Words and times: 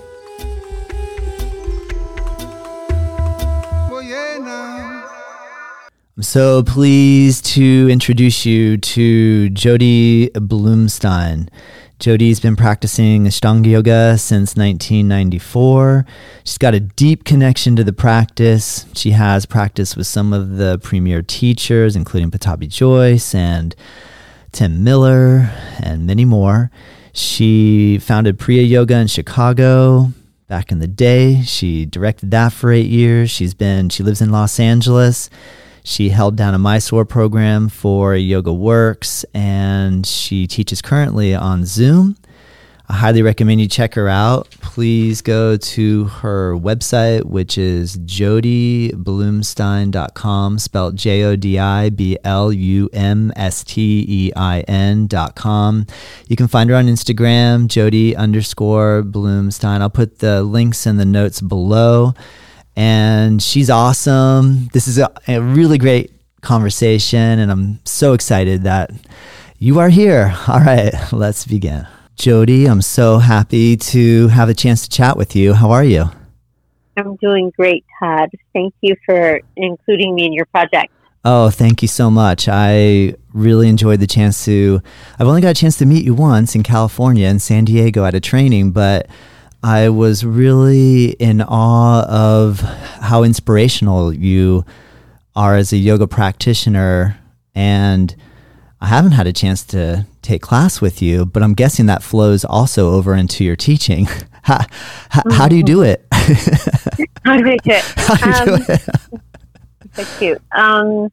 I'm 6.18 6.24
so 6.24 6.64
pleased 6.64 7.46
to 7.54 7.88
introduce 7.92 8.44
you 8.44 8.78
to 8.78 9.50
Jodi 9.50 10.30
Blumstein. 10.30 11.48
Jodi's 12.00 12.40
been 12.40 12.56
practicing 12.56 13.26
Ashtanga 13.26 13.68
Yoga 13.68 14.18
since 14.18 14.56
1994. 14.56 16.08
She's 16.44 16.58
got 16.58 16.74
a 16.74 16.80
deep 16.80 17.24
connection 17.24 17.76
to 17.76 17.84
the 17.84 17.94
practice. 17.94 18.88
She 18.96 19.12
has 19.12 19.46
practiced 19.46 19.96
with 19.96 20.08
some 20.08 20.34
of 20.34 20.58
the 20.58 20.80
premier 20.80 21.22
teachers, 21.22 21.96
including 21.96 22.32
Pattabhi 22.32 22.68
Jois 22.68 23.36
and 23.36 23.76
Tim 24.52 24.84
Miller, 24.84 25.52
and 25.80 26.08
many 26.08 26.26
more. 26.26 26.72
She 27.14 28.00
founded 28.00 28.40
Priya 28.40 28.64
Yoga 28.64 28.96
in 28.96 29.06
Chicago 29.06 30.14
back 30.48 30.72
in 30.72 30.80
the 30.80 30.88
day. 30.88 31.44
She 31.44 31.86
directed 31.86 32.32
that 32.32 32.54
for 32.54 32.72
eight 32.72 32.90
years. 32.90 33.30
She's 33.30 33.54
been 33.54 33.90
she 33.90 34.02
lives 34.02 34.20
in 34.20 34.32
Los 34.32 34.60
Angeles. 34.60 35.30
She 35.88 36.10
held 36.10 36.36
down 36.36 36.54
a 36.54 36.60
Mysore 36.60 37.06
program 37.06 37.70
for 37.70 38.14
Yoga 38.14 38.52
Works, 38.52 39.24
and 39.34 40.06
she 40.06 40.46
teaches 40.46 40.82
currently 40.82 41.34
on 41.34 41.66
Zoom. 41.66 42.18
I 42.90 42.96
highly 42.96 43.22
recommend 43.22 43.62
you 43.62 43.70
check 43.70 43.94
her 43.94 44.10
out. 44.10 44.50
Please 44.60 45.22
go 45.22 45.56
to 45.56 46.06
her 46.06 46.58
website, 46.58 47.24
which 47.24 47.58
is 47.58 47.98
jodiblumstein.com, 48.00 50.60
spelled 50.60 50.98
J 50.98 51.24
O 51.24 51.38
D 51.38 51.58
I 51.58 51.90
B 51.90 52.18
L 52.22 52.52
U 52.52 52.90
M 52.92 53.32
S 53.38 53.64
T 53.64 54.06
E 54.10 54.34
I 54.36 54.60
N.com. 54.68 55.88
You 56.28 56.36
can 56.36 56.50
find 56.50 56.70
her 56.70 56.76
on 56.76 56.88
Instagram, 56.88 57.68
Jodi 57.68 58.14
underscore 58.14 59.04
Blumstein. 59.04 59.80
I'll 59.80 59.90
put 59.90 60.20
the 60.20 60.44
links 60.44 60.86
in 60.86 60.98
the 60.98 61.06
notes 61.06 61.40
below 61.40 62.14
and 62.78 63.42
she's 63.42 63.72
awesome. 63.72 64.68
This 64.68 64.88
is 64.88 65.00
a, 65.00 65.12
a, 65.28 65.42
really 65.42 65.80
great 65.80 66.12
conversation, 66.42 67.40
and 67.40 67.52
I'm 67.52 67.80
so 67.86 68.14
excited 68.14 68.64
that 68.64 68.92
you 69.58 69.80
are 69.80 69.90
here. 69.90 70.36
All 70.48 70.60
right, 70.60 70.94
let's 71.12 71.46
begin. 71.46 71.88
Jodi, 72.16 72.68
I'm 72.68 72.84
so 72.84 73.18
happy 73.18 73.78
to 73.78 74.28
have 74.28 74.48
a 74.48 74.54
chance 74.54 74.84
to 74.84 74.90
chat 74.90 75.18
with 75.18 75.36
you. 75.36 75.54
How 75.54 75.72
are 75.72 75.84
you? 75.84 76.06
I'm 76.98 77.16
doing 77.16 77.52
great, 77.58 77.84
Todd. 78.00 78.30
Thank 78.54 78.76
you 78.82 78.96
for 79.06 79.42
including 79.56 80.14
me 80.14 80.28
in 80.28 80.34
your 80.34 80.46
project. 80.46 80.94
Oh, 81.26 81.50
thank 81.50 81.82
you 81.82 81.88
so 81.88 82.12
much. 82.12 82.48
I 82.48 83.16
really 83.34 83.70
enjoyed 83.70 84.00
the 84.00 84.08
chance 84.08 84.46
to. 84.46 84.82
I've 85.18 85.28
only 85.28 85.42
got 85.42 85.50
a 85.50 85.60
chance 85.60 85.78
to 85.80 85.86
meet 85.88 86.06
you 86.06 86.14
once 86.14 86.54
in 86.54 86.62
California 86.62 87.28
in 87.28 87.40
San 87.40 87.66
Diego 87.66 88.06
at 88.06 88.14
a 88.14 88.20
training, 88.20 88.72
but 88.72 89.08
I 89.64 89.90
was 89.90 90.24
really 90.24 91.12
in 91.12 91.42
awe 91.42 92.06
of 92.08 92.60
how 92.60 93.24
inspirational 93.24 94.14
you 94.14 94.66
are 95.36 95.56
as 95.56 95.74
a 95.74 95.78
yoga 95.78 96.08
practitioner. 96.08 97.18
And 97.56 98.16
I 98.80 98.88
haven't 98.88 99.12
had 99.12 99.28
a 99.28 99.34
chance 99.34 99.64
to 99.66 100.06
take 100.22 100.42
class 100.42 100.82
with 100.82 101.02
you, 101.02 101.26
but 101.26 101.42
I'm 101.42 101.54
guessing 101.54 101.88
that 101.88 102.04
flows 102.04 102.46
also 102.46 102.92
over 102.92 103.16
into 103.16 103.44
your 103.44 103.56
teaching. 103.56 104.08
how, 104.44 104.60
how, 105.10 105.24
how, 105.32 105.48
do 105.48 105.56
you 105.56 105.64
do 105.64 105.82
it? 105.82 106.06
how 106.12 107.38
do 107.38 107.48
I 107.48 107.58
do 107.58 107.72
it? 107.72 107.84
How 107.98 108.16
do 108.16 108.50
you 108.50 108.54
um, 108.54 108.60
do 108.60 108.74
it? 108.74 108.82
so 109.94 110.06
cute. 110.20 110.42
Um, 110.56 111.12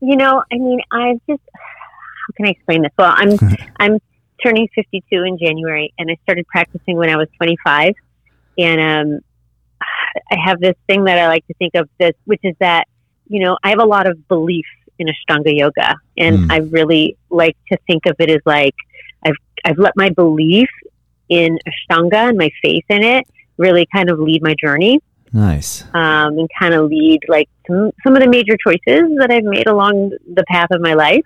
you 0.00 0.16
know, 0.16 0.42
I 0.52 0.56
mean, 0.56 0.80
I've 0.90 1.20
just, 1.28 1.42
how 1.54 2.32
can 2.36 2.46
I 2.46 2.50
explain 2.50 2.82
this? 2.82 2.92
Well, 2.98 3.12
I'm, 3.14 3.38
I'm 3.78 4.00
turning 4.42 4.68
52 4.74 5.22
in 5.24 5.38
January, 5.38 5.92
and 5.98 6.10
I 6.10 6.16
started 6.22 6.46
practicing 6.46 6.96
when 6.96 7.10
I 7.10 7.16
was 7.16 7.28
25. 7.36 7.94
And 8.58 8.80
um, 8.80 9.20
I 10.30 10.36
have 10.44 10.60
this 10.60 10.74
thing 10.86 11.04
that 11.04 11.18
I 11.18 11.28
like 11.28 11.46
to 11.46 11.54
think 11.54 11.74
of 11.74 11.88
this, 11.98 12.14
which 12.24 12.40
is 12.42 12.54
that 12.60 12.86
you 13.28 13.40
know 13.44 13.58
I 13.62 13.70
have 13.70 13.80
a 13.80 13.84
lot 13.86 14.08
of 14.08 14.26
belief 14.28 14.66
in 14.98 15.08
Ashtanga 15.08 15.56
yoga, 15.56 15.96
and 16.16 16.38
mm. 16.38 16.52
I 16.52 16.58
really 16.58 17.16
like 17.30 17.56
to 17.70 17.78
think 17.86 18.06
of 18.06 18.16
it 18.18 18.30
as 18.30 18.40
like 18.44 18.74
I've 19.24 19.36
I've 19.64 19.78
let 19.78 19.94
my 19.96 20.10
belief 20.10 20.68
in 21.28 21.58
Ashtanga 21.66 22.28
and 22.30 22.38
my 22.38 22.50
faith 22.62 22.84
in 22.88 23.02
it 23.02 23.26
really 23.58 23.86
kind 23.92 24.08
of 24.08 24.18
lead 24.18 24.42
my 24.42 24.54
journey. 24.60 25.00
Nice. 25.32 25.82
Um, 25.92 26.38
and 26.38 26.48
kind 26.58 26.72
of 26.72 26.88
lead 26.88 27.20
like 27.28 27.50
some, 27.66 27.90
some 28.02 28.16
of 28.16 28.22
the 28.22 28.28
major 28.28 28.56
choices 28.56 29.10
that 29.18 29.30
I've 29.30 29.44
made 29.44 29.66
along 29.66 30.12
the 30.32 30.44
path 30.44 30.68
of 30.70 30.80
my 30.80 30.94
life. 30.94 31.24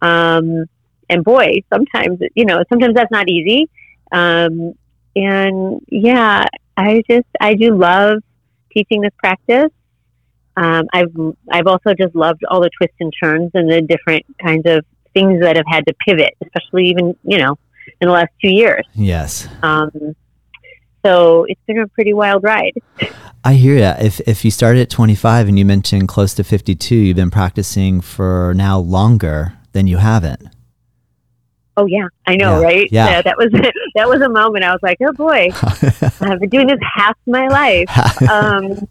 Um, 0.00 0.66
and 1.08 1.24
boy, 1.24 1.62
sometimes 1.72 2.20
you 2.34 2.44
know, 2.44 2.62
sometimes 2.68 2.94
that's 2.94 3.10
not 3.10 3.28
easy. 3.28 3.68
Um, 4.12 4.74
and 5.16 5.80
yeah, 5.88 6.44
I 6.76 7.02
just 7.08 7.26
I 7.40 7.54
do 7.54 7.76
love 7.76 8.18
teaching 8.72 9.02
this 9.02 9.12
practice. 9.18 9.70
Um, 10.56 10.86
I've 10.92 11.14
I've 11.50 11.66
also 11.66 11.94
just 11.94 12.14
loved 12.14 12.44
all 12.48 12.60
the 12.60 12.70
twists 12.76 12.96
and 13.00 13.12
turns 13.22 13.50
and 13.54 13.70
the 13.70 13.82
different 13.82 14.24
kinds 14.42 14.66
of 14.66 14.84
things 15.12 15.40
that 15.42 15.56
have 15.56 15.66
had 15.68 15.86
to 15.86 15.94
pivot, 16.06 16.34
especially 16.42 16.88
even 16.88 17.16
you 17.24 17.38
know 17.38 17.58
in 18.00 18.08
the 18.08 18.12
last 18.12 18.30
two 18.42 18.52
years. 18.52 18.86
Yes. 18.94 19.48
Um, 19.62 20.14
so 21.04 21.44
it's 21.48 21.60
been 21.66 21.78
a 21.78 21.88
pretty 21.88 22.14
wild 22.14 22.42
ride. 22.42 22.72
I 23.44 23.54
hear 23.54 23.78
that. 23.80 24.02
If 24.02 24.20
if 24.26 24.44
you 24.44 24.50
started 24.50 24.80
at 24.80 24.90
25 24.90 25.48
and 25.48 25.58
you 25.58 25.64
mentioned 25.64 26.08
close 26.08 26.34
to 26.34 26.44
52, 26.44 26.94
you've 26.94 27.16
been 27.16 27.30
practicing 27.30 28.00
for 28.00 28.54
now 28.56 28.78
longer 28.78 29.54
than 29.72 29.86
you 29.86 29.98
haven't. 29.98 30.48
Oh 31.76 31.86
yeah, 31.86 32.06
I 32.26 32.36
know, 32.36 32.60
yeah, 32.60 32.64
right? 32.64 32.88
Yeah. 32.90 33.06
yeah. 33.06 33.22
that 33.22 33.36
was 33.36 33.50
that 33.94 34.08
was 34.08 34.20
a 34.20 34.28
moment. 34.28 34.64
I 34.64 34.70
was 34.70 34.80
like, 34.82 34.98
oh 35.02 35.12
boy, 35.12 35.48
I've 36.20 36.40
been 36.40 36.48
doing 36.48 36.66
this 36.68 36.78
half 36.96 37.16
my 37.26 37.48
life. 37.48 37.88
Um, 38.24 38.88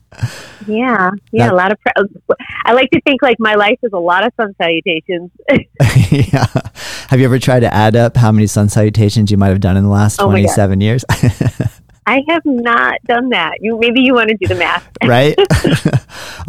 yeah, 0.68 1.10
yeah, 1.32 1.46
that, 1.46 1.54
a 1.54 1.56
lot 1.56 1.72
of. 1.72 1.80
Pre- 1.82 2.36
I 2.66 2.74
like 2.74 2.90
to 2.92 3.02
think 3.02 3.22
like 3.22 3.38
my 3.40 3.56
life 3.56 3.80
is 3.84 3.92
a 3.94 4.00
lot 4.00 4.26
of 4.26 4.32
sun 4.40 4.54
salutations. 4.62 5.32
yeah. 6.12 6.46
Have 7.08 7.20
you 7.20 7.26
ever 7.26 7.40
tried 7.40 7.62
to 7.62 7.74
add 7.74 7.96
up 7.96 8.16
how 8.16 8.32
many 8.32 8.48
sun 8.48 8.70
salutations 8.70 9.32
you 9.32 9.38
might 9.38 9.50
have 9.50 9.60
done 9.60 9.76
in 9.76 9.84
the 9.84 9.90
last 9.90 10.22
oh 10.22 10.26
twenty-seven 10.26 10.82
years? 10.82 11.04
I 12.06 12.22
have 12.30 12.44
not 12.46 13.02
done 13.06 13.30
that. 13.30 13.58
You 13.62 13.80
maybe 13.80 14.02
you 14.02 14.14
want 14.14 14.30
to 14.30 14.38
do 14.38 14.48
the 14.48 14.56
math, 14.56 14.88
right? 15.04 15.36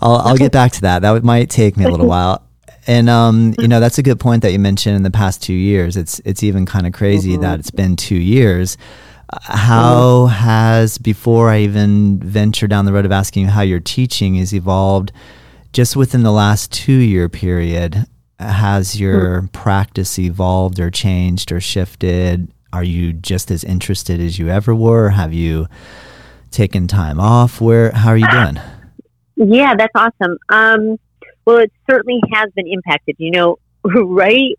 I'll 0.01 0.17
I'll 0.17 0.37
get 0.37 0.53
back 0.53 0.73
to 0.73 0.81
that. 0.83 1.03
That 1.03 1.25
might 1.25 1.49
take 1.49 1.77
me 1.77 1.85
a 1.85 1.89
little 1.89 2.09
while. 2.09 2.47
And 2.87 3.09
um, 3.09 3.55
you 3.59 3.69
know, 3.69 3.81
that's 3.81 3.99
a 3.99 4.03
good 4.03 4.21
point 4.21 4.43
that 4.43 4.53
you 4.53 4.59
mentioned 4.59 4.97
in 4.97 5.03
the 5.03 5.11
past 5.11 5.43
two 5.43 5.55
years. 5.55 5.97
It's 5.97 6.21
it's 6.25 6.43
even 6.43 6.67
kind 6.67 6.87
of 6.87 6.93
crazy 6.93 7.33
mm-hmm. 7.33 7.43
that 7.43 7.61
it's 7.61 7.71
been 7.71 7.97
two 7.97 8.17
years. 8.17 8.77
Uh, 9.33 9.39
how 9.41 10.27
mm-hmm. 10.27 10.35
has 10.35 10.99
before 10.99 11.51
I 11.51 11.61
even 11.61 12.19
venture 12.19 12.67
down 12.67 12.85
the 12.85 12.93
road 12.93 13.07
of 13.07 13.13
asking 13.13 13.45
you 13.45 13.49
how 13.49 13.63
your 13.63 13.81
teaching 13.81 14.35
has 14.37 14.55
evolved, 14.55 15.13
just 15.73 15.97
within 15.97 16.23
the 16.23 16.33
last 16.33 16.73
two 16.73 16.93
year 16.93 17.29
period, 17.29 18.07
has 18.39 19.01
your 19.01 19.39
mm-hmm. 19.39 19.47
practice 19.47 20.19
evolved 20.19 20.79
or 20.79 20.91
changed 20.91 21.53
or 21.53 21.61
shifted? 21.61 22.51
Are 22.73 22.85
you 22.85 23.13
just 23.13 23.51
as 23.51 23.65
interested 23.65 24.21
as 24.21 24.39
you 24.39 24.49
ever 24.49 24.75
were? 24.75 25.11
Have 25.11 25.33
you 25.33 25.69
taken 26.51 26.87
time 26.87 27.19
off? 27.19 27.61
Where 27.61 27.93
how 27.93 28.11
are 28.11 28.17
you 28.17 28.29
doing? 28.31 28.61
Yeah, 29.37 29.75
that's 29.75 29.93
awesome. 29.95 30.39
Um, 30.49 30.99
well, 31.45 31.59
it 31.59 31.73
certainly 31.89 32.21
has 32.33 32.51
been 32.55 32.67
impacted. 32.67 33.17
You 33.19 33.31
know, 33.31 33.59
right 33.85 34.59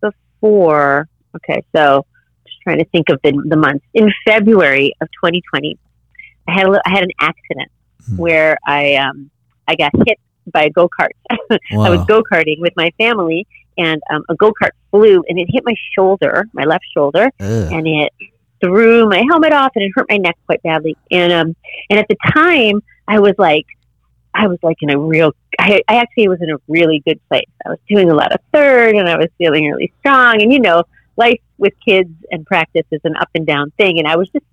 before, 0.00 1.08
okay, 1.36 1.62
so 1.74 2.06
just 2.46 2.60
trying 2.62 2.78
to 2.78 2.84
think 2.86 3.08
of 3.08 3.20
the, 3.22 3.32
the 3.46 3.56
months. 3.56 3.84
In 3.94 4.10
February 4.26 4.94
of 5.00 5.08
2020, 5.22 5.78
I 6.48 6.52
had, 6.52 6.66
a, 6.66 6.80
I 6.86 6.90
had 6.90 7.02
an 7.04 7.10
accident 7.20 7.70
hmm. 8.06 8.16
where 8.16 8.56
I, 8.66 8.94
um, 8.96 9.30
I 9.68 9.76
got 9.76 9.92
hit 10.06 10.18
by 10.52 10.64
a 10.64 10.70
go 10.70 10.88
kart. 10.88 11.10
Wow. 11.72 11.82
I 11.84 11.90
was 11.90 12.04
go 12.06 12.22
karting 12.22 12.60
with 12.60 12.72
my 12.76 12.90
family, 12.98 13.46
and 13.78 14.00
um, 14.12 14.24
a 14.28 14.34
go 14.34 14.52
kart 14.52 14.70
flew 14.90 15.22
and 15.28 15.38
it 15.38 15.48
hit 15.50 15.64
my 15.64 15.74
shoulder, 15.94 16.46
my 16.52 16.64
left 16.64 16.84
shoulder, 16.94 17.30
Ugh. 17.40 17.72
and 17.72 17.86
it 17.86 18.12
threw 18.60 19.08
my 19.08 19.24
helmet 19.30 19.52
off 19.52 19.72
and 19.74 19.84
it 19.84 19.90
hurt 19.94 20.06
my 20.10 20.18
neck 20.18 20.36
quite 20.46 20.62
badly. 20.62 20.96
And 21.10 21.32
um, 21.32 21.56
and 21.88 21.98
at 21.98 22.06
the 22.08 22.16
time, 22.32 22.82
I 23.08 23.18
was 23.20 23.34
like 23.38 23.66
I 24.34 24.46
was 24.46 24.58
like 24.62 24.78
in 24.80 24.90
a 24.90 24.98
real, 24.98 25.34
I, 25.58 25.82
I 25.88 25.96
actually 25.96 26.28
was 26.28 26.40
in 26.40 26.50
a 26.50 26.56
really 26.68 27.02
good 27.04 27.20
place. 27.28 27.48
I 27.66 27.70
was 27.70 27.78
doing 27.88 28.10
a 28.10 28.14
lot 28.14 28.32
of 28.32 28.40
third 28.52 28.94
and 28.94 29.08
I 29.08 29.16
was 29.16 29.28
feeling 29.38 29.64
really 29.64 29.92
strong. 30.00 30.40
And, 30.40 30.52
you 30.52 30.60
know, 30.60 30.84
life 31.16 31.40
with 31.58 31.74
kids 31.84 32.10
and 32.30 32.46
practice 32.46 32.86
is 32.90 33.00
an 33.04 33.16
up 33.16 33.28
and 33.34 33.46
down 33.46 33.72
thing. 33.72 33.98
And 33.98 34.06
I 34.06 34.16
was 34.16 34.28
just, 34.30 34.46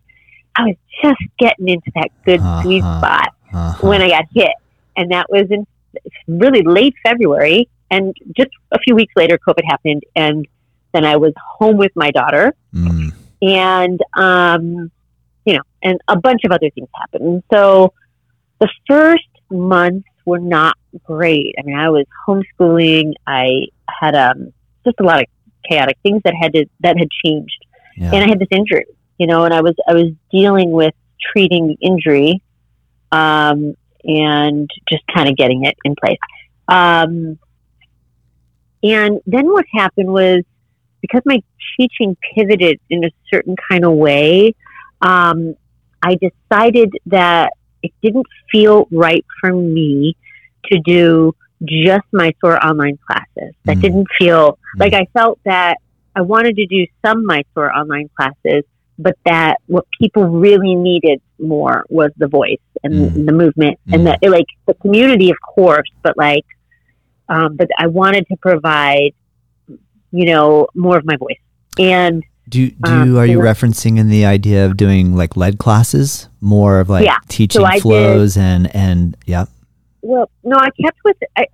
I 0.56 0.64
was 0.64 0.76
just 1.04 1.22
getting 1.38 1.70
into 1.70 1.92
that 1.96 2.10
good 2.26 2.40
uh-huh, 2.40 2.64
sweet 2.64 2.82
spot 2.82 3.30
uh-huh. 3.54 3.88
when 3.88 4.02
I 4.02 4.10
got 4.10 4.26
hit. 4.34 4.54
And 4.96 5.12
that 5.12 5.28
was 5.30 5.50
in, 5.52 5.68
really 6.28 6.62
late 6.62 6.96
February, 7.04 7.70
and 7.90 8.16
just 8.36 8.50
a 8.72 8.80
few 8.80 8.96
weeks 8.96 9.14
later, 9.16 9.38
COVID 9.38 9.64
happened, 9.66 10.04
and 10.16 10.48
then 10.94 11.06
I 11.06 11.18
was 11.18 11.34
home 11.38 11.78
with 11.78 11.92
my 11.96 12.12
daughter, 12.12 12.56
Mm. 12.74 13.14
and 13.42 14.00
um, 14.16 14.92
you 15.46 15.54
know, 15.54 15.64
and 15.82 16.00
a 16.08 16.18
bunch 16.18 16.44
of 16.44 16.52
other 16.52 16.70
things 16.70 16.90
happened. 16.94 17.24
And 17.26 17.44
so 17.52 17.94
the 18.60 18.70
first 18.88 19.28
months 19.52 20.08
were 20.26 20.40
not 20.40 20.78
great. 21.04 21.56
I 21.60 21.64
mean, 21.64 21.78
I 21.78 21.90
was 21.90 22.06
homeschooling. 22.28 23.14
I 23.26 23.68
had 23.88 24.16
um, 24.16 24.54
just 24.86 25.00
a 25.00 25.04
lot 25.04 25.20
of 25.22 25.26
chaotic 25.70 25.98
things 26.04 26.22
that 26.24 26.34
had 26.40 26.54
to 26.54 26.66
that 26.82 26.98
had 26.98 27.10
changed, 27.24 27.66
Yeah. 27.96 28.12
and 28.14 28.24
I 28.24 28.28
had 28.28 28.40
this 28.40 28.48
injury, 28.52 28.86
you 29.18 29.28
know, 29.28 29.46
and 29.46 29.54
I 29.54 29.62
was 29.62 29.76
I 29.88 29.94
was 29.94 30.12
dealing 30.32 30.72
with 30.72 30.94
treating 31.32 31.68
the 31.68 31.78
injury, 31.82 32.42
um, 33.12 33.76
and 34.04 34.70
just 34.90 35.04
kind 35.14 35.30
of 35.30 35.36
getting 35.36 35.66
it 35.66 35.76
in 35.84 35.96
place. 35.96 36.20
Um, 36.68 37.40
and 38.84 39.20
then 39.26 39.48
what 39.48 39.66
happened 39.74 40.12
was 40.12 40.44
because 41.02 41.22
my 41.26 41.42
teaching 41.78 42.16
pivoted 42.36 42.80
in 42.90 43.04
a 43.04 43.10
certain 43.30 43.56
kind 43.70 43.86
of 43.86 43.94
way, 43.94 44.54
um, 45.02 45.56
I 46.02 46.16
decided 46.16 46.94
that 47.08 47.54
it 47.84 47.92
didn't 48.02 48.26
feel 48.52 48.88
right 48.92 49.26
for 49.40 49.54
me 49.54 50.16
to 50.72 50.80
do 50.80 51.34
just 51.64 52.06
Mysore 52.12 52.64
online 52.64 52.98
classes. 53.08 53.54
That 53.66 53.78
Mm. 53.78 53.82
didn't 53.82 54.08
feel 54.20 54.52
Mm. 54.76 54.80
like 54.80 54.94
I 54.94 55.06
felt 55.14 55.40
that 55.46 55.78
I 56.16 56.22
wanted 56.22 56.56
to 56.58 56.66
do 56.66 56.86
some 57.06 57.26
my 57.26 57.44
SOAR 57.54 57.72
online 57.72 58.10
classes, 58.18 58.64
but 58.98 59.16
that 59.26 59.58
what 59.68 59.86
people 60.00 60.24
really 60.26 60.76
needed 60.76 61.22
more 61.40 61.86
was 61.90 62.12
the 62.18 62.28
voice 62.28 62.58
and 62.84 62.94
Mm. 63.12 63.26
the 63.28 63.32
movement 63.34 63.80
Mm. 63.88 63.94
and 63.94 64.08
the 64.08 64.30
like 64.30 64.46
the 64.66 64.74
community, 64.76 65.30
of 65.30 65.38
course, 65.42 65.90
but 66.02 66.18
like, 66.18 66.46
um, 67.30 67.56
but 67.56 67.68
I 67.78 67.88
wanted 67.88 68.26
to 68.28 68.36
provide, 68.38 69.12
you 70.12 70.26
know, 70.26 70.68
more 70.76 70.98
of 70.98 71.06
my 71.06 71.18
voice. 71.18 71.42
And 71.80 72.24
Do 72.50 72.70
do 72.70 72.76
Um, 72.92 73.18
are 73.18 73.26
you 73.26 73.40
referencing 73.40 73.98
in 73.98 74.10
the 74.10 74.26
idea 74.26 74.66
of 74.66 74.78
doing 74.78 75.16
like 75.16 75.36
lead 75.36 75.58
classes, 75.58 76.30
more 76.42 76.80
of 76.80 76.90
like 76.90 77.06
Yeah. 77.06 77.18
teaching 77.28 77.62
did- 77.62 77.82
flows 77.82 78.38
and 78.38 78.74
and 78.76 79.18
yeah, 79.26 79.46
Well, 80.02 80.30
no, 80.44 80.56
I 80.58 80.70
kept 80.82 80.98
with. 81.04 81.18
I, 81.36 81.46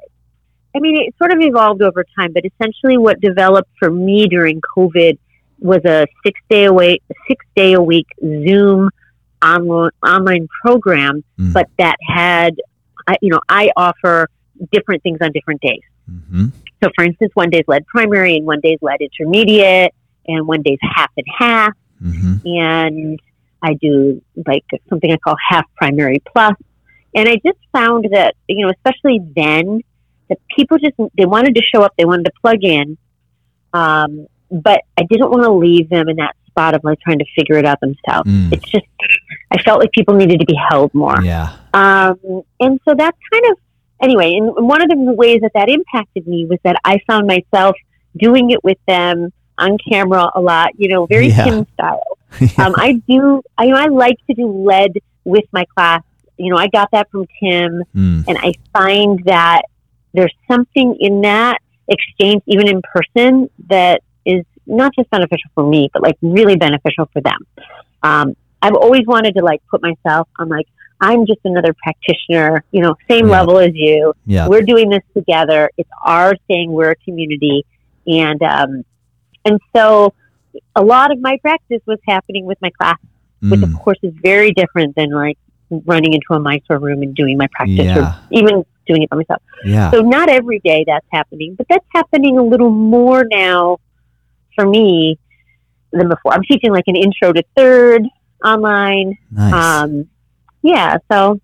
I 0.76 0.80
mean, 0.80 0.98
it 1.02 1.16
sort 1.18 1.32
of 1.34 1.40
evolved 1.42 1.82
over 1.82 2.04
time, 2.20 2.32
but 2.34 2.44
essentially, 2.46 2.98
what 2.98 3.20
developed 3.22 3.70
for 3.80 3.90
me 3.90 4.28
during 4.28 4.62
COVID 4.78 5.18
was 5.60 5.82
a 5.86 6.06
six 6.26 6.40
day 6.50 6.66
a 6.66 6.74
week, 6.74 7.02
six 7.28 7.44
day 7.56 7.74
a 7.74 7.82
week 7.82 8.08
Zoom 8.22 8.90
online 9.44 9.90
online 10.06 10.48
program, 10.64 11.24
Mm. 11.40 11.54
but 11.54 11.70
that 11.78 11.96
had, 12.08 12.56
you 13.22 13.30
know, 13.30 13.40
I 13.50 13.72
offer 13.76 14.30
different 14.72 15.02
things 15.04 15.18
on 15.22 15.32
different 15.32 15.62
days. 15.62 15.82
hmm 16.08 16.46
So, 16.84 16.90
for 16.96 17.04
instance, 17.06 17.32
one 17.34 17.50
day's 17.50 17.64
lead 17.68 17.86
primary, 17.88 18.36
and 18.38 18.46
one 18.46 18.60
day's 18.62 18.80
lead 18.82 19.00
intermediate, 19.02 19.94
and 20.28 20.48
one 20.48 20.62
day's 20.62 20.80
half 20.82 21.12
and 21.18 21.26
half. 21.38 21.74
hmm 22.00 22.36
and 22.46 23.20
I 23.64 23.76
do 23.76 24.22
like 24.46 24.66
something 24.90 25.12
I 25.12 25.18
call 25.18 25.36
half 25.50 25.66
primary 25.76 26.22
plus. 26.32 26.54
And 27.16 27.30
I 27.30 27.36
just 27.36 27.60
found 27.72 28.08
that, 28.12 28.36
you 28.48 28.66
know, 28.66 28.72
especially 28.72 29.20
then, 29.36 29.82
that 30.30 30.40
people 30.56 30.78
just, 30.78 30.96
they 31.18 31.26
wanted 31.26 31.56
to 31.56 31.62
show 31.74 31.82
up, 31.82 31.94
they 31.98 32.06
wanted 32.06 32.26
to 32.26 32.32
plug 32.42 32.64
in. 32.64 32.98
Um, 33.74 34.28
but 34.52 34.82
I 34.98 35.04
didn't 35.04 35.30
want 35.30 35.44
to 35.44 35.52
leave 35.52 35.90
them 35.90 36.10
in 36.10 36.18
that 36.18 36.36
spot 36.48 36.76
of 36.76 36.84
like 36.84 37.00
trying 37.00 37.20
to 37.20 37.26
figure 37.36 37.56
it 37.56 37.66
out 37.66 37.80
themselves. 37.80 38.30
Mm. 38.30 38.52
It's 38.54 38.70
just, 38.70 38.86
I 39.52 39.62
felt 39.64 39.80
like 39.80 39.92
people 39.92 40.16
needed 40.16 40.40
to 40.40 40.46
be 40.46 40.60
held 40.70 40.94
more. 40.94 41.22
Yeah. 41.24 41.56
Um, 41.74 42.44
and 42.60 42.80
so 42.88 42.96
that's 42.98 43.18
kind 43.32 43.46
of, 43.52 43.58
anyway, 44.02 44.34
and 44.34 44.68
one 44.68 44.82
of 44.82 44.90
the 44.90 44.98
ways 44.98 45.42
that 45.42 45.52
that 45.56 45.70
impacted 45.70 46.28
me 46.28 46.46
was 46.46 46.60
that 46.64 46.76
I 46.84 47.00
found 47.08 47.28
myself 47.28 47.76
doing 48.18 48.52
it 48.52 48.64
with 48.64 48.78
them 48.88 49.32
on 49.58 49.78
camera 49.78 50.32
a 50.36 50.42
lot, 50.42 50.72
you 50.78 50.88
know, 50.90 51.06
very 51.06 51.28
Yeah. 51.30 51.44
Tim 51.46 51.68
style. 51.74 52.04
Um, 52.58 52.74
I 52.78 52.94
do, 53.08 53.42
I, 53.58 53.66
you 53.66 53.72
know, 53.72 53.78
I 53.78 53.88
like 53.88 54.18
to 54.28 54.34
do 54.34 54.48
lead 54.66 55.00
with 55.24 55.46
my 55.52 55.66
class. 55.76 56.02
You 56.38 56.52
know, 56.52 56.58
I 56.58 56.68
got 56.68 56.90
that 56.92 57.10
from 57.12 57.26
Tim, 57.40 57.84
Mm. 57.96 58.26
and 58.28 58.38
I 58.40 58.54
find 58.74 59.24
that 59.26 59.64
there's 60.14 60.34
something 60.50 60.98
in 61.00 61.22
that 61.22 61.60
exchange, 61.88 62.42
even 62.48 62.68
in 62.68 62.82
person, 62.82 63.50
that 63.70 64.02
is 64.26 64.44
not 64.66 64.94
just 64.96 65.10
beneficial 65.12 65.50
for 65.54 65.68
me, 65.68 65.90
but 65.94 66.02
like 66.02 66.18
really 66.22 66.56
beneficial 66.56 67.08
for 67.14 67.22
them. 67.22 67.38
Um, 68.02 68.36
I've 68.62 68.76
always 68.76 69.06
wanted 69.06 69.36
to 69.36 69.44
like 69.44 69.62
put 69.70 69.82
myself 69.82 70.28
on 70.40 70.50
like, 70.50 70.68
I'm 71.02 71.26
just 71.26 71.40
another 71.44 71.74
practitioner, 71.84 72.64
you 72.72 72.82
know, 72.82 72.96
same 73.10 73.28
Yeah. 73.28 73.32
level 73.42 73.58
as 73.60 73.72
you. 73.74 74.14
Yeah. 74.26 74.48
We're 74.48 74.62
doing 74.62 74.90
this 74.90 75.04
together. 75.14 75.70
It's 75.78 75.90
our 76.04 76.34
saying 76.50 76.72
we're 76.72 76.92
a 76.92 76.96
community. 76.96 77.66
And, 78.08 78.42
um, 78.42 78.86
and 79.46 79.60
so 79.76 80.14
a 80.76 80.84
lot 80.84 81.12
of 81.12 81.20
my 81.20 81.38
practice 81.42 81.82
was 81.86 82.00
happening 82.08 82.46
with 82.46 82.58
my 82.62 82.70
class, 82.80 82.98
which 83.42 83.60
Mm. 83.60 83.64
of 83.74 83.80
course 83.80 83.98
is 84.04 84.14
very 84.24 84.52
different 84.52 84.96
than 84.96 85.10
like 85.12 85.38
running 85.86 86.14
into 86.14 86.28
a 86.32 86.40
Mysore 86.40 86.78
room 86.80 87.02
and 87.02 87.16
doing 87.16 87.38
my 87.38 87.48
practice 87.48 87.78
Yeah. 87.86 88.00
or 88.00 88.16
even 88.32 88.64
doing 88.86 89.02
it 89.04 89.10
by 89.10 89.18
myself. 89.18 89.42
Yeah. 89.66 89.90
So 89.92 90.02
not 90.02 90.30
every 90.30 90.60
day 90.60 90.84
that's 90.86 91.06
happening, 91.12 91.56
but 91.56 91.68
that's 91.70 91.86
happening 91.94 92.38
a 92.38 92.44
little 92.44 92.70
more 92.70 93.26
now 93.32 93.78
for 94.56 94.66
me 94.68 95.18
than 95.92 96.10
before. 96.10 96.34
I'm 96.34 96.44
teaching 96.44 96.72
like 96.72 96.84
an 96.88 96.96
intro 96.96 97.34
to 97.34 97.44
third 97.56 98.04
online. 98.46 99.18
Nice. 99.32 99.54
Um, 99.54 100.08
yeah, 100.62 100.98
so 101.12 101.40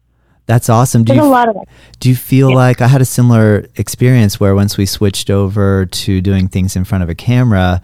That's 0.49 0.67
awesome. 0.67 1.03
Do 1.03 1.13
there's 1.13 1.23
a 1.23 1.27
you 1.27 1.31
lot 1.31 1.47
of 1.47 1.55
do 1.99 2.09
you 2.09 2.15
feel 2.15 2.49
Yeah. 2.49 2.55
like 2.65 2.81
I 2.81 2.87
had 2.87 3.01
a 3.01 3.05
similar 3.05 3.67
experience 3.75 4.39
where 4.39 4.55
once 4.55 4.77
we 4.79 4.85
switched 4.87 5.29
over 5.29 5.85
to 5.85 6.21
doing 6.21 6.47
things 6.47 6.75
in 6.75 6.83
front 6.85 7.03
of 7.03 7.09
a 7.09 7.13
camera, 7.15 7.81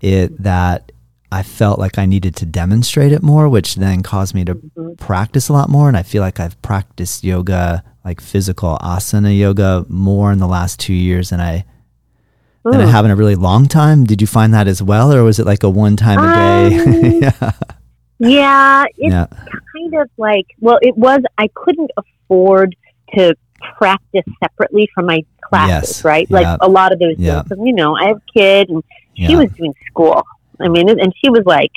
it 0.00 0.40
that 0.42 0.92
I 1.32 1.42
felt 1.42 1.80
like 1.80 1.98
I 1.98 2.06
needed 2.06 2.36
to 2.36 2.46
demonstrate 2.46 3.10
it 3.10 3.20
more, 3.20 3.48
which 3.48 3.74
then 3.74 4.02
caused 4.04 4.32
me 4.32 4.44
to 4.44 4.54
Mhm. 4.54 4.96
practice 4.96 5.48
a 5.48 5.52
lot 5.52 5.68
more. 5.68 5.88
And 5.88 5.96
I 5.96 6.04
feel 6.04 6.22
like 6.22 6.38
I've 6.38 6.60
practiced 6.62 7.24
yoga, 7.24 7.82
like 8.04 8.20
physical 8.20 8.78
asana 8.80 9.36
yoga, 9.36 9.84
more 9.88 10.30
in 10.30 10.38
the 10.38 10.46
last 10.46 10.78
two 10.78 10.94
years 10.94 11.30
than 11.30 11.40
I 11.40 11.64
than 12.64 12.80
I 12.80 12.86
have 12.86 13.04
in 13.04 13.10
a 13.10 13.16
really 13.16 13.34
long 13.34 13.66
time. 13.66 14.04
Did 14.04 14.20
you 14.20 14.26
find 14.28 14.54
that 14.54 14.68
as 14.68 14.80
well, 14.80 15.12
or 15.12 15.24
was 15.24 15.38
it 15.40 15.46
like 15.46 15.64
a 15.64 15.68
one 15.68 15.96
time 15.96 16.18
a 16.20 16.32
day? 16.32 16.78
Um, 16.78 17.22
yeah. 17.22 17.50
Yeah, 18.18 18.84
it's 18.96 19.12
yeah. 19.12 19.26
kind 19.74 19.94
of 19.94 20.08
like 20.16 20.46
well, 20.60 20.78
it 20.82 20.96
was. 20.96 21.20
I 21.38 21.48
couldn't 21.54 21.90
afford 21.96 22.76
to 23.16 23.34
practice 23.78 24.24
separately 24.42 24.88
from 24.94 25.06
my 25.06 25.24
classes, 25.42 25.90
Yes, 25.98 26.04
right? 26.04 26.30
Like 26.30 26.44
yeah. 26.44 26.56
a 26.60 26.68
lot 26.68 26.92
of 26.92 26.98
those. 26.98 27.16
Yeah. 27.18 27.42
things. 27.42 27.60
You 27.64 27.72
know, 27.74 27.96
I 27.96 28.08
have 28.08 28.16
a 28.18 28.32
kid, 28.38 28.68
and 28.70 28.82
she 29.14 29.24
Yeah. 29.24 29.38
was 29.38 29.50
doing 29.52 29.74
school. 29.86 30.22
I 30.60 30.68
mean, 30.68 30.88
and 30.88 31.12
she 31.22 31.30
was 31.30 31.42
like 31.44 31.72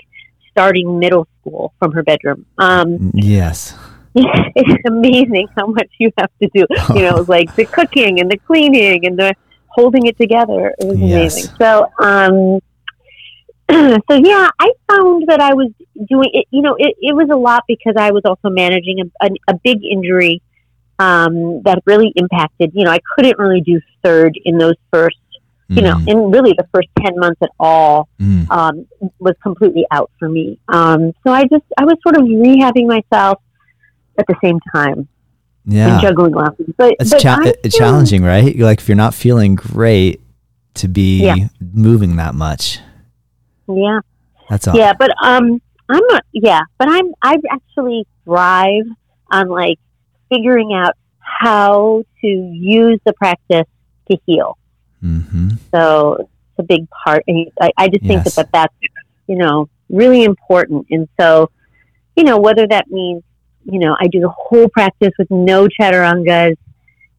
starting 0.51 1.00
middle 1.00 1.27
school 1.41 1.74
from 1.79 1.91
her 1.91 2.03
bedroom. 2.03 2.46
Um, 2.58 3.12
Yes. 3.13 3.75
it's 4.15 4.84
amazing 4.88 5.48
how 5.56 5.67
much 5.67 5.89
you 6.00 6.12
have 6.17 6.32
to 6.41 6.50
do. 6.53 6.65
You 6.96 7.01
know, 7.03 7.17
it's 7.17 7.29
like 7.29 7.56
the 7.56 7.65
cooking 7.65 8.20
and 8.20 8.32
the 8.32 8.38
cleaning 8.38 9.06
and 9.06 9.17
the 9.17 9.34
holding 9.67 10.08
it 10.08 10.17
together. 10.17 10.74
It 10.79 10.88
was 10.88 10.98
Yes. 10.98 11.12
amazing. 11.36 11.56
So, 11.60 11.91
um, 12.00 12.60
so 13.72 14.16
yeah, 14.16 14.50
I 14.60 14.72
found 14.90 15.28
that 15.28 15.40
I 15.42 15.54
was 15.54 15.72
doing 16.08 16.30
it. 16.34 16.46
You 16.52 16.62
know, 16.62 16.76
it, 16.78 16.96
it 17.00 17.16
was 17.16 17.30
a 17.30 17.36
lot 17.36 17.64
because 17.68 17.96
I 17.98 18.12
was 18.12 18.24
also 18.26 18.50
managing 18.50 19.02
a, 19.02 19.26
a, 19.26 19.30
a 19.50 19.54
big 19.64 19.80
injury 19.84 20.42
um, 21.00 21.62
that 21.64 21.80
really 21.86 22.12
impacted. 22.16 22.72
You 22.74 22.86
know, 22.86 22.92
I 22.92 23.00
couldn't 23.16 23.38
really 23.38 23.62
do 23.62 23.80
third 24.04 24.40
in 24.46 24.58
those 24.58 24.76
first. 24.92 25.18
You 25.70 25.82
know, 25.82 25.96
Mm, 25.96 26.08
in 26.08 26.32
really 26.32 26.54
the 26.58 26.66
first 26.74 26.88
ten 26.98 27.20
months 27.20 27.42
at 27.42 27.50
all 27.60 28.08
mm, 28.22 28.50
um, 28.50 28.88
was 29.20 29.36
completely 29.44 29.86
out 29.92 30.10
for 30.18 30.30
me. 30.30 30.58
Um, 30.70 31.12
so 31.26 31.34
I 31.34 31.44
just 31.44 31.66
I 31.78 31.84
was 31.84 31.98
sort 32.04 32.16
of 32.16 32.24
rehabbing 32.24 32.88
myself 32.88 33.42
at 34.18 34.26
the 34.28 34.36
same 34.42 34.60
time 34.74 35.10
yeah. 35.66 35.92
and 35.96 36.02
juggling 36.02 36.32
lots. 36.34 36.56
But, 36.78 36.96
It's 37.02 37.10
but 37.10 37.20
cha- 37.20 37.52
it's 37.66 37.78
challenging, 37.78 38.24
right? 38.24 38.58
Like 38.58 38.80
if 38.80 38.88
you're 38.88 38.96
not 38.96 39.14
feeling 39.14 39.56
great 39.56 40.22
to 40.76 40.88
be 40.88 41.24
Yeah. 41.26 41.50
moving 41.60 42.16
that 42.16 42.34
much. 42.34 42.80
Yeah, 43.68 44.00
That's 44.50 44.68
all. 44.68 44.76
yeah, 44.76 44.94
but 44.98 45.12
um, 45.24 45.62
I'm 45.90 46.04
not. 46.10 46.24
Yeah, 46.34 46.62
but 46.78 46.88
I'm. 46.90 47.14
I 47.22 47.38
actually 47.52 48.06
thrive 48.26 48.86
on 49.32 49.50
like 49.50 49.80
figuring 50.30 50.74
out 50.74 50.94
how 51.20 52.04
to 52.22 52.28
use 52.28 53.00
the 53.06 53.14
practice 53.14 53.66
to 54.10 54.18
heal. 54.26 54.58
hmm 55.02 55.50
So 55.72 56.16
it's 56.20 56.60
a 56.60 56.64
big 56.64 56.88
part. 56.90 57.24
And 57.28 57.52
I, 57.62 57.72
I 57.78 57.88
just 57.90 58.02
think 58.06 58.24
Yes. 58.26 58.36
that, 58.36 58.52
that 58.54 58.70
that's 58.82 58.94
you 59.28 59.38
know 59.38 59.70
really 59.90 60.24
important. 60.24 60.88
And 60.90 61.08
so 61.20 61.50
you 62.16 62.24
know 62.24 62.38
whether 62.40 62.66
that 62.68 62.90
means 62.90 63.24
you 63.66 63.80
know 63.80 63.96
I 64.00 64.08
do 64.08 64.20
the 64.22 64.30
whole 64.30 64.70
practice 64.70 65.12
with 65.20 65.30
no 65.32 65.68
chaturangas. 65.68 66.56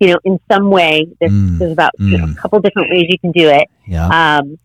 You 0.00 0.12
know, 0.12 0.18
in 0.24 0.38
some 0.50 0.70
way, 0.70 1.08
there's, 1.18 1.32
Mm, 1.32 1.58
there's 1.58 1.72
about 1.72 1.90
you 1.98 2.18
know, 2.18 2.26
mm. 2.26 2.32
a 2.32 2.40
couple 2.40 2.60
different 2.60 2.88
ways 2.90 3.06
you 3.08 3.18
can 3.18 3.32
do 3.32 3.48
it. 3.48 3.66
Yeah. 3.84 4.06
Um, 4.38 4.56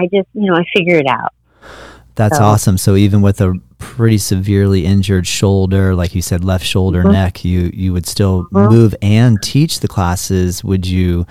I 0.00 0.04
just 0.14 0.28
you 0.34 0.46
know 0.50 0.56
I 0.56 0.64
figure 0.76 0.96
it 0.96 1.06
out. 1.06 1.32
That's 2.16 2.38
So- 2.38 2.44
awesome. 2.44 2.76
So 2.78 2.96
even 2.96 3.22
with 3.22 3.40
a 3.40 3.54
pretty 3.78 4.18
severely 4.18 4.84
injured 4.84 5.26
shoulder, 5.26 5.94
like 5.94 6.14
you 6.14 6.20
said, 6.22 6.44
left 6.44 6.64
shoulder, 6.66 7.02
Mhm. 7.04 7.12
neck, 7.12 7.44
you 7.44 7.70
you 7.72 7.92
would 7.92 8.06
still 8.06 8.46
Mhm. 8.52 8.70
move 8.70 8.94
and 9.02 9.40
teach 9.42 9.80
the 9.80 9.88
classes. 9.88 10.62
Would 10.64 10.86
you 10.86 11.26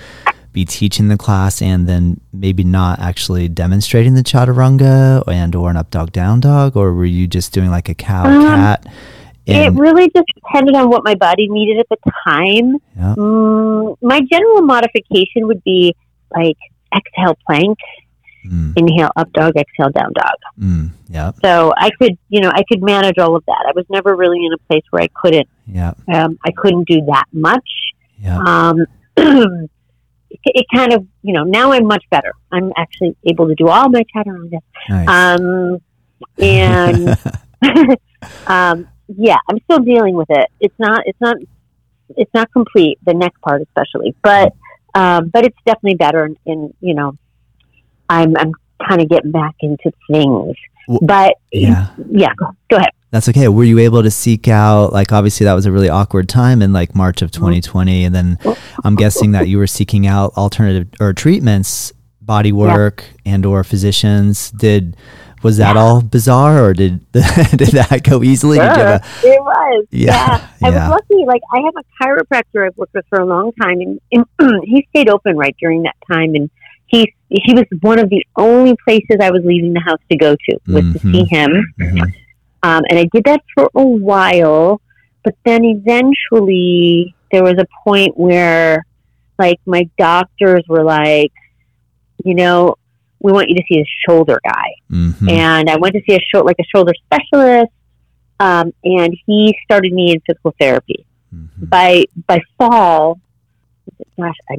be 0.52 0.66
teaching 0.66 1.10
the 1.10 1.18
class 1.18 1.62
and 1.62 1.88
then 1.88 2.20
maybe 2.34 2.64
not 2.64 3.00
actually 3.00 3.48
demonstrating 3.48 4.16
the 4.16 4.24
chaturanga 4.24 5.22
and 5.28 5.54
or 5.56 5.70
an 5.70 5.78
up 5.78 5.92
dog 5.92 6.12
down 6.12 6.40
dog, 6.40 6.76
or 6.76 6.94
were 6.94 7.06
you 7.20 7.28
just 7.28 7.54
doing 7.54 7.70
like 7.70 7.88
a 7.90 7.94
cow 7.94 8.26
Um, 8.26 8.42
cat? 8.48 8.86
it 9.46 9.74
really 9.74 10.10
just 10.16 10.26
depended 10.36 10.76
on 10.76 10.90
what 10.90 11.04
my 11.04 11.14
body 11.16 11.48
needed 11.50 11.78
at 11.80 11.88
the 11.90 12.12
time. 12.28 12.78
Mm, 13.00 13.96
my 14.02 14.22
general 14.32 14.62
modification 14.64 15.46
would 15.48 15.64
be 15.64 15.96
like 16.36 16.58
exhale 16.96 17.38
plank, 17.48 17.78
Mm, 18.46 18.74
inhale 18.78 19.12
up 19.18 19.32
dog, 19.34 19.54
exhale 19.58 19.90
down 19.92 20.12
dog. 20.14 20.36
mm, 20.60 20.90
yeah. 21.10 21.32
So 21.44 21.74
I 21.78 21.90
could, 22.00 22.18
you 22.30 22.40
know, 22.42 22.50
I 22.54 22.64
could 22.70 22.82
manage 22.82 23.18
all 23.18 23.36
of 23.36 23.44
that. 23.46 23.66
I 23.68 23.72
was 23.76 23.86
never 23.90 24.16
really 24.16 24.38
in 24.46 24.54
a 24.54 24.58
place 24.70 24.84
where 24.92 25.04
I 25.04 25.10
couldn't, 25.14 25.48
Yeah. 25.68 25.94
um, 26.14 26.40
I 26.46 26.52
couldn't 26.52 26.88
do 26.88 27.02
that 27.08 27.26
much. 27.34 27.70
Yeah. 28.18 28.40
Um, 28.40 28.86
it, 29.18 29.70
it 30.46 30.66
kind 30.74 30.94
of, 30.94 31.06
you 31.22 31.34
know, 31.34 31.44
now 31.44 31.72
I'm 31.74 31.86
much 31.86 32.04
better. 32.12 32.34
I'm 32.52 32.72
actually 32.78 33.16
able 33.26 33.48
to 33.50 33.56
do 33.56 33.68
all 33.68 33.90
my 33.90 34.04
chaturanga. 34.16 34.60
Nice. 34.88 35.08
Um, 35.10 35.82
and 36.38 37.18
um, 38.48 38.88
yeah, 39.08 39.38
I'm 39.50 39.60
still 39.66 39.80
dealing 39.80 40.16
with 40.16 40.30
it. 40.30 40.50
It's 40.60 40.78
not, 40.80 41.02
it's 41.06 41.20
not, 41.20 41.38
it's 42.18 42.34
not 42.34 42.52
complete. 42.52 43.00
The 43.06 43.14
neck 43.14 43.34
part, 43.42 43.62
especially, 43.62 44.16
but 44.24 44.54
um, 44.96 45.30
but 45.30 45.46
it's 45.46 45.58
definitely 45.66 45.96
better. 45.96 46.24
And, 46.24 46.38
and 46.46 46.74
you 46.82 46.94
know, 46.96 47.16
I'm 48.10 48.36
I'm 48.38 48.52
kind 48.88 49.02
of 49.02 49.10
getting 49.10 49.32
back 49.32 49.56
into 49.62 49.92
things. 50.12 50.56
Well, 50.88 51.00
But 51.02 51.36
yeah. 51.52 51.90
yeah, 52.10 52.34
go, 52.38 52.48
go 52.70 52.78
ahead. 52.78 52.90
That's 53.12 53.28
okay. 53.30 53.48
Were 53.48 53.64
you 53.64 53.80
able 53.80 54.04
to 54.04 54.12
seek 54.12 54.48
out 54.48 54.94
like 54.94 55.12
obviously 55.12 55.46
that 55.46 55.54
was 55.54 55.66
a 55.66 55.72
really 55.72 55.90
awkward 55.90 56.30
time 56.30 56.62
in 56.62 56.74
like 56.74 56.94
March 56.96 57.22
of 57.22 57.32
2020 57.32 58.06
and 58.06 58.14
then 58.14 58.38
I'm 58.84 58.96
guessing 58.96 59.32
that 59.32 59.48
you 59.48 59.58
were 59.58 59.68
seeking 59.68 60.06
out 60.08 60.34
alternative 60.38 60.88
or 61.00 61.14
treatments, 61.14 61.92
body 62.22 62.52
work 62.52 63.04
and 63.26 63.46
or 63.46 63.64
physicians. 63.64 64.52
Did 64.52 64.96
was 65.42 65.58
that 65.58 65.78
all 65.78 66.02
bizarre 66.02 66.64
or 66.66 66.74
did 66.74 67.12
did 67.12 67.70
that 67.70 68.02
go 68.04 68.22
easily? 68.24 68.58
You 68.58 68.64
a- 68.64 69.02
It 69.24 69.42
was. 69.42 69.86
Yeah, 69.90 70.48
I 70.62 70.70
yeah. 70.70 70.90
was 70.90 71.00
lucky. 71.10 71.26
Like 71.26 71.42
I 71.54 71.62
have 71.62 71.74
a 71.78 72.04
chiropractor 72.04 72.66
I've 72.68 72.78
worked 72.78 72.94
with 72.94 73.06
for 73.10 73.20
a 73.22 73.26
long 73.26 73.52
time, 73.54 73.80
and, 73.80 74.00
and 74.12 74.26
he 74.66 74.86
stayed 74.90 75.10
open 75.10 75.36
right 75.38 75.56
during 75.60 75.84
that 75.84 75.96
time. 76.12 76.36
And 76.36 76.50
he 76.90 77.14
he 77.30 77.54
was 77.54 77.66
one 77.82 78.00
of 78.00 78.10
the 78.10 78.26
only 78.38 78.76
places 78.84 79.18
I 79.22 79.30
was 79.32 79.44
leaving 79.46 79.74
the 79.74 79.82
house 79.82 80.00
to 80.12 80.18
go 80.18 80.36
to 80.36 80.58
was 80.68 80.84
to 80.94 81.00
Mhm. 81.00 81.12
see 81.12 81.26
him. 81.30 81.74
Mhm. 81.80 82.02
Um, 82.64 82.82
and 82.90 83.00
I 83.00 83.06
did 83.14 83.24
that 83.26 83.42
for 83.56 83.70
a 83.76 83.84
while, 83.86 84.82
but 85.24 85.36
then 85.46 85.64
eventually 85.64 87.14
there 87.32 87.44
was 87.44 87.56
a 87.60 87.68
point 87.88 88.18
where, 88.18 88.86
like, 89.38 89.60
my 89.66 89.88
doctors 89.98 90.64
were 90.68 90.84
like, 90.84 91.32
you 92.26 92.34
know, 92.36 92.76
we 93.22 93.32
want 93.32 93.50
you 93.50 93.56
to 93.56 93.64
see 93.72 93.80
a 93.80 93.86
shoulder 94.08 94.40
guy 94.44 94.70
Mhm. 94.92 95.30
and 95.30 95.70
I 95.70 95.76
went 95.78 95.94
to 95.96 96.02
see 96.08 96.16
a 96.16 96.20
shoulder, 96.32 96.48
like 96.48 96.60
a 96.60 96.64
shoulder 96.76 96.94
specialist, 97.06 97.72
um, 98.40 98.72
and 98.84 99.16
he 99.26 99.56
started 99.66 99.94
me 99.94 100.12
in 100.14 100.20
physical 100.22 100.54
therapy. 100.60 101.06
Mhm. 101.34 101.70
By 101.70 102.06
by 102.28 102.40
fall, 102.58 103.20
gosh, 104.20 104.36
I, 104.50 104.56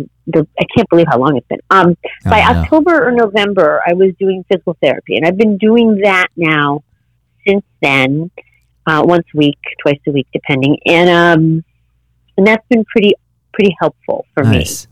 I 0.59 0.65
can't 0.77 0.89
believe 0.89 1.07
how 1.09 1.19
long 1.19 1.37
it's 1.37 1.47
been. 1.49 1.61
Um, 1.71 1.97
Oh, 2.27 2.31
by. 2.31 2.43
October 2.43 3.07
or 3.09 3.13
November, 3.13 3.81
I 3.87 3.95
was 3.95 4.13
doing 4.19 4.45
physical 4.51 4.77
therapy, 4.83 5.17
and 5.17 5.27
I've 5.27 5.37
been 5.37 5.57
doing 5.59 6.01
that 6.03 6.29
now 6.37 6.83
since 7.47 7.65
then, 7.83 8.31
uh, 8.87 9.03
once 9.05 9.27
a 9.35 9.39
week, 9.39 9.59
twice 9.83 10.01
a 10.07 10.11
week, 10.11 10.27
depending, 10.33 10.79
and 10.87 11.09
um, 11.11 11.65
and 12.37 12.47
that's 12.47 12.67
been 12.69 12.85
pretty 12.85 13.15
pretty 13.53 13.75
helpful 13.81 14.27
for 14.35 14.45
Nice. 14.45 14.87
me. 14.87 14.90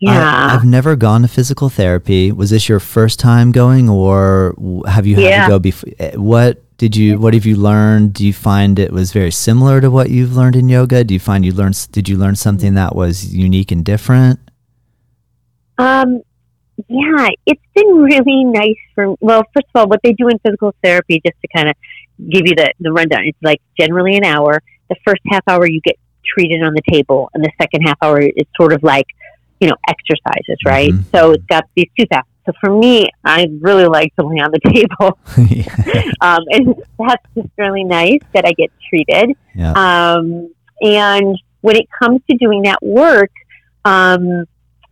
Yeah. 0.00 0.46
I, 0.46 0.50
have 0.50 0.64
never 0.64 0.94
gone 0.94 1.22
to 1.22 1.28
physical 1.28 1.68
therapy. 1.68 2.30
Was 2.30 2.50
this 2.50 2.68
your 2.68 2.78
first 2.78 3.18
time 3.18 3.50
going, 3.50 3.88
or 3.88 4.54
have 4.86 5.06
you 5.06 5.16
had 5.16 5.24
Yeah. 5.24 5.44
to 5.44 5.48
go 5.50 5.58
before? 5.58 5.90
What 6.14 6.62
did 6.78 6.96
you? 6.96 7.18
What 7.18 7.34
have 7.34 7.44
you 7.44 7.56
learned? 7.56 8.12
Do 8.12 8.24
you 8.24 8.32
find 8.32 8.78
it 8.78 8.92
was 8.92 9.12
very 9.12 9.32
similar 9.32 9.80
to 9.80 9.90
what 9.90 10.10
you've 10.10 10.36
learned 10.36 10.54
in 10.54 10.68
yoga? 10.68 11.02
Do 11.02 11.14
you 11.14 11.20
find 11.20 11.44
you 11.44 11.52
learned? 11.52 11.88
Did 11.90 12.08
you 12.08 12.16
learn 12.16 12.36
something 12.36 12.74
that 12.74 12.94
was 12.94 13.34
unique 13.34 13.72
and 13.72 13.84
different? 13.84 14.38
Um, 15.78 16.22
yeah, 16.88 17.28
it's 17.46 17.62
been 17.74 17.88
really 17.96 18.44
nice 18.44 18.76
for. 18.94 19.16
Well, 19.20 19.42
first 19.54 19.66
of 19.74 19.80
all, 19.80 19.88
what 19.88 20.00
they 20.04 20.12
do 20.12 20.28
in 20.28 20.38
physical 20.38 20.74
therapy, 20.82 21.20
just 21.26 21.36
to 21.42 21.48
kind 21.54 21.68
of 21.68 21.74
give 22.30 22.46
you 22.46 22.54
the 22.54 22.72
the 22.78 22.92
rundown, 22.92 23.22
it's 23.24 23.38
like 23.42 23.60
generally 23.78 24.16
an 24.16 24.24
hour. 24.24 24.62
The 24.88 24.96
first 25.04 25.22
half 25.26 25.42
hour 25.48 25.66
you 25.68 25.80
get 25.80 25.96
treated 26.24 26.62
on 26.62 26.74
the 26.74 26.82
table, 26.88 27.30
and 27.34 27.42
the 27.44 27.50
second 27.60 27.82
half 27.82 27.98
hour 28.00 28.20
it's 28.20 28.50
sort 28.56 28.72
of 28.72 28.84
like 28.84 29.06
you 29.60 29.68
know 29.68 29.76
exercises, 29.88 30.58
right? 30.64 30.90
Mhm. 30.90 31.04
So 31.12 31.32
it's 31.32 31.44
got 31.46 31.64
these 31.74 31.86
two 31.98 32.06
facets. 32.10 32.28
So 32.46 32.52
for 32.60 32.70
me, 32.70 33.08
I 33.24 33.46
really 33.60 33.86
like 33.86 34.14
to 34.16 34.26
lay 34.26 34.40
on 34.40 34.50
the 34.50 34.60
table, 34.72 35.18
um, 36.20 36.40
and 36.50 36.74
that's 36.98 37.24
just 37.34 37.48
really 37.58 37.84
nice 37.84 38.20
that 38.32 38.44
I 38.46 38.52
get 38.52 38.70
treated. 38.88 39.36
yeah. 39.54 39.72
Um, 39.72 40.50
and 40.80 41.36
when 41.60 41.76
it 41.76 41.86
comes 42.00 42.20
to 42.30 42.36
doing 42.36 42.62
that 42.62 42.78
work, 42.82 43.30
um, 43.84 44.44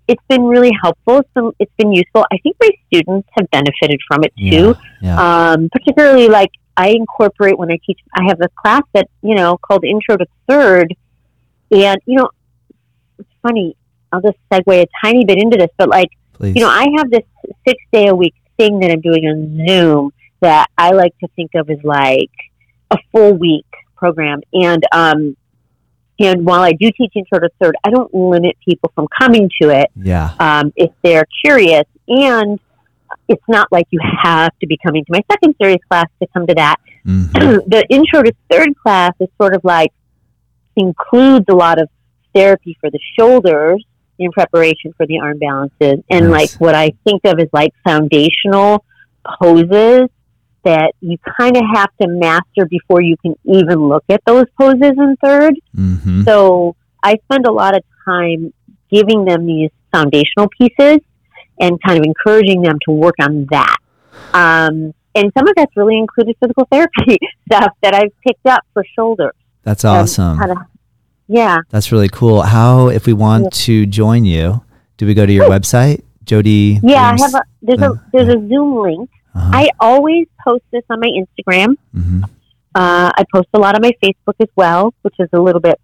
it's 0.09 0.23
been 0.29 0.45
really 0.45 0.73
helpful. 0.83 1.23
So 1.35 1.55
it's 1.59 1.73
been 1.79 1.93
useful. 1.93 2.25
I 2.33 2.39
think 2.39 2.57
my 2.61 2.71
students 2.87 3.29
have 3.37 3.51
benefited 3.51 4.01
from 4.09 4.25
it 4.25 4.33
too. 4.37 4.75
Yeah. 5.01 5.53
Um, 5.53 5.69
particularly 5.71 6.29
like 6.29 6.51
I 6.77 6.91
incorporate 6.91 7.59
when 7.59 7.71
I 7.71 7.79
teach, 7.87 7.99
I 8.15 8.25
have 8.29 8.41
a 8.41 8.49
class 8.61 8.83
that, 8.95 9.09
you 9.23 9.35
know, 9.35 9.59
called 9.59 9.85
Intro 9.85 10.17
to 10.17 10.27
Third. 10.49 10.95
And, 11.71 11.99
you 12.07 12.17
know, 12.19 12.31
it's 13.19 13.29
funny. 13.43 13.77
I'll 14.13 14.21
just 14.21 14.37
segue 14.51 14.83
a 14.83 14.87
tiny 15.05 15.25
bit 15.25 15.39
into 15.39 15.57
this, 15.57 15.71
but 15.77 15.89
like, 15.89 16.11
Please. 16.33 16.55
you 16.57 16.63
know, 16.63 16.69
I 16.71 16.87
have 16.97 17.11
this 17.11 17.23
six 17.67 17.83
day 17.93 18.09
a 18.09 18.15
week 18.15 18.35
thing 18.57 18.81
that 18.81 18.91
I'm 18.91 19.01
doing 19.01 19.25
on 19.27 19.67
Zoom 19.67 20.13
that 20.41 20.69
I 20.79 20.91
like 20.91 21.17
to 21.19 21.29
think 21.37 21.53
of 21.55 21.71
as 21.71 21.79
like 21.83 22.31
a 22.91 22.99
full 23.13 23.35
week 23.35 23.67
program. 23.97 24.41
And, 24.53 24.85
um, 24.93 25.37
and 26.19 26.47
while 26.47 26.63
I 26.63 26.73
do 26.73 26.91
teach 26.97 27.13
intro 27.15 27.41
to 27.41 27.51
third, 27.61 27.75
I 27.85 27.91
don't 27.91 28.13
limit 28.15 28.57
people 28.65 28.91
from 28.95 29.07
coming 29.19 29.51
to 29.61 29.69
it 29.71 29.91
yeah. 29.97 30.35
um, 30.39 30.73
if 30.77 30.91
they're 31.03 31.27
curious. 31.45 31.85
And 32.09 32.59
it's 33.29 33.43
not 33.49 33.69
like 33.71 33.87
you 33.91 34.01
have 34.23 34.53
to 34.61 34.67
be 34.67 34.79
coming 34.85 35.05
to 35.05 35.13
my 35.13 35.23
second 35.31 35.55
series 35.61 35.81
class 35.89 36.07
to 36.23 36.29
come 36.33 36.47
to 36.47 36.55
that. 36.55 36.77
Mhm. 37.07 37.63
the 37.69 37.87
intro 37.89 38.21
to 38.25 38.33
third 38.51 38.77
class 38.83 39.13
is 39.21 39.29
sort 39.41 39.55
of 39.55 39.63
like 39.63 39.93
includes 40.75 41.45
a 41.49 41.55
lot 41.55 41.81
of 41.81 41.89
therapy 42.35 42.77
for 42.81 42.91
the 42.91 42.99
shoulders 43.17 43.85
in 44.19 44.33
preparation 44.33 44.93
for 44.97 45.07
the 45.07 45.19
arm 45.19 45.39
balances 45.39 46.03
and 46.11 46.31
like 46.31 46.51
what 46.55 46.75
I 46.75 46.93
think 47.05 47.23
of 47.25 47.39
as 47.39 47.49
like 47.53 47.73
foundational 47.85 48.85
poses 49.41 50.09
that 50.65 50.93
you 51.01 51.17
kind 51.39 51.57
of 51.57 51.63
have 51.75 51.91
to 52.01 52.09
master 52.09 52.67
before 52.69 53.01
you 53.01 53.17
can 53.19 53.35
even 53.45 53.79
look 53.89 54.05
at 54.09 54.21
those 54.27 54.47
poses 54.61 54.81
in 54.97 55.17
third. 55.23 55.55
Mhm. 55.77 56.25
So 56.25 56.75
I 57.03 57.17
spend 57.31 57.47
a 57.47 57.53
lot 57.53 57.77
of 57.77 57.83
time 58.05 58.53
giving 58.91 59.25
them 59.25 59.47
these 59.47 59.71
foundational 59.93 60.49
pieces 60.59 60.99
and 61.61 61.81
kind 61.83 61.99
of 61.99 62.05
encouraging 62.05 62.63
them 62.63 62.79
to 62.87 62.93
work 62.93 63.15
on 63.21 63.47
that. 63.51 63.77
Um, 64.35 64.93
and 65.15 65.33
some 65.39 65.47
of 65.49 65.55
that's 65.57 65.75
really 65.77 65.99
included 65.99 66.37
physical 66.41 66.67
therapy 66.71 67.19
stuff 67.51 67.73
that 67.83 67.95
I've 67.95 68.13
picked 68.27 68.47
up 68.47 68.63
for 68.75 68.85
shoulders. 68.95 69.33
That's 69.63 69.85
And 69.85 69.93
awesome. 69.99 70.39
kind 70.39 70.51
of- 70.53 70.59
yeah. 71.29 71.59
That's 71.71 71.91
really 71.93 72.09
cool. 72.09 72.43
How, 72.43 72.89
if 72.89 73.07
we 73.07 73.13
want 73.13 73.45
Yeah. 73.45 73.49
to 73.53 73.87
join 73.87 74.25
you, 74.25 74.63
do 74.97 75.07
we 75.07 75.15
go 75.15 75.27
to 75.27 75.33
your 75.33 75.49
website, 75.49 76.03
Jodi? 76.25 76.81
Yeah, 76.83 77.15
I 77.17 77.21
have 77.23 77.35
a 77.35 77.43
there's 77.63 77.81
a 77.81 78.03
there's 78.13 78.29
a 78.29 78.49
Zoom 78.49 78.83
link. 78.83 79.11
Uh-huh. 79.35 79.51
I 79.53 79.69
always 79.81 80.27
post 80.43 80.65
this 80.73 80.83
on 80.91 81.01
my 81.01 81.11
Instagram. 81.11 81.75
Mhm. 81.95 82.25
Uh, 82.75 83.11
I 83.17 83.25
post 83.33 83.49
a 83.55 83.59
lot 83.59 83.75
on 83.75 83.83
my 83.83 83.93
Facebook 84.03 84.35
as 84.41 84.49
well, 84.57 84.95
which 85.03 85.15
is 85.19 85.29
a 85.33 85.41
little 85.41 85.61
bit, 85.61 85.79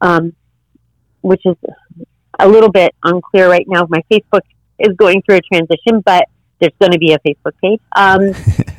um, 0.00 0.32
which 1.22 1.42
is 1.44 1.56
a 2.38 2.48
little 2.48 2.70
bit 2.70 2.94
unclear 3.02 3.48
right 3.50 3.66
now. 3.68 3.86
My 3.88 4.02
Facebook 4.10 4.42
is 4.78 4.94
going 4.96 5.22
through 5.22 5.36
a 5.36 5.40
transition, 5.40 6.00
but 6.04 6.24
there's 6.60 6.72
going 6.80 6.92
to 6.92 6.98
be 6.98 7.12
a 7.12 7.18
Facebook 7.20 7.52
page. 7.62 7.80
Um, 7.96 8.32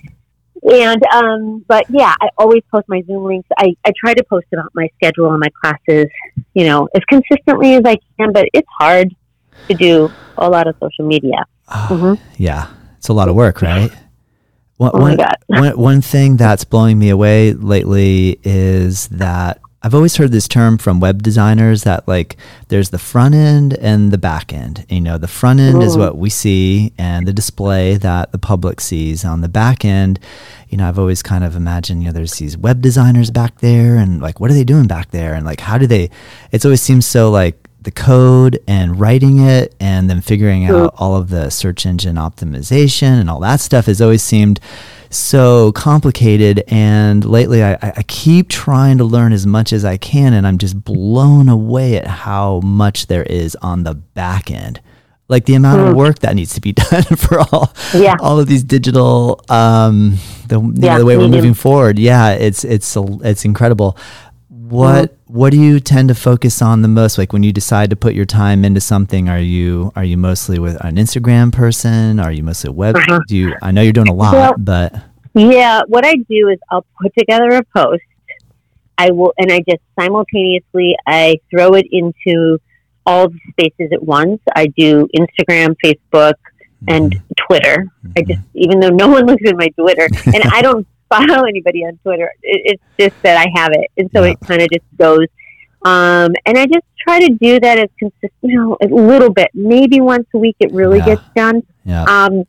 and 0.71 1.01
um, 1.13 1.65
but 1.67 1.85
yeah, 1.89 2.13
I 2.21 2.29
always 2.37 2.63
post 2.71 2.87
my 2.87 3.01
Zoom 3.07 3.25
links. 3.25 3.47
I, 3.57 3.75
I 3.85 3.91
try 3.97 4.13
to 4.13 4.23
post 4.23 4.47
about 4.53 4.71
my 4.73 4.89
schedule 4.95 5.29
and 5.31 5.39
my 5.39 5.49
classes, 5.61 6.07
you 6.53 6.65
know, 6.65 6.87
as 6.95 7.01
consistently 7.09 7.73
as 7.75 7.83
I 7.85 7.97
can. 8.17 8.31
But 8.33 8.47
it's 8.53 8.67
hard 8.79 9.15
to 9.67 9.73
do 9.73 10.11
a 10.37 10.49
lot 10.49 10.67
of 10.67 10.75
social 10.79 11.05
media. 11.05 11.45
Oh, 11.69 11.87
Mhm. 11.91 12.19
Yeah, 12.37 12.67
it's 12.97 13.09
a 13.09 13.13
lot 13.13 13.27
of 13.29 13.35
work, 13.35 13.61
right? 13.61 13.91
One, 14.77 14.91
Oh 14.93 14.99
my 14.99 15.15
God. 15.15 15.35
one- 15.47 15.77
one 15.77 16.01
thing 16.01 16.37
that's 16.37 16.63
blowing 16.63 16.97
me 16.97 17.09
away 17.09 17.53
lately 17.53 18.39
is 18.43 19.07
that 19.09 19.59
I've 19.81 19.95
always 19.95 20.17
heard 20.17 20.33
this 20.33 20.49
term 20.49 20.77
from 20.77 20.99
web 20.99 21.23
designers 21.23 21.83
that 21.83 22.05
like 22.05 22.35
there's 22.67 22.89
the 22.89 22.99
front 22.99 23.33
end 23.33 23.75
and 23.79 24.11
the 24.11 24.17
back 24.17 24.51
end. 24.51 24.85
You 24.89 24.99
know, 24.99 25.17
the 25.17 25.27
front 25.29 25.61
end 25.61 25.81
is 25.83 25.95
what 25.97 26.17
we 26.17 26.29
see 26.29 26.91
and 26.97 27.25
the 27.25 27.31
display 27.31 27.95
that 27.95 28.33
the 28.33 28.37
public 28.37 28.81
sees. 28.81 29.23
On 29.23 29.39
the 29.39 29.47
back 29.47 29.85
end, 29.85 30.19
you 30.69 30.77
know, 30.77 30.87
I've 30.87 30.99
always 30.99 31.23
kind 31.23 31.43
of 31.43 31.55
imagined, 31.55 32.01
you 32.01 32.09
know, 32.09 32.13
there's 32.13 32.37
these 32.37 32.57
web 32.57 32.81
designers 32.81 33.31
back 33.31 33.59
there 33.59 33.97
and 33.97 34.21
like 34.21 34.39
what 34.39 34.51
are 34.51 34.53
they 34.53 34.63
doing 34.63 34.87
back 34.87 35.11
there? 35.11 35.33
And 35.33 35.45
like 35.45 35.59
how 35.59 35.77
do 35.77 35.87
they 35.87 36.09
it's 36.51 36.65
always 36.65 36.81
seems 36.81 37.05
so 37.05 37.31
like 37.31 37.67
the 37.81 37.91
code 37.91 38.59
and 38.67 38.99
writing 38.99 39.39
it 39.39 39.73
and 39.79 40.09
then 40.09 40.21
figuring 40.21 40.63
mm. 40.63 40.69
out 40.69 40.93
all 40.97 41.15
of 41.15 41.29
the 41.29 41.49
search 41.49 41.85
engine 41.85 42.15
optimization 42.15 43.19
and 43.19 43.29
all 43.29 43.39
that 43.39 43.59
stuff 43.61 43.85
has 43.85 44.01
always 44.01 44.21
seemed 44.21 44.59
so 45.09 45.71
complicated. 45.71 46.63
And 46.67 47.25
lately, 47.25 47.63
I, 47.63 47.77
I 47.81 48.03
keep 48.03 48.49
trying 48.49 48.97
to 48.99 49.03
learn 49.03 49.33
as 49.33 49.45
much 49.45 49.73
as 49.73 49.83
I 49.83 49.97
can, 49.97 50.33
and 50.33 50.45
I'm 50.45 50.57
just 50.57 50.83
blown 50.83 51.49
away 51.49 51.97
at 51.97 52.07
how 52.07 52.59
much 52.61 53.07
there 53.07 53.23
is 53.23 53.55
on 53.61 53.83
the 53.83 53.95
back 53.95 54.51
end. 54.51 54.79
Like 55.29 55.45
the 55.45 55.53
amount 55.53 55.81
mm. 55.81 55.89
of 55.89 55.95
work 55.95 56.19
that 56.19 56.35
needs 56.35 56.53
to 56.55 56.61
be 56.61 56.73
done 56.91 57.03
for 57.03 57.39
all 57.39 57.71
yeah. 57.93 58.17
all 58.19 58.39
of 58.39 58.47
these 58.47 58.63
digital 58.63 59.41
um, 59.47 60.17
the, 60.47 60.59
yeah, 60.59 60.93
know, 60.93 60.99
the 60.99 61.05
way 61.05 61.17
we're 61.17 61.29
moving 61.29 61.53
forward. 61.53 61.97
Yeah, 61.97 62.31
it's 62.31 62.65
it's 62.65 62.97
it's 62.97 63.45
incredible. 63.45 63.97
What 64.49 65.11
mm 65.11 65.15
what 65.29 65.51
do 65.51 65.61
you 65.61 65.79
tend 65.79 66.09
to 66.09 66.15
focus 66.15 66.59
on 66.59 66.81
the 66.81 66.87
most? 66.87 67.19
Like 67.19 67.31
when 67.31 67.43
you 67.43 67.53
decide 67.53 67.91
to 67.91 67.95
put 67.95 68.15
your 68.15 68.25
time 68.25 68.65
into 68.65 68.81
something, 68.81 69.29
are 69.29 69.39
you 69.39 69.91
are 69.95 70.03
you 70.03 70.17
mostly 70.17 70.57
with 70.57 70.83
an 70.83 70.95
Instagram 70.95 71.53
person? 71.53 72.19
Are 72.19 72.31
you 72.31 72.41
mostly 72.41 72.71
web? 72.71 72.95
Uh-huh. 72.95 73.19
Do 73.27 73.37
you? 73.37 73.55
I 73.61 73.69
know 73.69 73.83
you're 73.83 73.93
doing 73.93 74.07
a 74.07 74.13
lot, 74.13 74.33
well, 74.33 74.55
but 74.57 74.95
yeah, 75.35 75.81
what 75.87 76.03
I 76.03 76.15
do 76.15 76.49
is 76.49 76.57
I'll 76.71 76.85
put 76.99 77.13
together 77.15 77.49
a 77.49 77.63
post. 77.77 78.01
I 78.97 79.11
will, 79.11 79.33
and 79.37 79.51
I 79.51 79.59
just 79.59 79.83
simultaneously 79.99 80.95
I 81.05 81.37
throw 81.51 81.75
it 81.75 81.85
into 81.91 82.57
all 83.09 83.27
the 83.27 83.39
spaces 83.49 83.91
at 83.91 84.01
once. 84.03 84.39
I 84.55 84.67
do 84.67 85.07
Instagram, 85.17 85.75
Facebook, 85.83 86.35
and 86.87 87.11
mm-hmm. 87.11 87.45
Twitter. 87.47 87.87
Mm-hmm. 88.05 88.11
I 88.17 88.21
just, 88.21 88.41
even 88.53 88.79
though 88.79 88.89
no 88.89 89.07
one 89.07 89.25
looks 89.25 89.41
at 89.47 89.57
my 89.57 89.69
Twitter, 89.69 90.07
and 90.25 90.43
I 90.53 90.61
don't 90.61 90.87
follow 91.09 91.45
anybody 91.45 91.83
on 91.83 91.97
Twitter. 92.03 92.31
It, 92.43 92.77
it's 92.77 92.83
just 92.99 93.21
that 93.23 93.37
I 93.37 93.47
have 93.59 93.71
it, 93.73 93.91
and 93.97 94.09
so 94.13 94.23
yeah. 94.23 94.31
it 94.31 94.39
kind 94.41 94.61
of 94.61 94.69
just 94.69 94.85
goes. 94.97 95.27
Um, 95.81 96.33
and 96.45 96.57
I 96.57 96.65
just 96.65 96.85
try 96.99 97.19
to 97.19 97.29
do 97.29 97.59
that 97.61 97.79
as 97.79 97.89
consistent, 97.97 98.33
you 98.41 98.59
know, 98.59 98.77
a 98.81 98.87
little 98.87 99.31
bit. 99.31 99.49
Maybe 99.53 100.01
once 100.01 100.27
a 100.33 100.37
week 100.37 100.57
it 100.59 100.71
really 100.71 100.99
yeah. 100.99 101.05
gets 101.05 101.21
done. 101.35 101.63
Yeah. 101.85 102.03
Um, 102.03 102.43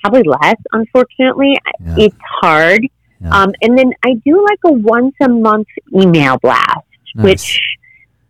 probably 0.00 0.24
less, 0.24 0.56
unfortunately. 0.72 1.56
It's 1.96 2.16
hard. 2.42 2.84
Um, 3.30 3.52
and 3.62 3.78
then 3.78 3.92
I 4.04 4.14
do 4.24 4.44
like 4.44 4.58
a 4.66 4.72
once 4.72 5.14
a 5.22 5.28
month 5.28 5.68
email 5.94 6.36
blast, 6.38 6.66
nice. 7.14 7.24
which, 7.24 7.60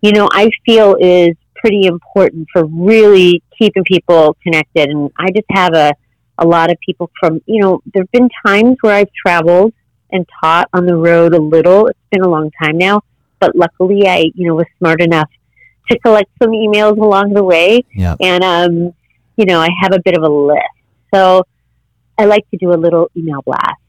you 0.03 0.13
know, 0.13 0.29
I 0.31 0.51
feel 0.65 0.97
is 1.01 1.35
pretty 1.65 1.87
important 1.87 2.47
for 2.53 2.67
really 2.67 3.43
keeping 3.59 3.83
people 3.85 4.37
connected. 4.43 4.91
And 4.91 5.11
I 5.19 5.31
just 5.31 5.47
have 5.51 5.73
a, 5.73 5.95
a 6.37 6.47
lot 6.47 6.71
of 6.71 6.77
people 6.85 7.11
from, 7.19 7.41
you 7.47 7.63
know, 7.63 7.81
there 7.95 8.03
have 8.03 8.13
been 8.13 8.29
times 8.45 8.77
where 8.83 8.95
I've 8.95 9.09
traveled 9.15 9.73
and 10.13 10.29
taught 10.43 10.69
on 10.75 10.85
the 10.85 10.95
road 10.95 11.33
a 11.33 11.41
little. 11.41 11.87
It's 11.87 11.99
been 12.11 12.21
a 12.21 12.29
long 12.29 12.51
time 12.63 12.77
now, 12.77 13.01
but 13.41 13.57
luckily 13.57 14.07
I, 14.07 14.27
you 14.35 14.47
know, 14.47 14.57
was 14.57 14.67
smart 14.77 15.01
enough 15.01 15.31
to 15.91 15.99
collect 16.01 16.31
some 16.43 16.51
emails 16.51 16.99
along 16.99 17.33
the 17.33 17.43
way. 17.43 17.83
Yep. 17.95 18.19
And, 18.21 18.45
um, 18.45 18.95
you 19.39 19.47
know, 19.47 19.59
I 19.59 19.69
have 19.81 19.95
a 19.95 20.01
bit 20.05 20.19
of 20.19 20.23
a 20.23 20.29
list. 20.29 20.61
So 21.15 21.45
I 22.19 22.27
like 22.27 22.47
to 22.51 22.59
do 22.59 22.75
a 22.75 22.77
little 22.77 23.11
email 23.17 23.41
blast. 23.41 23.81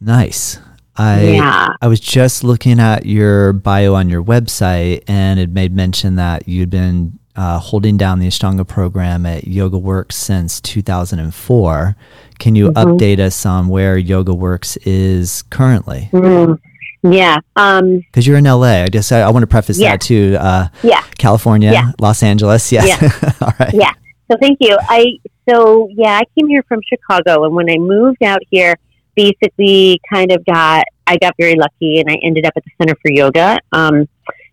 Nice. 0.00 0.60
I 0.96 1.22
yeah. 1.32 1.68
I 1.80 1.88
was 1.88 2.00
just 2.00 2.44
looking 2.44 2.78
at 2.78 3.06
your 3.06 3.52
bio 3.52 3.94
on 3.94 4.08
your 4.10 4.22
website 4.22 5.02
and 5.08 5.40
it 5.40 5.50
made 5.50 5.74
mention 5.74 6.16
that 6.16 6.46
you'd 6.46 6.70
been 6.70 7.18
uh, 7.34 7.58
holding 7.58 7.96
down 7.96 8.18
the 8.18 8.26
Ashtanga 8.26 8.66
program 8.66 9.24
at 9.24 9.46
Yoga 9.46 9.78
Works 9.78 10.16
since 10.16 10.60
2004. 10.60 11.96
Can 12.38 12.54
you 12.54 12.70
mm-hmm. 12.70 12.90
update 12.90 13.20
us 13.20 13.46
on 13.46 13.68
where 13.68 13.96
Yoga 13.96 14.34
Works 14.34 14.76
is 14.78 15.42
currently? 15.42 16.10
Mm. 16.12 16.58
Yeah. 17.02 17.38
Because 17.54 17.80
um, 17.80 18.02
you're 18.16 18.36
in 18.36 18.44
LA. 18.44 18.82
I 18.82 18.88
guess 18.88 19.10
I, 19.12 19.20
I 19.20 19.30
want 19.30 19.42
to 19.42 19.46
preface 19.46 19.78
yeah. 19.78 19.92
that 19.92 20.02
too. 20.02 20.36
Uh, 20.38 20.68
yeah. 20.82 21.02
California, 21.18 21.72
yeah. 21.72 21.92
Los 22.00 22.22
Angeles. 22.22 22.70
Yes. 22.70 22.86
Yeah. 23.00 23.32
All 23.40 23.54
right. 23.58 23.74
Yeah. 23.74 23.92
So 24.30 24.36
thank 24.40 24.58
you. 24.60 24.78
I 24.80 25.18
so 25.48 25.88
yeah, 25.90 26.18
I 26.18 26.22
came 26.38 26.48
here 26.48 26.62
from 26.62 26.80
Chicago, 26.88 27.44
and 27.44 27.54
when 27.54 27.68
I 27.68 27.76
moved 27.76 28.22
out 28.22 28.40
here, 28.50 28.76
basically 29.14 30.00
kind 30.12 30.32
of 30.32 30.44
got 30.44 30.84
I 31.06 31.16
got 31.16 31.34
very 31.38 31.56
lucky, 31.56 32.00
and 32.00 32.10
I 32.10 32.18
ended 32.22 32.46
up 32.46 32.54
at 32.56 32.64
the 32.64 32.70
Center 32.78 32.96
for 33.02 33.10
Yoga. 33.10 33.58
Um, 33.72 34.08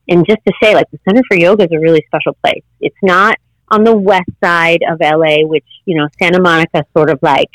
and 0.07 0.25
just 0.25 0.39
to 0.47 0.53
say, 0.61 0.73
like 0.73 0.89
the 0.91 0.99
Center 1.07 1.21
for 1.27 1.37
Yoga 1.37 1.65
is 1.65 1.71
a 1.71 1.79
really 1.79 2.03
special 2.07 2.33
place. 2.43 2.63
It's 2.81 2.97
not 3.03 3.37
on 3.69 3.83
the 3.83 3.95
west 3.95 4.31
side 4.43 4.81
of 4.89 4.99
LA, 4.99 5.45
which 5.45 5.65
you 5.85 5.95
know 5.95 6.07
Santa 6.21 6.41
Monica 6.41 6.85
sort 6.95 7.09
of 7.09 7.19
like, 7.21 7.49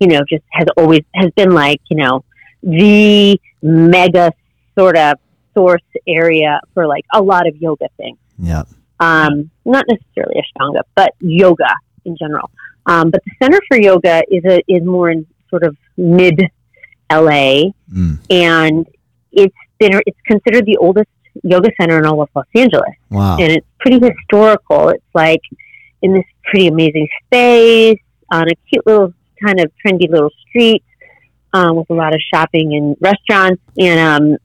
you 0.00 0.08
know, 0.08 0.20
just 0.28 0.44
has 0.50 0.66
always 0.76 1.02
has 1.14 1.30
been 1.36 1.50
like 1.50 1.80
you 1.90 1.96
know 1.96 2.24
the 2.62 3.40
mega 3.62 4.32
sort 4.78 4.96
of 4.96 5.18
source 5.54 5.82
area 6.06 6.60
for 6.74 6.86
like 6.86 7.04
a 7.14 7.22
lot 7.22 7.48
of 7.48 7.56
yoga 7.56 7.88
things. 7.96 8.18
Yeah. 8.38 8.64
Um, 9.00 9.50
not 9.64 9.84
necessarily 9.88 10.42
Ashtanga, 10.42 10.82
but 10.94 11.14
yoga 11.20 11.74
in 12.04 12.16
general. 12.16 12.50
Um, 12.86 13.10
but 13.10 13.22
the 13.24 13.32
Center 13.42 13.60
for 13.68 13.76
Yoga 13.76 14.22
is 14.30 14.44
a 14.44 14.62
is 14.68 14.84
more 14.84 15.10
in 15.10 15.26
sort 15.50 15.62
of 15.62 15.76
mid 15.96 16.40
LA, 17.10 17.70
mm. 17.92 18.18
and 18.30 18.86
it's 19.32 19.54
been 19.78 20.00
it's 20.06 20.20
considered 20.26 20.66
the 20.66 20.76
oldest 20.78 21.08
yoga 21.42 21.70
center 21.80 21.98
in 21.98 22.06
all 22.06 22.20
of 22.22 22.28
Los 22.34 22.46
Angeles. 22.54 22.94
Wow. 23.10 23.36
And 23.38 23.52
it's 23.52 23.66
pretty 23.78 24.00
historical. 24.04 24.90
It's 24.90 25.04
like 25.14 25.42
in 26.02 26.14
this 26.14 26.24
pretty 26.44 26.68
amazing 26.68 27.08
space 27.24 28.00
on 28.30 28.48
a 28.48 28.54
cute 28.68 28.86
little 28.86 29.12
kind 29.44 29.60
of 29.60 29.70
trendy 29.84 30.10
little 30.10 30.30
street 30.48 30.82
um, 31.52 31.76
with 31.76 31.90
a 31.90 31.94
lot 31.94 32.14
of 32.14 32.20
shopping 32.32 32.74
and 32.74 32.96
restaurants. 33.00 33.62
And 33.78 34.00
um, 34.00 34.36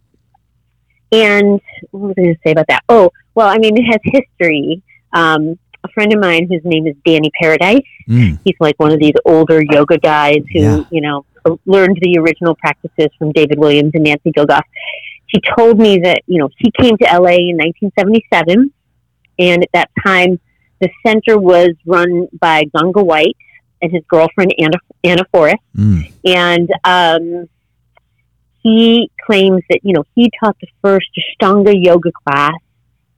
and 1.12 1.60
what 1.92 2.08
was 2.08 2.16
I 2.18 2.22
going 2.22 2.34
to 2.36 2.40
say 2.46 2.52
about 2.52 2.68
that? 2.70 2.84
Oh, 2.88 3.12
well, 3.36 3.48
I 3.48 3.58
mean, 3.58 3.78
it 3.78 3.84
has 3.84 4.00
history. 4.04 4.82
Um, 5.14 5.60
a 5.84 5.88
friend 5.89 6.13
of 6.13 6.20
mine 6.20 6.48
whose 6.50 6.62
name 6.63 6.88
is 6.88 6.96
Danny 7.06 7.32
Paradise. 7.39 7.82
Mm. 8.08 8.39
He's 8.44 8.56
like 8.60 8.80
one 8.80 8.91
of 8.91 9.00
these 9.00 9.13
older 9.26 9.62
yoga 9.72 9.98
guys 9.98 10.41
who, 10.52 10.60
yeah. 10.60 10.84
you 10.91 11.02
know, 11.02 11.26
learned 11.65 11.98
the 12.02 12.17
original 12.20 12.56
practices 12.56 13.10
from 13.17 13.32
David 13.32 13.58
Williams 13.58 13.91
and 13.96 14.04
Nancy 14.04 14.32
Gilgoff 14.32 14.62
he 15.32 15.41
told 15.58 15.80
me 15.80 16.00
that, 16.00 16.22
you 16.28 16.39
know, 16.39 16.50
he 16.58 16.72
came 16.72 16.98
to 16.98 17.06
LA 17.06 17.39
in 17.39 17.58
1977. 17.58 18.72
And 19.39 19.63
at 19.63 19.70
that 19.74 19.89
time, 20.06 20.39
the 20.82 20.89
center 21.06 21.39
was 21.39 21.70
run 21.86 22.28
by 22.39 22.65
Ganga 22.76 23.04
White 23.04 23.38
and 23.82 23.91
his 23.91 24.04
girlfriend, 24.08 24.54
Anna, 24.60 24.78
Anna 25.04 25.24
Forrest. 25.32 25.63
Mm. 25.76 26.12
And 26.26 26.70
um, 26.84 27.50
he 28.62 29.10
claims 29.26 29.62
that, 29.70 29.80
you 29.84 29.94
know, 29.94 30.04
he 30.15 30.30
taught 30.39 30.58
the 30.60 30.67
first 30.82 31.08
Ashtanga 31.17 31.74
yoga 31.74 32.12
class 32.12 32.54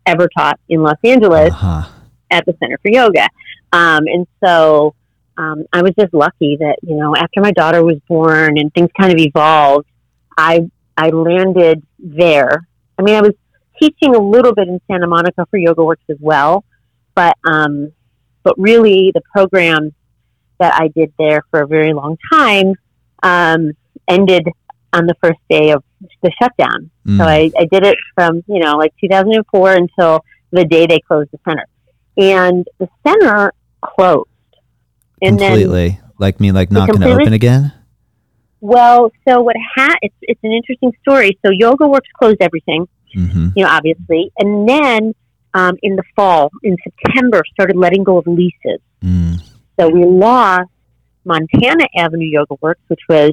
ever 0.05 0.29
taught 0.37 0.59
in 0.69 0.83
Los 0.83 0.97
Angeles 1.03 1.51
uh-huh. 1.51 1.89
At 2.33 2.45
the 2.45 2.55
Center 2.59 2.77
for 2.81 2.89
Yoga. 2.89 3.27
Um, 3.71 4.03
and 4.07 4.27
so 4.43 4.95
um, 5.37 5.65
I 5.71 5.81
was 5.81 5.93
just 5.99 6.13
lucky 6.13 6.57
that, 6.59 6.77
you 6.81 6.95
know, 6.95 7.15
after 7.15 7.41
my 7.41 7.51
daughter 7.51 7.83
was 7.83 7.97
born 8.07 8.57
and 8.57 8.73
things 8.73 8.89
kind 8.99 9.11
of 9.11 9.19
evolved, 9.19 9.87
I 10.37 10.69
I 10.97 11.09
landed 11.09 11.83
there. 11.97 12.67
I 12.97 13.01
mean, 13.01 13.15
I 13.15 13.21
was 13.21 13.33
teaching 13.81 14.15
a 14.15 14.19
little 14.21 14.53
bit 14.53 14.67
in 14.67 14.79
Santa 14.87 15.07
Monica 15.07 15.45
for 15.49 15.57
Yoga 15.57 15.83
Works 15.83 16.03
as 16.09 16.17
well, 16.19 16.63
but 17.15 17.35
um, 17.45 17.91
but 18.43 18.55
really 18.57 19.11
the 19.13 19.21
program 19.31 19.93
that 20.59 20.73
I 20.75 20.89
did 20.89 21.13
there 21.17 21.43
for 21.49 21.61
a 21.61 21.67
very 21.67 21.93
long 21.93 22.17
time 22.31 22.75
um, 23.23 23.71
ended 24.07 24.47
on 24.91 25.07
the 25.07 25.15
first 25.21 25.39
day 25.49 25.71
of 25.71 25.83
the 26.21 26.31
shutdown. 26.41 26.91
Mm. 27.07 27.17
So 27.17 27.23
I, 27.23 27.51
I 27.57 27.65
did 27.65 27.83
it 27.85 27.97
from 28.15 28.43
you 28.47 28.59
know 28.59 28.77
like 28.77 28.93
2004 29.01 29.73
until 29.73 30.23
the 30.51 30.65
day 30.65 30.85
they 30.85 30.99
closed 30.99 31.31
the 31.31 31.39
center, 31.47 31.65
and 32.17 32.67
the 32.79 32.89
center 33.05 33.53
closed. 33.81 34.29
And 35.21 35.39
completely, 35.39 35.89
then, 35.89 36.11
like 36.17 36.39
me, 36.39 36.51
like 36.51 36.71
not 36.71 36.89
going 36.89 37.01
to 37.01 37.13
open 37.13 37.33
again. 37.33 37.71
Well, 38.59 39.11
so 39.27 39.41
what 39.41 39.55
ha- 39.75 39.95
it's 40.01 40.15
it's 40.21 40.39
an 40.43 40.51
interesting 40.51 40.93
story. 41.01 41.37
So 41.45 41.51
Yoga 41.51 41.87
Works 41.87 42.09
closed 42.17 42.37
everything, 42.41 42.87
mm-hmm. 43.15 43.49
you 43.55 43.63
know, 43.63 43.69
obviously, 43.69 44.31
and 44.37 44.67
then 44.67 45.13
um, 45.53 45.75
in 45.83 45.95
the 45.95 46.03
fall, 46.15 46.49
in 46.63 46.77
September, 46.83 47.41
started 47.53 47.75
letting 47.75 48.03
go 48.03 48.17
of 48.17 48.27
leases. 48.27 48.79
Mm. 49.01 49.43
So 49.79 49.89
we 49.89 50.05
lost 50.05 50.69
Montana 51.25 51.85
Avenue 51.95 52.25
Yoga 52.25 52.55
Works, 52.61 52.81
which 52.87 53.01
was 53.09 53.31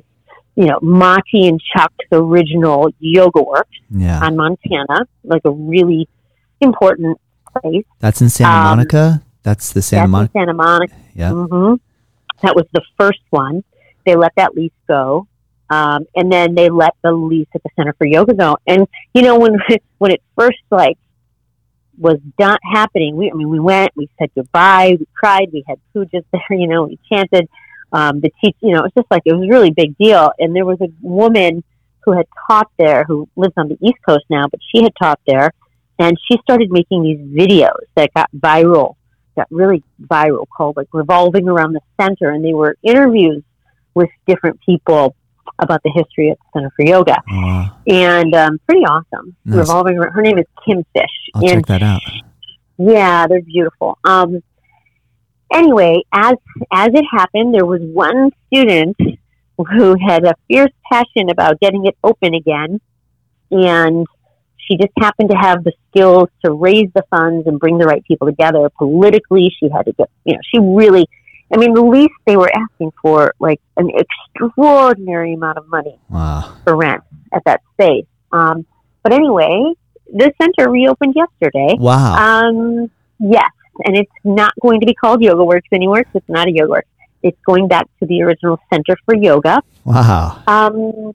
you 0.56 0.66
know 0.66 0.78
Maty 0.82 1.48
and 1.48 1.60
Chuck's 1.76 2.06
original 2.12 2.90
Yoga 2.98 3.42
Works 3.42 3.78
yeah. 3.90 4.20
on 4.24 4.36
Montana, 4.36 5.06
like 5.24 5.42
a 5.44 5.50
really 5.50 6.08
important 6.60 7.18
place. 7.60 7.84
That's 7.98 8.20
in 8.20 8.28
Santa 8.28 8.56
um, 8.56 8.64
Monica. 8.64 9.22
That's 9.42 9.72
the 9.72 9.82
Santa 9.82 10.08
Monica. 10.08 10.32
Santa 10.32 10.54
Monica. 10.54 10.94
Yeah. 11.14 11.30
Mm-hmm. 11.30 11.74
That 12.42 12.56
was 12.56 12.66
the 12.72 12.82
first 12.96 13.20
one 13.30 13.64
they 14.04 14.16
let 14.16 14.32
that 14.36 14.54
lease 14.54 14.72
go. 14.88 15.26
Um, 15.68 16.06
and 16.16 16.32
then 16.32 16.54
they 16.54 16.68
let 16.68 16.94
the 17.02 17.12
lease 17.12 17.46
at 17.54 17.62
the 17.62 17.70
Center 17.76 17.94
for 17.96 18.06
Yoga 18.06 18.34
go. 18.34 18.56
And 18.66 18.88
you 19.14 19.22
know, 19.22 19.38
when 19.38 19.56
when 19.98 20.10
it 20.10 20.22
first 20.36 20.58
like 20.70 20.98
was 21.96 22.18
not 22.38 22.58
happening, 22.72 23.16
we 23.16 23.30
I 23.30 23.34
mean, 23.34 23.48
we 23.48 23.60
went, 23.60 23.92
we 23.94 24.08
said 24.18 24.30
goodbye, 24.34 24.96
we 24.98 25.06
cried, 25.14 25.50
we 25.52 25.64
had 25.68 25.78
pujas 25.94 26.24
there, 26.32 26.42
you 26.58 26.66
know, 26.66 26.84
we 26.84 26.98
chanted. 27.10 27.48
Um, 27.92 28.20
the 28.20 28.30
teach, 28.40 28.56
you 28.60 28.70
know, 28.70 28.80
it 28.80 28.82
was 28.82 28.92
just 28.96 29.10
like 29.10 29.22
it 29.24 29.32
was 29.32 29.44
a 29.44 29.50
really 29.50 29.72
big 29.72 29.98
deal. 29.98 30.30
And 30.38 30.54
there 30.54 30.64
was 30.64 30.80
a 30.80 30.88
woman 31.00 31.64
who 32.04 32.12
had 32.12 32.26
taught 32.46 32.70
there, 32.78 33.04
who 33.04 33.28
lives 33.34 33.54
on 33.56 33.68
the 33.68 33.76
East 33.80 33.98
Coast 34.06 34.24
now, 34.30 34.46
but 34.48 34.60
she 34.72 34.82
had 34.82 34.92
taught 35.00 35.18
there, 35.26 35.52
and 36.00 36.16
she 36.26 36.36
started 36.42 36.70
making 36.72 37.02
these 37.04 37.20
videos 37.20 37.78
that 37.94 38.12
got 38.14 38.28
viral, 38.36 38.96
got 39.36 39.46
really 39.50 39.82
viral, 40.02 40.46
called 40.56 40.76
like 40.76 40.88
revolving 40.92 41.46
around 41.48 41.72
the 41.74 41.80
center, 42.00 42.30
and 42.30 42.44
they 42.44 42.54
were 42.54 42.74
interviews 42.82 43.42
with 43.94 44.08
different 44.26 44.58
people 44.66 45.14
about 45.58 45.82
the 45.82 45.90
history 45.94 46.30
of 46.30 46.38
the 46.38 46.44
Center 46.58 46.70
for 46.76 46.84
Yoga, 46.84 47.16
Wow. 47.30 47.76
and 47.86 48.34
um, 48.34 48.58
pretty 48.66 48.82
awesome. 48.82 49.36
Nice. 49.44 49.58
Revolving, 49.58 49.98
around, 49.98 50.12
her 50.12 50.22
name 50.22 50.38
is 50.38 50.46
Kim 50.64 50.84
Fish, 50.94 51.04
I'll 51.34 51.42
and 51.42 51.50
check 51.52 51.66
that 51.66 51.82
out. 51.82 52.00
yeah, 52.78 53.26
they're 53.26 53.42
beautiful. 53.42 53.98
Um, 54.04 54.42
anyway, 55.52 56.02
as 56.12 56.34
as 56.72 56.88
it 56.94 57.04
happened, 57.10 57.54
there 57.54 57.66
was 57.66 57.80
one 57.82 58.30
student 58.46 58.96
who 59.58 59.96
had 60.00 60.24
a 60.24 60.34
fierce 60.48 60.72
passion 60.90 61.28
about 61.30 61.60
getting 61.60 61.84
it 61.86 61.96
open 62.02 62.34
again, 62.34 62.80
and 63.50 64.06
she 64.70 64.76
just 64.76 64.92
happened 65.00 65.30
to 65.30 65.36
have 65.36 65.64
the 65.64 65.72
skills 65.90 66.28
to 66.44 66.52
raise 66.52 66.88
the 66.94 67.02
funds 67.10 67.46
and 67.48 67.58
bring 67.58 67.76
the 67.78 67.86
right 67.86 68.04
people 68.04 68.28
together. 68.28 68.68
Politically, 68.78 69.50
she 69.58 69.68
had 69.68 69.86
to 69.86 69.92
get, 69.92 70.08
you 70.24 70.34
know, 70.34 70.40
she 70.52 70.60
really. 70.60 71.08
I 71.52 71.56
mean, 71.56 71.74
the 71.74 71.82
least 71.82 72.12
they 72.26 72.36
were 72.36 72.50
asking 72.54 72.92
for 73.02 73.34
like 73.40 73.60
an 73.76 73.90
extraordinary 73.90 75.34
amount 75.34 75.58
of 75.58 75.66
money 75.68 75.98
Wow. 76.08 76.54
for 76.62 76.76
rent 76.76 77.02
at 77.32 77.42
that 77.44 77.60
space. 77.72 78.06
Um, 78.30 78.64
but 79.02 79.12
anyway, 79.12 79.72
the 80.12 80.32
center 80.40 80.70
reopened 80.70 81.16
yesterday. 81.16 81.74
Wow. 81.76 82.14
Um, 82.14 82.90
yes, 83.18 83.50
and 83.84 83.96
it's 83.96 84.12
not 84.22 84.52
going 84.62 84.78
to 84.80 84.86
be 84.86 84.94
called 84.94 85.22
Yoga 85.22 85.44
Works 85.44 85.68
anymore. 85.72 86.04
'cause 86.04 86.16
It's 86.16 86.28
not 86.28 86.46
a 86.46 86.52
Yoga 86.52 86.70
Works. 86.70 86.88
It's 87.22 87.38
going 87.44 87.66
back 87.66 87.86
to 87.98 88.06
the 88.06 88.22
original 88.22 88.60
Center 88.72 88.96
for 89.04 89.16
Yoga. 89.16 89.60
wow. 89.84 90.38
Um, 90.46 91.12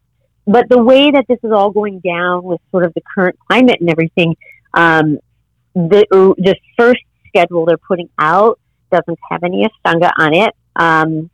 but 0.47 0.69
the 0.69 0.81
way 0.81 1.11
that 1.11 1.25
this 1.27 1.39
is 1.43 1.51
all 1.51 1.71
going 1.71 1.99
down 1.99 2.43
with 2.43 2.61
sort 2.71 2.85
of 2.85 2.93
the 2.93 3.01
current 3.13 3.37
climate 3.47 3.79
and 3.79 3.89
everything, 3.89 4.35
um, 4.73 5.19
the 5.73 6.05
the 6.11 6.55
first 6.77 7.01
schedule 7.27 7.65
they're 7.65 7.77
putting 7.77 8.09
out 8.19 8.59
doesn't 8.91 9.19
have 9.29 9.43
any 9.43 9.67
Ashtanga 9.67 10.11
on 10.17 10.33
it. 10.33 10.55
Um, 10.75 11.29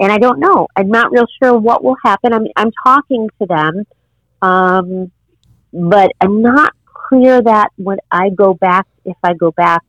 and 0.00 0.12
I 0.12 0.18
don't 0.18 0.38
know. 0.38 0.68
I'm 0.76 0.88
not 0.88 1.10
real 1.10 1.26
sure 1.42 1.58
what 1.58 1.82
will 1.82 1.96
happen. 2.04 2.32
I'm 2.32 2.46
I'm 2.56 2.70
talking 2.84 3.28
to 3.40 3.46
them, 3.46 3.84
um, 4.42 5.10
but 5.72 6.12
I'm 6.20 6.40
not 6.40 6.72
clear 7.08 7.42
that 7.42 7.70
when 7.76 7.98
I 8.10 8.30
go 8.30 8.54
back, 8.54 8.86
if 9.04 9.16
I 9.22 9.34
go 9.34 9.50
back 9.50 9.82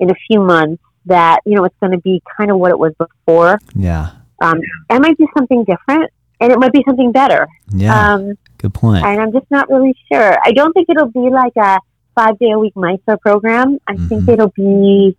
in 0.00 0.10
a 0.10 0.14
few 0.28 0.40
months, 0.40 0.82
that 1.06 1.40
you 1.46 1.54
know 1.54 1.64
it's 1.64 1.76
going 1.80 1.92
to 1.92 2.00
be 2.00 2.22
kind 2.36 2.50
of 2.50 2.58
what 2.58 2.70
it 2.70 2.78
was 2.78 2.92
before. 2.98 3.58
Yeah. 3.74 4.10
Um, 4.40 4.60
it 4.90 5.00
might 5.00 5.16
be 5.16 5.26
something 5.36 5.64
different, 5.64 6.10
and 6.40 6.52
it 6.52 6.58
might 6.58 6.72
be 6.72 6.82
something 6.86 7.12
better. 7.12 7.46
Yeah. 7.70 8.14
Um, 8.14 8.34
Good 8.58 8.74
point. 8.74 9.04
and 9.04 9.20
I'm 9.20 9.32
just 9.32 9.50
not 9.50 9.68
really 9.70 9.94
sure. 10.12 10.36
I 10.44 10.52
don't 10.52 10.72
think 10.72 10.88
it'll 10.90 11.10
be 11.10 11.30
like 11.30 11.52
a 11.56 11.78
five 12.14 12.38
day 12.38 12.50
a 12.52 12.58
week 12.58 12.74
Mysore 12.76 13.18
program. 13.18 13.78
I 13.86 13.96
think 13.96 14.24
Mhm. 14.24 14.28
it'll 14.32 14.52
be 14.56 15.16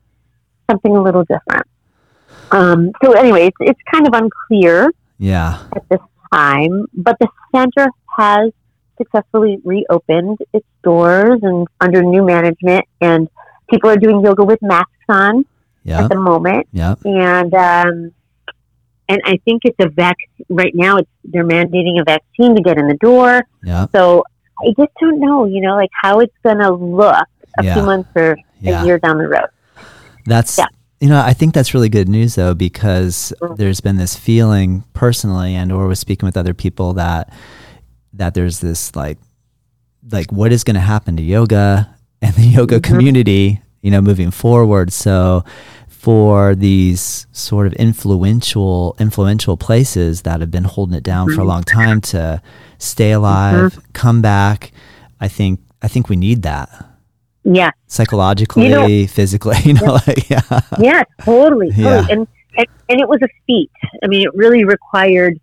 something 0.70 0.96
a 0.96 1.02
little 1.02 1.24
different. 1.24 1.68
Um, 2.52 2.92
so 3.04 3.12
anyway, 3.14 3.48
it's, 3.48 3.58
it's 3.60 3.80
kind 3.92 4.08
of 4.08 4.14
unclear 4.14 4.92
Yeah. 5.18 5.60
at 5.76 5.88
this 5.90 6.00
time, 6.34 6.86
but 6.94 7.18
the 7.20 7.28
center 7.54 7.88
has 8.18 8.52
successfully 8.98 9.60
reopened 9.66 10.38
its 10.54 10.66
doors 10.84 11.40
and 11.44 11.68
under 11.82 12.02
new 12.02 12.24
management, 12.24 12.86
and 13.02 13.28
people 13.70 13.90
are 13.90 13.98
doing 13.98 14.24
yoga 14.24 14.44
with 14.44 14.62
masks 14.62 14.92
on 15.10 15.46
at 15.88 16.10
the 16.10 16.16
moment 16.16 16.68
Yep. 16.72 17.00
and 17.06 17.54
um, 17.54 18.12
and 19.10 19.22
I 19.26 19.38
think 19.46 19.62
it's 19.66 19.78
a 19.80 19.90
vac. 19.90 20.18
Right 20.50 20.74
now, 20.76 20.98
it's 20.98 21.10
they're 21.24 21.46
mandating 21.46 22.00
a 22.00 22.04
vaccine 22.04 22.56
to 22.56 22.62
get 22.62 22.78
in 22.78 22.88
the 22.88 22.96
door. 22.96 23.42
Yep. 23.64 23.90
So 23.96 24.24
I 24.62 24.74
just 24.78 24.92
don't 25.00 25.20
know, 25.20 25.46
you 25.46 25.62
know, 25.62 25.76
like 25.76 25.90
how 26.02 26.20
it's 26.20 26.36
going 26.44 26.60
to 26.60 26.72
look 26.72 27.16
a 27.60 27.64
Yeah. 27.64 27.74
few 27.76 27.84
months 27.84 28.10
or 28.16 28.38
Yeah. 28.62 28.82
a 28.82 28.86
year 28.86 29.00
down 29.00 29.18
the 29.18 29.28
road. 29.28 29.50
That's 30.26 30.58
Yeah. 30.58 30.66
you 31.02 31.10
know 31.10 31.20
I 31.22 31.34
think 31.34 31.54
that's 31.54 31.74
really 31.74 31.90
good 31.90 32.08
news 32.10 32.36
though 32.36 32.54
because 32.54 33.32
Mm. 33.42 33.58
there's 33.58 33.82
been 33.82 33.98
this 33.98 34.16
feeling 34.16 34.84
personally 34.94 35.54
and 35.56 35.72
or 35.72 35.88
was 35.88 36.00
speaking 36.00 36.26
with 36.26 36.38
other 36.38 36.54
people 36.54 36.94
that 36.94 37.32
that 38.14 38.34
there's 38.34 38.60
this 38.60 38.96
like 38.96 39.18
like 40.12 40.32
what 40.32 40.52
is 40.54 40.64
going 40.64 40.76
to 40.76 40.80
happen 40.82 41.18
to 41.18 41.24
yoga 41.24 41.90
and 42.22 42.34
the 42.36 42.44
yoga 42.48 42.80
Mhm. 42.80 42.84
community 42.84 43.62
you 43.82 43.92
know 43.92 44.02
moving 44.02 44.32
forward 44.32 44.92
so 44.94 45.44
for 46.06 46.54
these 46.54 47.26
sort 47.32 47.66
of 47.66 47.74
influential 47.74 48.96
influential 49.00 49.58
places 49.58 50.22
that 50.22 50.40
have 50.40 50.52
been 50.52 50.64
holding 50.64 50.96
it 50.96 51.04
down 51.04 51.28
for 51.34 51.42
a 51.42 51.44
long 51.44 51.64
time 51.64 52.00
to 52.00 52.40
stay 52.78 53.12
alive 53.12 53.80
come 53.94 54.22
back 54.22 54.72
I 55.20 55.28
think 55.28 55.60
I 55.82 55.88
think 55.88 56.08
we 56.08 56.16
need 56.16 56.44
that 56.44 56.70
Yeah, 57.44 57.72
psychologically 57.88 59.08
physically 59.08 59.58
you 59.64 59.74
know 59.74 60.00
like 60.06 60.30
yeah 60.30 60.42
yeah, 60.80 61.04
totally, 61.22 61.72
totally. 61.72 61.84
Yeah. 61.84 62.06
And, 62.12 62.28
and 62.58 62.68
and 62.88 63.02
it 63.02 63.10
was 63.10 63.20
a 63.24 63.28
feat. 63.48 63.72
I 64.04 64.08
mean, 64.08 64.22
it 64.28 64.34
really 64.36 64.64
required 64.64 65.40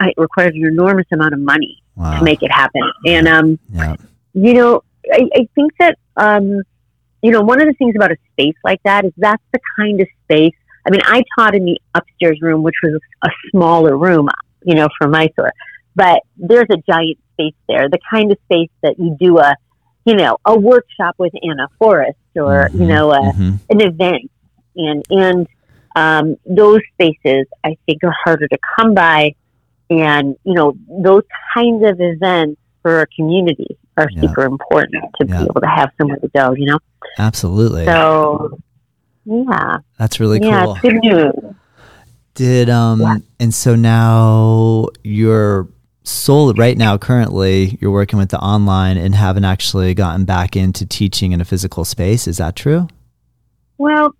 uh, 0.00 0.06
it 0.06 0.14
required 0.16 0.54
an 0.54 0.64
enormous 0.64 1.06
amount 1.12 1.34
of 1.34 1.40
money 1.40 1.82
wow 1.96 2.18
to 2.18 2.24
make 2.24 2.42
it 2.42 2.52
happen. 2.52 2.82
And 3.04 3.26
um, 3.26 3.58
yeah 3.72 3.96
you 4.34 4.52
know, 4.52 4.82
I, 5.10 5.28
I 5.34 5.48
think 5.54 5.72
that, 5.78 5.96
um, 6.16 6.62
you 7.24 7.30
know, 7.30 7.40
one 7.40 7.58
of 7.58 7.66
the 7.66 7.72
things 7.72 7.96
about 7.96 8.12
a 8.12 8.16
space 8.32 8.54
like 8.64 8.82
that 8.84 9.06
is 9.06 9.12
that's 9.16 9.42
the 9.54 9.58
kind 9.78 9.98
of 9.98 10.06
space. 10.24 10.52
I 10.86 10.90
mean, 10.90 11.00
I 11.06 11.22
taught 11.38 11.54
in 11.54 11.64
the 11.64 11.80
upstairs 11.94 12.38
room, 12.42 12.62
which 12.62 12.74
was 12.82 13.00
a 13.24 13.30
smaller 13.50 13.96
room, 13.96 14.28
you 14.62 14.74
know, 14.74 14.88
for 14.98 15.08
Mysore, 15.08 15.54
but 15.96 16.20
there's 16.36 16.68
a 16.70 16.76
giant 16.86 17.16
space 17.32 17.54
there, 17.66 17.88
the 17.88 17.98
kind 18.10 18.30
of 18.30 18.36
space 18.44 18.68
that 18.82 18.98
you 18.98 19.16
do 19.18 19.38
a, 19.38 19.56
you 20.04 20.16
know, 20.16 20.36
a 20.44 20.54
workshop 20.54 21.14
with 21.16 21.32
Anna 21.42 21.66
Forrest 21.78 22.18
or, 22.36 22.68
you 22.74 22.80
Mhm, 22.80 22.88
know, 22.88 23.12
a, 23.12 23.20
mhm. 23.32 23.58
an 23.70 23.80
event. 23.80 24.30
And, 24.76 25.02
and, 25.08 25.46
um, 25.96 26.36
those 26.44 26.80
spaces 26.92 27.46
I 27.64 27.78
think 27.86 28.04
are 28.04 28.14
harder 28.24 28.48
to 28.48 28.58
come 28.76 28.92
by. 28.92 29.34
And, 29.88 30.36
you 30.44 30.52
know, 30.52 30.76
those 30.90 31.22
kinds 31.54 31.82
of 31.86 31.96
events 32.00 32.60
for 32.82 33.00
a 33.00 33.06
community 33.06 33.78
are 33.96 34.08
Yeah. 34.10 34.20
super 34.22 34.42
important 34.44 35.04
to 35.20 35.26
Yeah. 35.26 35.38
be 35.38 35.44
able 35.44 35.60
to 35.60 35.66
have 35.66 35.90
somewhere 35.98 36.18
to 36.18 36.28
go, 36.34 36.52
you 36.54 36.66
know? 36.66 36.78
absolutely 37.18 37.84
So, 37.84 38.58
yeah. 39.24 39.78
that's 39.98 40.18
really 40.20 40.40
yeah, 40.42 40.64
cool 40.64 40.72
it's 40.74 40.80
good 40.82 40.94
news. 41.02 41.32
did 42.34 42.68
um 42.70 43.00
Yeah. 43.00 43.16
and 43.40 43.54
so 43.54 43.74
now 43.76 44.86
you're 45.04 45.68
soul 46.02 46.52
right 46.54 46.76
now 46.76 46.98
currently 46.98 47.78
you're 47.80 47.90
working 47.92 48.18
with 48.18 48.28
the 48.30 48.38
online 48.40 48.96
and 48.98 49.14
haven't 49.14 49.44
actually 49.44 49.94
gotten 49.94 50.24
back 50.24 50.54
into 50.56 50.84
teaching 50.84 51.32
in 51.32 51.40
a 51.40 51.44
physical 51.44 51.84
space 51.84 52.26
is 52.26 52.36
that 52.38 52.54
true 52.56 52.88
Well, 53.78 54.14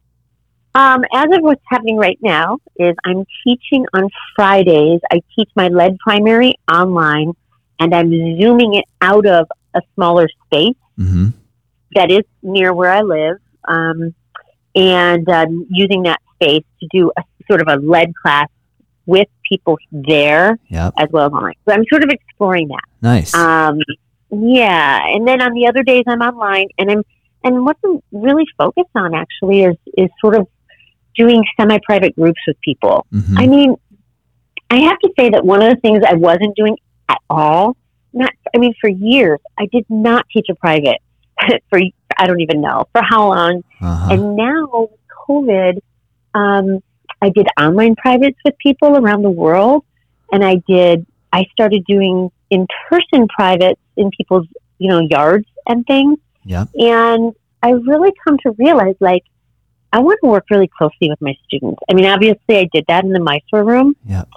um, 0.77 1.05
as 1.13 1.27
of 1.33 1.43
what's 1.43 1.63
happening 1.69 1.97
right 1.97 2.19
now 2.23 2.59
is 2.77 2.95
I'm 3.05 3.25
teaching 3.45 3.87
on 3.95 4.09
Fridays. 4.35 5.01
I 5.13 5.21
teach 5.37 5.49
my 5.55 5.69
lead 5.69 5.97
primary 6.01 6.55
online, 6.73 7.33
and 7.79 7.95
I'm 7.95 8.11
zooming 8.41 8.75
it 8.75 8.85
out 9.01 9.25
of 9.25 9.47
a 9.75 9.83
smaller 9.95 10.29
space 10.47 10.77
mm-hmm 10.99 11.29
that 11.95 12.11
is 12.11 12.25
near 12.43 12.73
where 12.73 12.91
I 12.91 13.01
live, 13.03 13.37
um, 13.67 14.15
and 14.75 15.29
um, 15.29 15.67
using 15.71 16.03
that 16.05 16.21
space 16.35 16.65
to 16.81 16.89
do 16.93 17.13
a 17.17 17.23
sort 17.49 17.63
of 17.63 17.69
a 17.69 17.81
lead 17.81 18.13
class 18.15 18.49
with 19.07 19.29
people 19.49 19.77
there 19.93 20.59
yep 20.69 20.95
as 20.99 21.09
well 21.13 21.27
as 21.27 21.33
online. 21.33 21.55
So 21.69 21.75
I'm 21.75 21.85
sort 21.91 22.03
of 22.03 22.11
exploring 22.11 22.69
that. 22.69 22.85
nice 23.01 23.35
Um, 23.35 23.79
yeah, 24.31 25.01
and 25.07 25.27
then 25.27 25.41
on 25.41 25.53
the 25.53 25.67
other 25.69 25.83
days 25.83 26.05
I'm 26.07 26.21
online, 26.21 26.69
and 26.79 26.91
I'm 26.91 27.03
and 27.45 27.65
what 27.65 27.77
I'm 27.85 28.01
really 28.11 28.45
focused 28.59 28.91
on 28.95 29.15
actually 29.15 29.63
is 29.65 29.77
is 29.97 30.09
sort 30.21 30.37
of 30.37 30.49
doing 31.17 31.45
semi-private 31.57 32.17
groups 32.17 32.41
with 32.49 32.61
people. 32.63 33.07
Mhm. 33.15 33.39
I 33.39 33.47
mean, 33.47 33.77
I 34.69 34.81
have 34.81 34.99
to 34.99 35.11
say 35.17 35.31
that 35.31 35.45
one 35.45 35.63
of 35.63 35.71
the 35.71 35.77
things 35.77 36.03
I 36.05 36.15
wasn't 36.15 36.57
doing 36.57 36.77
at 37.09 37.19
all, 37.31 37.77
not 38.15 38.33
I 38.55 38.59
mean, 38.59 38.75
for 38.81 38.89
years 38.89 39.41
I 39.59 39.67
did 39.67 39.85
not 39.89 40.27
teach 40.33 40.47
a 40.51 40.55
private 40.55 41.01
for 41.71 41.81
I 42.17 42.27
don't 42.27 42.41
even 42.41 42.61
know 42.61 42.89
for 42.93 43.03
how 43.03 43.29
long, 43.29 43.65
uh-huh. 43.81 44.13
and 44.13 44.37
now 44.37 44.69
with 44.73 44.91
COVID, 45.29 45.81
um, 46.35 46.83
I 47.21 47.31
did 47.31 47.49
online 47.59 47.97
privates 47.97 48.39
with 48.45 48.57
people 48.59 48.97
around 48.97 49.23
the 49.23 49.31
world, 49.31 49.85
and 50.33 50.45
I 50.45 50.57
did. 50.69 51.07
I 51.33 51.47
started 51.53 51.85
doing 51.87 52.31
in-person 52.51 53.27
privates 53.29 53.81
in 53.97 54.11
people's, 54.11 54.47
you 54.79 54.89
know, 54.89 55.01
yards 55.01 55.49
and 55.67 55.85
things. 55.87 56.19
Yep. 56.45 56.69
And 56.75 57.35
I 57.63 57.71
really 57.71 58.13
come 58.25 58.39
to 58.45 58.53
realize, 58.59 58.95
like, 59.01 59.25
I 59.93 60.01
want 60.01 60.19
to 60.23 60.29
work 60.29 60.45
really 60.51 60.69
closely 60.69 61.09
with 61.09 61.21
my 61.21 61.35
students. 61.45 61.81
I 61.91 61.95
mean, 61.95 62.05
obviously, 62.05 62.59
I 62.59 62.69
did 62.73 62.85
that 62.89 63.05
in 63.05 63.13
the 63.13 63.21
Mysore 63.21 63.65
room. 63.65 63.97
Yep. 64.07 64.29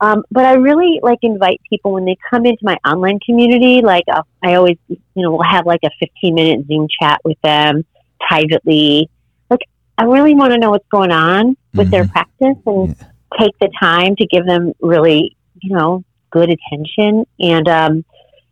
Um, 0.00 0.24
but 0.30 0.44
I 0.44 0.54
really 0.54 1.00
like 1.02 1.18
invite 1.22 1.60
people 1.68 1.92
when 1.92 2.04
they 2.04 2.16
come 2.30 2.44
into 2.46 2.58
my 2.62 2.76
online 2.84 3.20
community. 3.24 3.80
Like 3.80 4.04
uh, 4.12 4.22
I 4.42 4.54
always, 4.54 4.76
you 4.88 4.98
know, 5.16 5.30
will 5.30 5.42
have 5.42 5.66
like 5.66 5.80
a 5.84 5.90
15 6.00 6.34
minute 6.34 6.66
Zoom 6.66 6.88
chat 7.00 7.20
with 7.24 7.38
them 7.42 7.84
privately. 8.20 9.08
Like 9.50 9.60
I 9.96 10.04
really 10.04 10.34
want 10.34 10.52
to 10.52 10.58
know 10.58 10.70
what's 10.70 10.88
going 10.90 11.12
on 11.12 11.56
with 11.74 11.90
their 11.90 12.04
Mhm. 12.04 12.10
practice 12.10 12.56
and 12.66 12.88
Yeah. 12.88 12.94
take 13.40 13.52
the 13.60 13.70
time 13.80 14.16
to 14.16 14.26
give 14.26 14.46
them 14.46 14.72
really, 14.80 15.36
you 15.62 15.74
know, 15.74 16.04
good 16.30 16.50
attention. 16.50 17.24
And 17.40 17.68
um, 17.68 18.04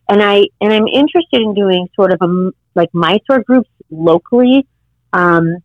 and 0.08 0.22
I 0.22 0.46
and 0.60 0.72
I'm 0.72 0.86
interested 0.86 1.40
in 1.40 1.54
doing 1.54 1.88
sort 1.94 2.12
of 2.12 2.18
a 2.22 2.52
like 2.74 2.88
my 2.92 3.18
Mysore 3.28 3.42
groups 3.44 3.68
locally. 3.90 4.66
Um, 5.12 5.58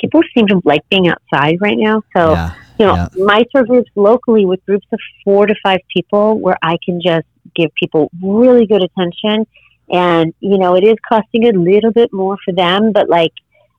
people 0.00 0.20
seem 0.34 0.46
to 0.48 0.60
like 0.64 0.82
being 0.90 1.08
outside 1.08 1.58
right 1.60 1.76
now, 1.78 2.02
so 2.16 2.32
yeah. 2.32 2.52
You 2.78 2.86
know, 2.86 2.94
Yeah. 2.94 3.08
Mysore 3.16 3.64
groups 3.64 3.90
locally 3.94 4.44
with 4.46 4.64
groups 4.66 4.86
of 4.92 5.00
four 5.24 5.46
to 5.46 5.54
five 5.62 5.80
people 5.94 6.38
where 6.38 6.58
I 6.62 6.78
can 6.84 7.00
just 7.00 7.26
give 7.54 7.70
people 7.74 8.10
really 8.22 8.66
good 8.66 8.82
attention. 8.82 9.46
And, 9.90 10.34
you 10.40 10.58
know, 10.58 10.76
it 10.76 10.84
is 10.84 10.96
costing 11.08 11.48
a 11.48 11.52
little 11.52 11.90
bit 11.92 12.12
more 12.12 12.36
for 12.44 12.52
them, 12.52 12.92
but 12.92 13.08
like, 13.08 13.32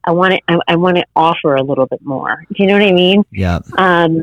I 0.04 0.12
want 0.12 0.34
to, 0.34 0.40
I, 0.48 0.58
I 0.68 0.76
want 0.76 0.96
to 0.96 1.04
offer 1.14 1.54
a 1.54 1.62
little 1.62 1.86
bit 1.86 2.04
more. 2.04 2.44
Do 2.48 2.62
you 2.62 2.66
know 2.66 2.74
what 2.74 2.82
I 2.82 2.92
mean? 2.92 3.22
Yeah. 3.30 3.60
Um, 3.76 4.22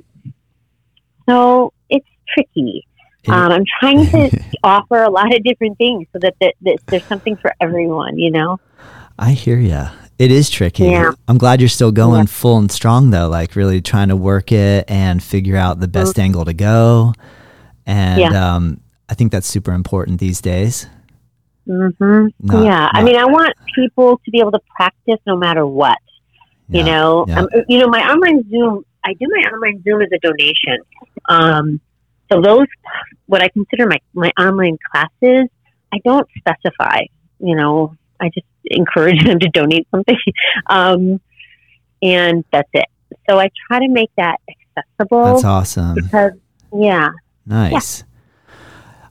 so 1.30 1.74
it's 1.90 2.08
tricky. 2.34 2.86
Um, 3.28 3.52
I'm 3.52 3.66
trying 3.80 4.08
to 4.08 4.44
offer 4.64 5.04
a 5.04 5.10
lot 5.10 5.34
of 5.36 5.44
different 5.44 5.78
things 5.78 6.08
so 6.14 6.20
that, 6.20 6.36
that, 6.40 6.56
that 6.62 6.78
there's 6.88 7.04
something 7.06 7.36
for 7.36 7.54
everyone, 7.60 8.18
you 8.18 8.32
know? 8.32 8.60
I 9.20 9.32
hear 9.32 9.58
ya. 9.60 9.90
It 10.20 10.32
is 10.32 10.50
tricky. 10.50 10.86
Yeah. 10.86 11.12
I'm 11.28 11.38
glad 11.38 11.62
you're 11.62 11.70
still 11.70 11.92
going 11.92 12.22
Yeah. 12.22 12.26
full 12.26 12.58
and 12.58 12.72
strong 12.72 13.12
though, 13.12 13.28
like 13.30 13.56
really 13.56 13.82
trying 13.82 14.08
to 14.10 14.16
work 14.16 14.52
it 14.52 14.86
and 14.90 15.22
figure 15.22 15.56
out 15.58 15.80
the 15.80 15.88
best 15.88 16.14
Mm-hmm. 16.14 16.22
angle 16.22 16.46
to 16.46 16.54
go. 16.54 17.14
And 17.86 18.20
Yeah. 18.22 18.56
um, 18.56 18.80
I 19.10 19.14
think 19.14 19.32
that's 19.32 19.48
super 19.48 19.74
important 19.74 20.20
these 20.20 20.42
days. 20.42 20.88
hmm 21.66 22.28
Not- 22.42 22.64
yeah. 22.66 22.90
I 22.94 23.02
not- 23.02 23.06
mean, 23.06 23.16
I 23.18 23.26
want 23.26 23.54
people 23.76 24.20
to 24.24 24.32
be 24.32 24.40
able 24.40 24.52
to 24.54 24.62
practice 24.76 25.20
no 25.28 25.36
matter 25.38 25.66
what. 25.66 25.98
you 26.70 26.84
know 26.84 27.26
um, 27.32 27.48
you 27.70 27.80
know 27.80 27.88
my 27.88 28.02
online 28.12 28.44
zoom 28.50 28.84
i 29.06 29.14
do 29.14 29.26
my 29.36 29.42
online 29.52 29.82
zoom 29.84 30.02
as 30.02 30.10
a 30.12 30.20
donation 30.20 30.78
um, 31.30 31.80
so 32.30 32.42
those 32.42 32.68
what 33.28 33.42
i 33.42 33.48
consider 33.48 33.88
my, 33.88 33.98
my 34.14 34.30
online 34.38 34.78
classes 34.92 35.48
i 35.94 35.98
don't 36.04 36.28
specify 36.38 37.00
you 37.40 37.56
know 37.56 37.96
i 38.20 38.28
just 38.36 38.46
encourage 38.72 39.24
them 39.26 39.40
to 39.40 39.50
donate 39.50 39.88
something 39.92 40.18
um, 40.70 41.20
and 42.02 42.44
that's 42.52 42.70
it 42.74 42.86
so 43.30 43.40
i 43.40 43.50
try 43.68 43.80
to 43.80 43.88
make 43.88 44.12
that 44.18 44.38
accessible 44.78 45.24
That's 45.26 45.44
awesome. 45.46 45.96
because 45.96 46.32
yeah 46.74 47.10
Nice. 47.46 48.04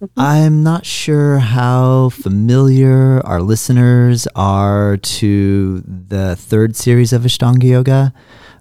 Mhm. 0.02 0.08
I'm 0.18 0.62
not 0.62 0.84
sure 0.84 1.38
how 1.38 2.10
familiar 2.10 3.22
our 3.24 3.40
listeners 3.40 4.28
are 4.36 4.98
to 4.98 5.80
the 5.86 6.36
third 6.36 6.76
series 6.76 7.14
of 7.14 7.22
Ashtanga 7.22 7.64
Yoga, 7.64 8.12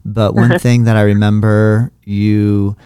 but 0.06 0.34
one 0.34 0.52
Uh-huh. 0.52 0.60
thing 0.60 0.86
that 0.86 0.96
I 0.96 1.02
remember 1.02 1.92
you 2.06 2.78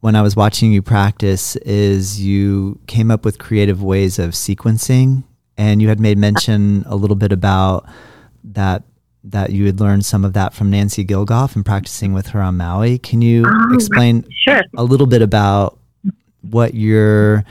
when 0.00 0.16
I 0.16 0.22
was 0.22 0.34
watching 0.34 0.72
you 0.72 0.82
practice 0.82 1.54
is 1.64 2.20
you 2.20 2.80
came 2.88 3.08
up 3.12 3.24
with 3.24 3.38
creative 3.38 3.80
ways 3.84 4.18
of 4.18 4.30
sequencing 4.32 5.22
and 5.58 5.80
you 5.82 5.88
had 5.88 6.00
made 6.00 6.18
mention 6.18 6.84
a 6.86 6.96
little 6.96 7.16
bit 7.16 7.32
about 7.32 7.86
that 8.44 8.82
that 9.24 9.50
you 9.50 9.66
had 9.66 9.80
learned 9.80 10.04
some 10.04 10.24
of 10.24 10.34
that 10.34 10.54
from 10.54 10.70
Nancy 10.70 11.04
Gilgoff 11.04 11.56
and 11.56 11.64
practicing 11.66 12.12
with 12.12 12.28
her 12.28 12.40
on 12.40 12.56
Maui. 12.56 12.98
Can 12.98 13.22
you 13.22 13.44
Oh, 13.46 13.74
explain 13.74 14.24
sure 14.30 14.62
a 14.76 14.84
little 14.84 15.06
bit 15.08 15.20
about 15.20 15.78
what 16.42 16.74
your 16.74 17.44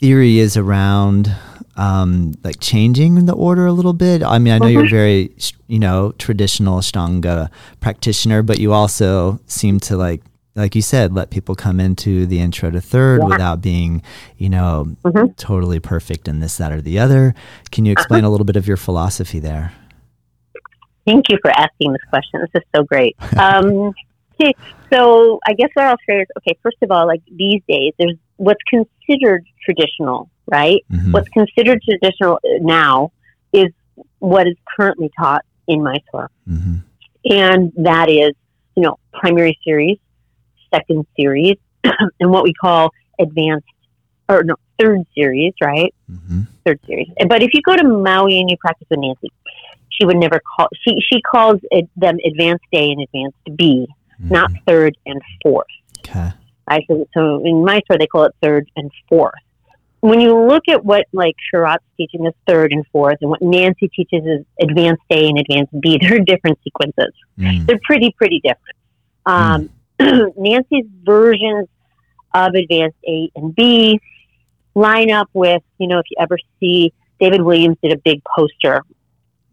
theory 0.00 0.38
is 0.40 0.56
around 0.56 1.32
um, 1.76 2.34
like 2.44 2.56
changing 2.60 3.24
the 3.24 3.32
order 3.32 3.64
a 3.64 3.72
little 3.72 3.94
bit. 3.94 4.22
I 4.22 4.38
mean, 4.38 4.52
I 4.52 4.58
know 4.58 4.66
you're 4.66 4.84
Mhm. 4.84 4.90
very, 4.90 5.30
you 5.68 5.78
know, 5.78 6.12
traditional 6.18 6.80
Ashtanga 6.80 7.48
practitioner, 7.80 8.42
but 8.42 8.58
you 8.58 8.72
also 8.74 9.40
seem 9.46 9.80
to 9.80 9.96
like, 9.96 10.22
like 10.54 10.74
you 10.74 10.82
said, 10.82 11.14
let 11.14 11.30
people 11.30 11.54
come 11.54 11.80
into 11.80 12.26
the 12.26 12.38
intro 12.40 12.70
to 12.70 12.80
third 12.80 13.20
Yeah. 13.22 13.28
without 13.28 13.60
being, 13.62 14.02
you 14.36 14.48
know, 14.50 14.86
Mhm. 15.04 15.34
totally 15.36 15.80
perfect 15.80 16.28
in 16.28 16.40
this, 16.40 16.56
that, 16.58 16.72
or 16.72 16.80
the 16.82 16.98
other. 16.98 17.34
Can 17.70 17.86
you 17.86 17.92
explain 17.92 18.24
a 18.24 18.30
little 18.30 18.44
bit 18.44 18.56
of 18.56 18.66
your 18.68 18.76
philosophy 18.76 19.38
there? 19.38 19.72
Thank 21.06 21.26
you 21.30 21.38
for 21.42 21.50
asking 21.50 21.92
this 21.92 22.02
question. 22.10 22.40
This 22.40 22.62
is 22.62 22.68
so 22.76 22.84
great. 22.84 23.16
Um, 23.38 23.92
so 24.92 25.38
I 25.46 25.52
guess 25.52 25.68
what 25.74 25.86
I'll 25.86 25.96
say 26.08 26.20
is, 26.22 26.26
okay, 26.38 26.58
first 26.64 26.76
of 26.82 26.90
all, 26.90 27.06
like 27.06 27.22
these 27.30 27.62
days, 27.68 27.92
there's 27.98 28.16
what's 28.36 28.60
considered 28.68 29.44
traditional, 29.64 30.28
right? 30.50 30.80
Mhm. 30.92 31.12
What's 31.12 31.28
considered 31.28 31.80
traditional 31.82 32.40
now 32.60 33.12
is 33.52 33.68
what 34.18 34.48
is 34.48 34.56
currently 34.76 35.10
taught 35.16 35.44
in 35.68 35.82
Mysore, 35.84 36.28
Mhm. 36.50 36.82
and 37.30 37.72
that 37.76 38.10
is, 38.10 38.32
you 38.74 38.82
know, 38.82 38.98
primary 39.12 39.56
series, 39.64 39.98
second 40.74 41.06
series, 41.18 41.56
and 41.84 42.30
what 42.30 42.44
we 42.44 42.52
call 42.54 42.90
advanced, 43.20 43.66
or 44.28 44.42
no, 44.44 44.54
third 44.78 45.00
series, 45.14 45.52
right? 45.62 45.94
Mhm. 46.10 46.46
third 46.64 46.78
series. 46.86 47.08
But 47.28 47.42
if 47.42 47.50
you 47.54 47.60
go 47.62 47.76
to 47.76 47.82
Maui 47.84 48.38
and 48.40 48.48
you 48.50 48.56
practice 48.58 48.86
with 48.90 49.00
Nancy, 49.00 49.28
she 49.90 50.04
would 50.06 50.16
never 50.16 50.40
call. 50.56 50.68
She 50.82 51.00
she 51.00 51.20
calls 51.22 51.60
it, 51.70 51.88
them 51.96 52.18
advanced 52.24 52.64
A 52.72 52.90
and 52.92 53.02
advanced 53.02 53.56
B, 53.56 53.86
not 54.18 54.50
Mhm. 54.50 54.64
third 54.66 54.96
and 55.06 55.20
fourth. 55.42 55.66
Okay. 56.00 56.30
Right? 56.68 56.84
So, 56.88 57.06
so 57.14 57.44
in 57.44 57.64
Mysore 57.64 57.98
they 57.98 58.06
call 58.06 58.24
it 58.24 58.34
third 58.42 58.68
and 58.76 58.90
fourth. 59.08 59.34
When 60.00 60.20
you 60.20 60.36
look 60.48 60.64
at 60.68 60.84
what 60.84 61.06
like 61.12 61.36
Sharath's 61.52 61.84
teaching 61.96 62.26
is 62.26 62.32
third 62.46 62.72
and 62.72 62.84
fourth, 62.92 63.18
and 63.20 63.30
what 63.30 63.40
Nancy 63.42 63.88
teaches 63.88 64.24
is 64.24 64.44
advanced 64.60 65.02
A 65.10 65.28
and 65.28 65.38
advanced 65.38 65.72
B, 65.80 65.98
they're 66.00 66.18
different 66.20 66.58
sequences. 66.64 67.12
Mm. 67.38 67.66
They're 67.66 67.80
pretty 67.84 68.12
pretty 68.16 68.40
different. 68.42 68.76
Um, 69.26 69.70
Nancy's 70.36 70.86
versions 71.04 71.68
of 72.34 72.54
advanced 72.54 72.96
A 73.06 73.30
and 73.36 73.54
B 73.54 74.00
line 74.74 75.10
up 75.10 75.28
with 75.34 75.62
you 75.78 75.86
know 75.86 75.98
if 75.98 76.06
you 76.10 76.16
ever 76.18 76.38
see 76.60 76.92
David 77.20 77.42
Williams 77.42 77.76
did 77.82 77.92
a 77.92 77.98
big 77.98 78.22
poster 78.24 78.82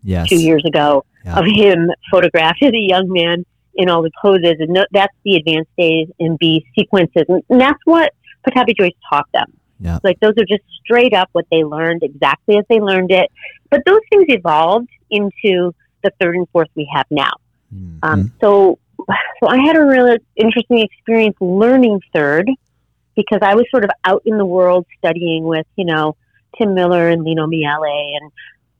Yes. 0.01 0.29
two 0.29 0.41
years 0.41 0.63
ago 0.65 1.03
Yeah. 1.25 1.39
of 1.39 1.45
him 1.45 1.91
photographed 2.11 2.63
as 2.63 2.71
a 2.73 2.77
young 2.77 3.11
man 3.11 3.45
in 3.75 3.89
all 3.89 4.01
the 4.01 4.11
poses, 4.21 4.55
and 4.59 4.69
no, 4.69 4.85
that's 4.91 5.13
the 5.23 5.35
advanced 5.35 5.69
A 5.79 6.07
and 6.19 6.37
B 6.39 6.65
sequences, 6.77 7.23
and, 7.27 7.43
and 7.49 7.59
that's 7.61 7.79
what 7.85 8.13
Pattabhi 8.47 8.75
Jois 8.77 8.91
taught 9.09 9.27
them. 9.33 9.53
Yeah. 9.81 9.99
Like 10.03 10.19
those 10.21 10.33
are 10.37 10.45
just 10.45 10.63
straight 10.83 11.13
up 11.13 11.29
what 11.33 11.45
they 11.51 11.63
learned 11.63 12.03
exactly 12.03 12.57
as 12.57 12.65
they 12.69 12.79
learned 12.79 13.11
it, 13.11 13.29
but 13.69 13.81
those 13.85 14.01
things 14.09 14.25
evolved 14.29 14.89
into 15.11 15.73
the 16.03 16.11
third 16.19 16.35
and 16.35 16.47
fourth 16.51 16.69
we 16.75 16.89
have 16.93 17.05
now. 17.11 17.31
Mhm. 17.73 17.99
Um, 18.03 18.31
so, 18.41 18.79
so 19.07 19.47
I 19.47 19.57
had 19.57 19.75
a 19.75 19.83
really 19.83 20.17
interesting 20.35 20.79
experience 20.79 21.35
learning 21.39 22.01
third 22.13 22.49
because 23.15 23.39
I 23.41 23.55
was 23.55 23.65
sort 23.71 23.83
of 23.83 23.91
out 24.05 24.21
in 24.25 24.37
the 24.37 24.45
world 24.45 24.85
studying 24.97 25.43
with, 25.43 25.65
you 25.75 25.85
know, 25.85 26.15
Tim 26.57 26.73
Miller 26.73 27.09
and 27.09 27.23
Lino 27.23 27.47
Miele 27.47 27.83
and, 27.83 28.31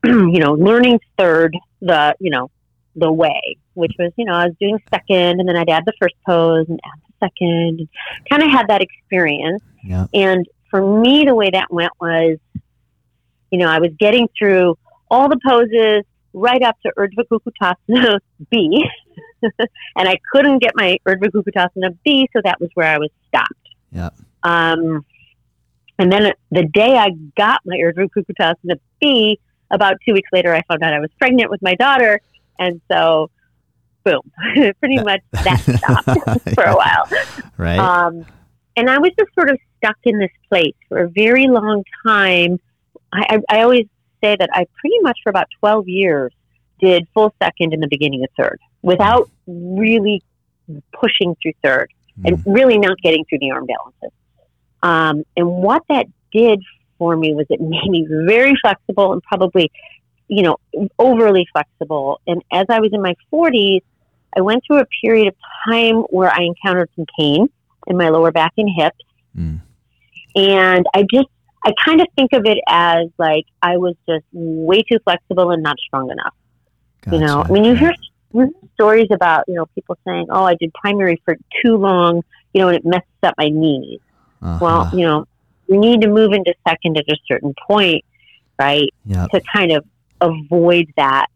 you 0.33 0.39
know, 0.39 0.53
learning 0.53 0.99
third, 1.17 1.57
the, 1.81 2.15
you 2.19 2.31
know, 2.31 2.49
the 2.95 3.11
way, 3.11 3.57
which 3.73 3.93
was, 3.99 4.11
you 4.17 4.25
know, 4.25 4.33
I 4.33 4.45
was 4.45 4.55
doing 4.59 4.79
second 4.89 5.39
and 5.39 5.47
then 5.47 5.55
I'd 5.55 5.69
add 5.69 5.85
the 5.85 5.93
first 5.99 6.15
pose 6.25 6.67
and 6.69 6.79
add 6.85 6.99
the 7.07 7.27
second, 7.27 7.79
and 7.79 7.89
kind 8.29 8.43
of 8.43 8.49
had 8.49 8.67
that 8.67 8.81
experience. 8.81 9.61
yeah. 9.83 10.07
And 10.13 10.47
for 10.69 11.01
me, 11.01 11.25
the 11.25 11.35
way 11.35 11.49
that 11.49 11.71
went 11.71 11.91
was, 11.99 12.37
you 13.51 13.59
know, 13.59 13.67
I 13.67 13.79
was 13.79 13.91
getting 13.99 14.29
through 14.37 14.77
all 15.09 15.27
the 15.27 15.39
poses 15.45 16.03
right 16.33 16.61
up 16.61 16.77
to 16.81 16.91
Urdhva 16.97 17.25
Kukkutasana 17.31 18.19
B, 18.49 18.83
and 19.41 20.09
I 20.09 20.17
couldn't 20.31 20.59
get 20.59 20.73
my 20.75 20.97
Urdhva 21.07 21.29
Kukkutasana 21.29 21.97
B, 22.03 22.29
so 22.33 22.41
that 22.43 22.59
was 22.59 22.69
where 22.73 22.87
I 22.87 22.97
was 22.97 23.09
stopped. 23.27 23.53
Yeah. 23.91 24.09
Um, 24.43 25.05
and 25.97 26.11
then 26.11 26.33
the 26.51 26.63
day 26.63 26.97
I 26.97 27.09
got 27.37 27.61
my 27.65 27.75
Urdhva 27.75 28.09
Kukkutasana 28.15 28.79
B, 29.01 29.39
about 29.71 29.97
two 30.05 30.13
weeks 30.13 30.29
later, 30.31 30.53
I 30.53 30.61
found 30.63 30.83
out 30.83 30.93
I 30.93 30.99
was 30.99 31.11
pregnant 31.19 31.49
with 31.49 31.61
my 31.61 31.75
daughter, 31.75 32.21
and 32.57 32.81
so, 32.91 33.29
boom, 34.03 34.21
pretty 34.79 34.97
much 34.97 35.21
that 35.31 35.59
stopped 35.59 36.55
for 36.55 36.63
a 36.63 36.75
while. 36.75 37.07
Right. 37.57 37.79
Um, 37.79 38.25
and 38.75 38.89
I 38.89 38.97
was 38.97 39.11
just 39.19 39.33
sort 39.35 39.49
of 39.49 39.59
stuck 39.77 39.97
in 40.03 40.19
this 40.19 40.31
place 40.47 40.75
for 40.87 40.99
a 40.99 41.09
very 41.09 41.47
long 41.47 41.83
time. 42.05 42.59
I, 43.11 43.41
I, 43.49 43.57
I 43.57 43.61
always 43.63 43.87
say 44.23 44.35
that 44.37 44.49
I 44.53 44.65
pretty 44.79 44.99
much 45.01 45.19
for 45.23 45.29
about 45.29 45.47
12 45.59 45.87
years 45.87 46.31
did 46.79 47.07
full 47.13 47.33
second 47.41 47.73
in 47.73 47.79
the 47.79 47.87
beginning 47.87 48.23
of 48.23 48.29
third 48.37 48.59
without 48.81 49.29
really 49.47 50.23
pushing 50.93 51.35
through 51.41 51.53
third 51.63 51.91
and 52.25 52.37
Mm. 52.37 52.55
really 52.55 52.77
not 52.77 52.97
getting 53.01 53.25
through 53.25 53.39
the 53.39 53.51
arm 53.51 53.65
balances. 53.65 54.11
Um, 54.81 55.23
and 55.35 55.47
what 55.47 55.83
that 55.89 56.07
did 56.31 56.61
for 56.97 57.15
me 57.15 57.33
was 57.33 57.45
it 57.49 57.59
made 57.75 57.89
me 57.89 58.07
very 58.07 58.53
flexible 58.61 59.13
and 59.13 59.23
probably, 59.23 59.71
you 60.27 60.43
know, 60.43 60.57
overly 60.97 61.47
flexible. 61.51 62.21
And 62.27 62.43
as 62.51 62.65
I 62.69 62.79
was 62.79 62.91
in 62.93 63.01
my 63.01 63.15
40s, 63.31 63.81
I 64.37 64.41
went 64.41 64.63
through 64.65 64.79
a 64.79 64.85
period 65.01 65.27
of 65.27 65.35
time 65.67 65.97
where 66.03 66.31
I 66.31 66.43
encountered 66.43 66.89
some 66.95 67.05
pain 67.17 67.49
in 67.87 67.97
my 67.97 68.09
lower 68.09 68.31
back 68.31 68.53
and 68.57 68.69
hips. 68.69 68.99
Mm. 69.35 69.61
And 70.35 70.85
I 70.93 71.03
just, 71.11 71.27
I 71.63 71.73
kind 71.85 72.01
of 72.01 72.07
think 72.15 72.33
of 72.33 72.45
it 72.45 72.57
as 72.67 73.07
like 73.17 73.45
I 73.61 73.77
was 73.77 73.95
just 74.07 74.25
way 74.31 74.81
too 74.83 74.99
flexible 75.03 75.51
and 75.51 75.61
not 75.61 75.77
strong 75.79 76.09
enough. 76.11 76.33
Gotcha. 77.01 77.17
You 77.17 77.25
know, 77.25 77.41
I 77.41 77.51
mean, 77.51 77.63
you 77.65 77.75
hear, 77.75 77.93
you 78.33 78.41
hear 78.41 78.49
stories 78.75 79.07
about, 79.11 79.45
you 79.47 79.55
know, 79.55 79.65
people 79.75 79.97
saying, 80.05 80.27
oh, 80.29 80.43
I 80.43 80.55
did 80.55 80.73
primary 80.73 81.21
for 81.25 81.35
too 81.63 81.75
long, 81.75 82.23
you 82.53 82.61
know, 82.61 82.69
and 82.69 82.77
it 82.77 82.85
messes 82.85 83.07
up 83.23 83.35
my 83.37 83.49
knees. 83.49 83.99
Uh-huh. 84.41 84.59
Well, 84.61 84.89
you 84.93 85.05
know, 85.05 85.25
you 85.67 85.77
need 85.77 86.01
to 86.01 86.07
move 86.07 86.31
into 86.33 86.53
second 86.67 86.97
at 86.97 87.05
a 87.09 87.15
certain 87.27 87.53
point, 87.67 88.03
right? 88.57 88.89
Yep. 89.05 89.31
To 89.31 89.41
kind 89.53 89.71
of 89.71 89.85
avoid 90.21 90.91
that 90.97 91.27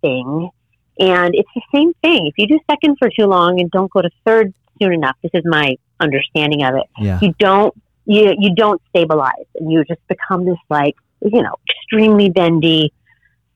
thing. 0.00 0.50
And 0.98 1.34
it's 1.34 1.50
the 1.54 1.62
same 1.74 1.92
thing. 2.02 2.26
If 2.26 2.34
you 2.38 2.46
do 2.46 2.58
second 2.70 2.96
for 2.98 3.10
too 3.10 3.26
long 3.26 3.60
and 3.60 3.70
don't 3.70 3.90
go 3.90 4.00
to 4.00 4.10
third 4.24 4.54
soon 4.80 4.94
enough, 4.94 5.16
this 5.22 5.30
is 5.34 5.42
my 5.44 5.76
understanding 6.00 6.62
of 6.64 6.74
it. 6.76 6.84
Yeah. 6.98 7.18
You 7.20 7.34
don't 7.38 7.74
you 8.06 8.34
you 8.38 8.54
don't 8.54 8.80
stabilize 8.88 9.46
and 9.56 9.70
you 9.70 9.84
just 9.84 10.06
become 10.08 10.44
this 10.44 10.58
like, 10.68 10.94
you 11.20 11.42
know, 11.42 11.56
extremely 11.68 12.30
bendy 12.30 12.92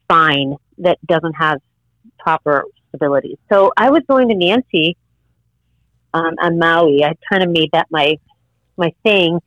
spine 0.05 0.57
that 0.79 0.99
doesn't 1.07 1.35
have 1.35 1.61
proper 2.19 2.65
stability. 2.89 3.39
So 3.51 3.73
I 3.77 3.91
was 3.91 4.03
going 4.09 4.29
to 4.29 4.35
Nancy 4.35 4.97
um, 6.13 6.35
on 6.41 6.59
Maui. 6.59 7.05
I 7.05 7.15
kind 7.31 7.43
of 7.43 7.51
made 7.51 7.71
that 7.73 7.87
my 7.91 8.17
my 8.77 8.93
thing. 9.03 9.41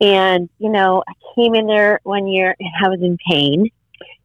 And, 0.00 0.48
you 0.58 0.70
know, 0.70 1.02
I 1.08 1.12
came 1.34 1.54
in 1.54 1.66
there 1.66 2.00
one 2.02 2.26
year 2.26 2.54
and 2.58 2.70
I 2.84 2.88
was 2.88 3.00
in 3.00 3.16
pain. 3.30 3.70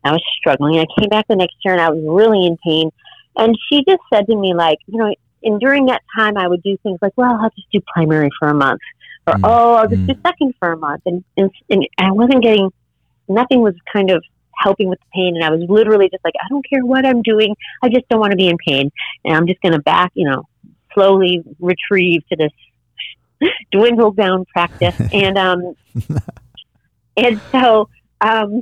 I 0.03 0.11
was 0.11 0.21
struggling. 0.37 0.79
I 0.79 0.85
came 0.99 1.09
back 1.09 1.27
the 1.27 1.35
next 1.35 1.55
year 1.63 1.73
and 1.73 1.81
I 1.81 1.89
was 1.89 2.03
really 2.05 2.45
in 2.45 2.57
pain. 2.57 2.89
And 3.37 3.57
she 3.69 3.83
just 3.87 4.01
said 4.13 4.27
to 4.27 4.35
me, 4.35 4.53
like, 4.53 4.79
you 4.87 4.97
know, 4.97 5.13
and 5.43 5.59
during 5.59 5.85
that 5.85 6.01
time, 6.15 6.37
I 6.37 6.47
would 6.47 6.61
do 6.61 6.77
things 6.83 6.99
like, 7.01 7.13
well, 7.15 7.39
I'll 7.41 7.49
just 7.51 7.71
do 7.71 7.79
primary 7.93 8.29
for 8.37 8.49
a 8.49 8.53
month, 8.53 8.81
or 9.27 9.33
Mm. 9.35 9.39
oh, 9.43 9.73
I'll 9.75 9.87
just 9.87 10.01
Mm. 10.03 10.07
do 10.07 10.21
second 10.25 10.53
for 10.59 10.71
a 10.71 10.77
month, 10.77 11.01
and, 11.05 11.23
and 11.37 11.51
and 11.69 11.87
I 11.97 12.11
wasn't 12.11 12.43
getting, 12.43 12.69
nothing 13.27 13.61
was 13.61 13.75
kind 13.91 14.09
of 14.09 14.23
helping 14.57 14.89
with 14.89 14.99
the 14.99 15.05
pain, 15.13 15.35
and 15.35 15.43
I 15.43 15.49
was 15.51 15.63
literally 15.69 16.09
just 16.09 16.23
like, 16.23 16.33
I 16.39 16.47
don't 16.49 16.65
care 16.67 16.85
what 16.85 17.05
I'm 17.05 17.21
doing, 17.21 17.55
I 17.81 17.89
just 17.89 18.07
don't 18.09 18.19
want 18.19 18.31
to 18.31 18.37
be 18.37 18.47
in 18.47 18.57
pain, 18.65 18.89
and 19.25 19.35
I'm 19.35 19.47
just 19.47 19.61
going 19.61 19.73
to 19.73 19.81
back, 19.81 20.11
you 20.13 20.29
know, 20.29 20.43
slowly 20.93 21.43
retrieve 21.59 22.21
to 22.29 22.35
this 22.37 23.49
dwindle 23.71 24.11
down 24.11 24.45
practice, 24.53 24.95
and 25.11 25.37
um, 25.37 25.75
and 27.17 27.41
so 27.53 27.89
um, 28.21 28.61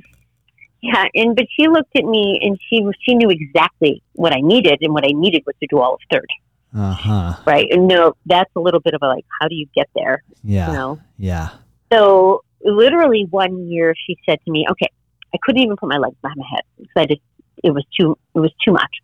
yeah, 0.81 1.05
and 1.13 1.35
but 1.35 1.45
she 1.57 1.67
looked 1.67 1.95
at 1.95 2.05
me 2.05 2.39
and 2.41 2.57
she 2.69 2.85
she 3.01 3.15
knew 3.15 3.29
exactly 3.29 4.01
what 4.13 4.33
I 4.33 4.39
needed, 4.41 4.79
and 4.81 4.93
what 4.93 5.03
I 5.03 5.11
needed 5.13 5.43
was 5.45 5.55
to 5.61 5.67
do 5.69 5.79
all 5.79 5.95
of 5.95 5.99
third, 6.11 6.27
Uh 6.75 6.93
huh. 6.93 7.33
right? 7.45 7.65
No, 7.73 8.13
that's 8.25 8.51
a 8.55 8.59
little 8.59 8.79
bit 8.79 8.93
of 8.93 9.01
a 9.01 9.07
like, 9.07 9.25
how 9.39 9.47
do 9.47 9.55
you 9.55 9.67
get 9.75 9.89
there? 9.95 10.23
Yeah. 10.43 10.67
You 10.67 10.73
know. 10.73 10.99
Yeah. 11.17 11.49
So 11.91 12.43
literally 12.63 13.25
one 13.29 13.67
year, 13.69 13.95
she 14.05 14.17
said 14.27 14.39
to 14.45 14.51
me, 14.51 14.65
"Okay, 14.71 14.87
I 15.33 15.37
couldn't 15.43 15.61
even 15.61 15.75
put 15.77 15.89
my 15.89 15.97
legs 15.97 16.15
behind 16.21 16.37
my 16.37 16.45
head 16.51 16.63
because 16.77 16.93
I 16.95 17.05
just 17.07 17.21
it 17.63 17.71
was 17.71 17.83
too 17.99 18.17
it 18.35 18.39
was 18.39 18.51
too 18.63 18.71
much." 18.71 18.95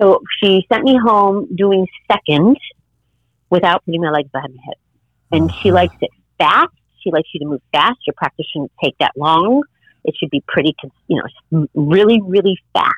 So 0.00 0.20
she 0.40 0.64
sent 0.72 0.84
me 0.84 0.96
home 0.96 1.48
doing 1.54 1.86
second 2.10 2.56
without 3.50 3.84
putting 3.84 4.00
my 4.00 4.10
legs 4.10 4.30
behind 4.30 4.54
my 4.54 4.62
head, 4.64 4.76
and 5.32 5.50
she 5.60 5.70
Uh-huh. 5.70 5.74
likes 5.74 5.96
it 6.00 6.10
fast. 6.38 6.72
She 7.02 7.10
likes 7.10 7.28
you 7.34 7.40
to 7.40 7.46
move 7.46 7.60
fast. 7.72 7.98
Your 8.06 8.14
practice 8.14 8.46
shouldn't 8.52 8.72
take 8.82 8.96
that 8.98 9.12
long. 9.16 9.62
It 10.04 10.14
should 10.16 10.30
be 10.30 10.42
pretty, 10.46 10.74
you 11.08 11.20
know, 11.50 11.66
really, 11.74 12.20
really 12.22 12.56
fast. 12.72 12.94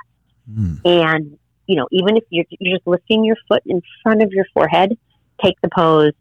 Mm. 0.51 0.81
And 0.85 1.39
you 1.67 1.77
know, 1.77 1.87
even 1.91 2.17
if 2.17 2.25
you're 2.31 2.45
you're 2.59 2.77
just 2.77 2.87
lifting 2.87 3.25
your 3.25 3.37
foot 3.49 3.63
in 3.67 3.83
front 4.03 4.23
of 4.23 4.33
your 4.33 4.47
forehead, 4.53 4.97
take 5.43 5.61
the 5.63 5.69
pose, 5.69 6.13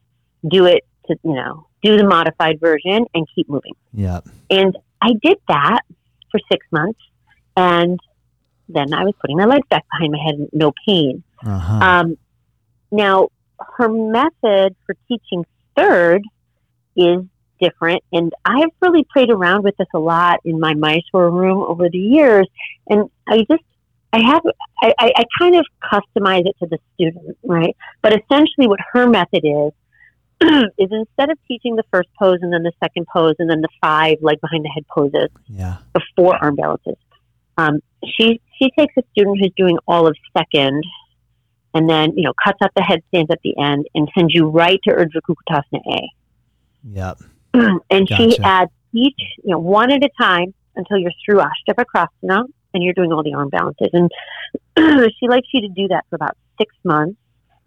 do 0.48 0.66
it 0.66 0.84
to 1.08 1.16
you 1.24 1.34
know, 1.34 1.68
do 1.82 1.98
the 1.98 2.06
modified 2.06 2.60
version, 2.60 3.06
and 3.14 3.28
keep 3.36 3.50
moving. 3.50 3.74
Yep. 3.94 4.28
And 4.50 4.78
I 5.02 5.12
did 5.22 5.38
that 5.48 5.82
for 6.32 6.40
six 6.52 6.66
months, 6.72 7.00
and 7.58 8.00
then 8.70 8.94
I 8.94 9.04
was 9.04 9.14
putting 9.20 9.38
my 9.38 9.46
legs 9.46 9.68
back 9.70 9.86
behind 9.92 10.14
my 10.14 10.20
head, 10.24 10.50
no 10.54 10.74
pain. 10.86 11.24
Uh 11.46 11.60
huh. 11.60 11.74
Um, 11.74 12.18
now, 12.92 13.30
her 13.78 13.90
method 13.90 14.76
for 14.86 14.96
teaching 15.08 15.46
third 15.76 16.24
is 16.96 17.24
different, 17.60 18.04
and 18.12 18.32
I've 18.46 18.70
really 18.82 19.06
played 19.12 19.30
around 19.30 19.64
with 19.64 19.76
this 19.78 19.88
a 19.94 20.00
lot 20.00 20.40
in 20.46 20.60
my 20.60 20.74
Mysore 20.74 21.30
room 21.30 21.64
over 21.68 21.90
the 21.90 21.98
years, 21.98 22.48
and 22.88 23.10
I 23.28 23.46
just 23.50 23.64
I 24.14 24.20
have 24.20 24.44
I, 24.84 24.94
I, 25.00 25.24
kind 25.40 25.56
of 25.56 25.66
customize 25.84 26.46
it 26.46 26.56
to 26.60 26.68
the 26.68 26.78
student, 26.94 27.36
right? 27.44 27.76
But 28.04 28.14
essentially, 28.14 28.68
what 28.68 28.80
her 28.94 29.08
method 29.10 29.44
is 29.44 29.72
is 30.78 30.90
instead 30.92 31.32
of 31.32 31.38
teaching 31.48 31.76
the 31.76 31.84
first 31.92 32.10
pose 32.20 32.38
and 32.42 32.54
then 32.54 32.62
the 32.62 32.74
second 32.80 33.08
pose 33.12 33.34
and 33.40 33.50
then 33.50 33.62
the 33.62 33.70
five 33.82 34.18
leg 34.22 34.40
behind 34.40 34.64
the 34.64 34.70
head 34.70 34.86
poses, 34.88 35.30
yeah. 35.48 35.78
the 35.96 36.02
four 36.16 36.36
arm 36.36 36.56
balances. 36.56 36.96
Um, 37.58 37.80
she 38.06 38.40
she 38.60 38.70
takes 38.78 38.94
a 38.98 39.02
student 39.14 39.40
who's 39.40 39.52
doing 39.58 39.80
all 39.88 40.06
of 40.06 40.16
second, 40.38 40.84
and 41.74 41.90
then 41.90 42.14
you 42.16 42.24
know 42.24 42.34
cuts 42.44 42.60
out 42.62 42.70
the 42.76 42.84
headstands 42.84 43.32
at 43.32 43.40
the 43.44 43.56
end 43.58 43.88
and 43.96 44.08
sends 44.16 44.32
you 44.36 44.48
right 44.48 44.80
to 44.84 44.94
Urdhva 44.94 45.22
Kukkutasana 45.28 45.82
A. 45.90 46.10
Yep. 46.84 47.20
and 47.90 48.08
she 48.08 48.38
adds 48.44 48.72
each 48.94 49.20
you 49.44 49.52
know 49.52 49.60
one 49.60 49.92
at 49.92 50.04
a 50.04 50.10
time 50.22 50.54
until 50.76 50.98
you're 51.00 51.12
through 51.26 51.40
Ashtavakrasana 51.40 52.46
and 52.74 52.84
you're 52.84 52.94
doing 52.94 53.12
all 53.12 53.24
the 53.24 53.34
arm 53.34 53.50
balances. 53.50 53.90
And 53.94 54.12
she 55.20 55.28
likes 55.28 55.48
you 55.54 55.62
to 55.62 55.70
do 55.70 55.88
that 55.90 56.06
for 56.10 56.16
about 56.16 56.38
six 56.60 56.74
months, 56.84 57.20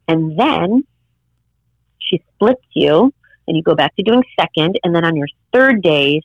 and 0.08 0.38
then 0.38 0.84
she 1.98 2.22
splits 2.34 2.64
you, 2.74 3.12
and 3.48 3.56
you 3.56 3.62
go 3.62 3.74
back 3.74 3.94
to 3.96 4.02
doing 4.02 4.22
second, 4.38 4.78
and 4.84 4.94
then 4.94 5.04
on 5.04 5.16
your 5.16 5.28
third 5.52 5.82
days, 5.82 6.22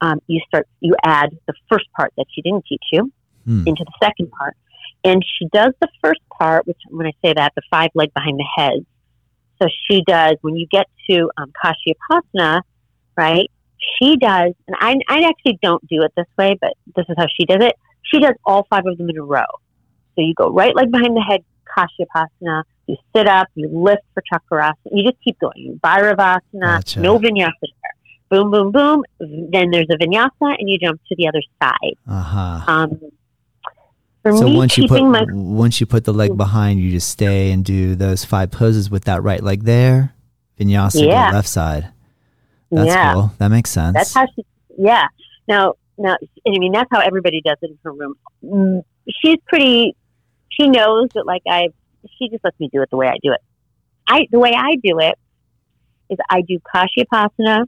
um, 0.00 0.20
you 0.26 0.40
start 0.46 0.68
you 0.80 0.94
add 1.04 1.30
the 1.46 1.54
first 1.70 1.86
part 1.96 2.12
that 2.16 2.26
she 2.32 2.42
didn't 2.42 2.64
teach 2.66 2.84
you 2.92 3.10
Hmm. 3.46 3.62
into 3.64 3.84
the 3.84 3.92
second 4.02 4.30
part. 4.32 4.56
And 5.04 5.24
she 5.24 5.46
does 5.52 5.72
the 5.80 5.88
first 6.02 6.20
part, 6.36 6.66
which 6.66 6.78
when 6.90 7.06
I 7.06 7.12
say 7.24 7.32
that, 7.34 7.52
the 7.54 7.62
five 7.70 7.90
leg 7.94 8.12
behind 8.12 8.38
the 8.38 8.46
head. 8.56 8.84
So 9.62 9.68
she 9.88 10.02
does, 10.06 10.36
when 10.42 10.56
you 10.56 10.66
get 10.66 10.86
to 11.08 11.30
um, 11.38 11.52
Kashyapasana, 11.64 12.60
right, 13.16 13.50
she 13.78 14.16
does, 14.16 14.52
and 14.66 14.76
I, 14.80 14.96
I 15.08 15.28
actually 15.28 15.58
don't 15.62 15.86
do 15.86 16.02
it 16.02 16.12
this 16.16 16.26
way, 16.36 16.58
but 16.60 16.72
this 16.96 17.06
is 17.08 17.14
how 17.16 17.26
she 17.34 17.46
does 17.46 17.58
it. 17.60 17.74
She 18.10 18.20
does 18.20 18.34
all 18.44 18.66
five 18.70 18.84
of 18.86 18.98
them 18.98 19.08
in 19.10 19.16
a 19.18 19.22
row. 19.22 19.44
So 20.14 20.22
you 20.22 20.34
go 20.34 20.50
right 20.50 20.74
leg 20.74 20.90
behind 20.90 21.16
the 21.16 21.20
head, 21.20 21.44
Kashyapasana, 21.76 22.62
you 22.86 22.96
sit 23.14 23.26
up, 23.26 23.48
you 23.54 23.68
lift 23.68 24.02
for 24.14 24.22
Chakrasana, 24.32 24.74
you 24.92 25.04
just 25.04 25.22
keep 25.22 25.38
going. 25.38 25.78
Bhairavasana, 25.82 26.40
Gotcha. 26.60 27.00
no 27.00 27.18
vinyasa 27.18 27.52
there. 27.62 27.92
Boom, 28.28 28.50
boom, 28.50 28.72
boom. 28.72 29.04
Then 29.20 29.70
there's 29.70 29.86
a 29.90 29.96
vinyasa, 29.96 30.30
and 30.58 30.68
you 30.68 30.78
jump 30.78 31.00
to 31.08 31.16
the 31.16 31.28
other 31.28 31.42
side. 31.62 31.94
Uh 32.08 32.22
huh. 32.22 32.64
Um, 32.72 33.00
for 34.22 34.32
So 34.36 34.44
me, 34.44 34.56
once 34.56 34.76
you 34.78 34.88
put 34.88 35.02
my 35.04 35.24
once 35.30 35.80
you 35.80 35.86
put 35.86 36.04
the 36.04 36.12
leg 36.12 36.36
behind, 36.36 36.80
you 36.80 36.90
just 36.90 37.08
stay 37.08 37.52
and 37.52 37.64
do 37.64 37.94
those 37.94 38.24
five 38.24 38.50
poses 38.50 38.90
with 38.90 39.04
that 39.04 39.22
right 39.22 39.42
leg 39.42 39.62
there, 39.64 40.14
vinyasa 40.58 41.00
to 41.00 41.06
Yeah. 41.06 41.30
the 41.30 41.36
left 41.36 41.48
side. 41.48 41.92
That's 42.72 42.88
yeah, 42.88 43.12
cool. 43.14 43.32
That 43.38 43.48
makes 43.48 43.70
sense. 43.70 43.94
that's 43.94 44.12
how 44.14 44.26
she. 44.34 44.44
Yeah. 44.76 45.06
Now, 45.46 45.74
now, 45.98 46.16
I 46.46 46.58
mean, 46.58 46.72
that's 46.72 46.88
how 46.90 47.00
everybody 47.00 47.40
does 47.44 47.56
it 47.62 47.70
in 47.70 47.78
her 47.84 47.92
room. 47.92 48.14
Mm, 48.44 48.82
She's 49.22 49.38
pretty. 49.46 49.96
She 50.50 50.68
knows 50.68 51.08
that, 51.14 51.26
like 51.26 51.42
I, 51.48 51.68
she 52.18 52.28
just 52.28 52.44
lets 52.44 52.58
me 52.58 52.68
do 52.72 52.82
it 52.82 52.90
the 52.90 52.96
way 52.96 53.08
I 53.08 53.16
do 53.22 53.32
it. 53.32 53.40
I 54.08 54.26
the 54.30 54.38
way 54.38 54.52
I 54.56 54.76
do 54.76 54.98
it 55.00 55.14
is 56.08 56.18
I 56.30 56.42
do 56.42 56.58
Kashyapasana, 56.74 57.66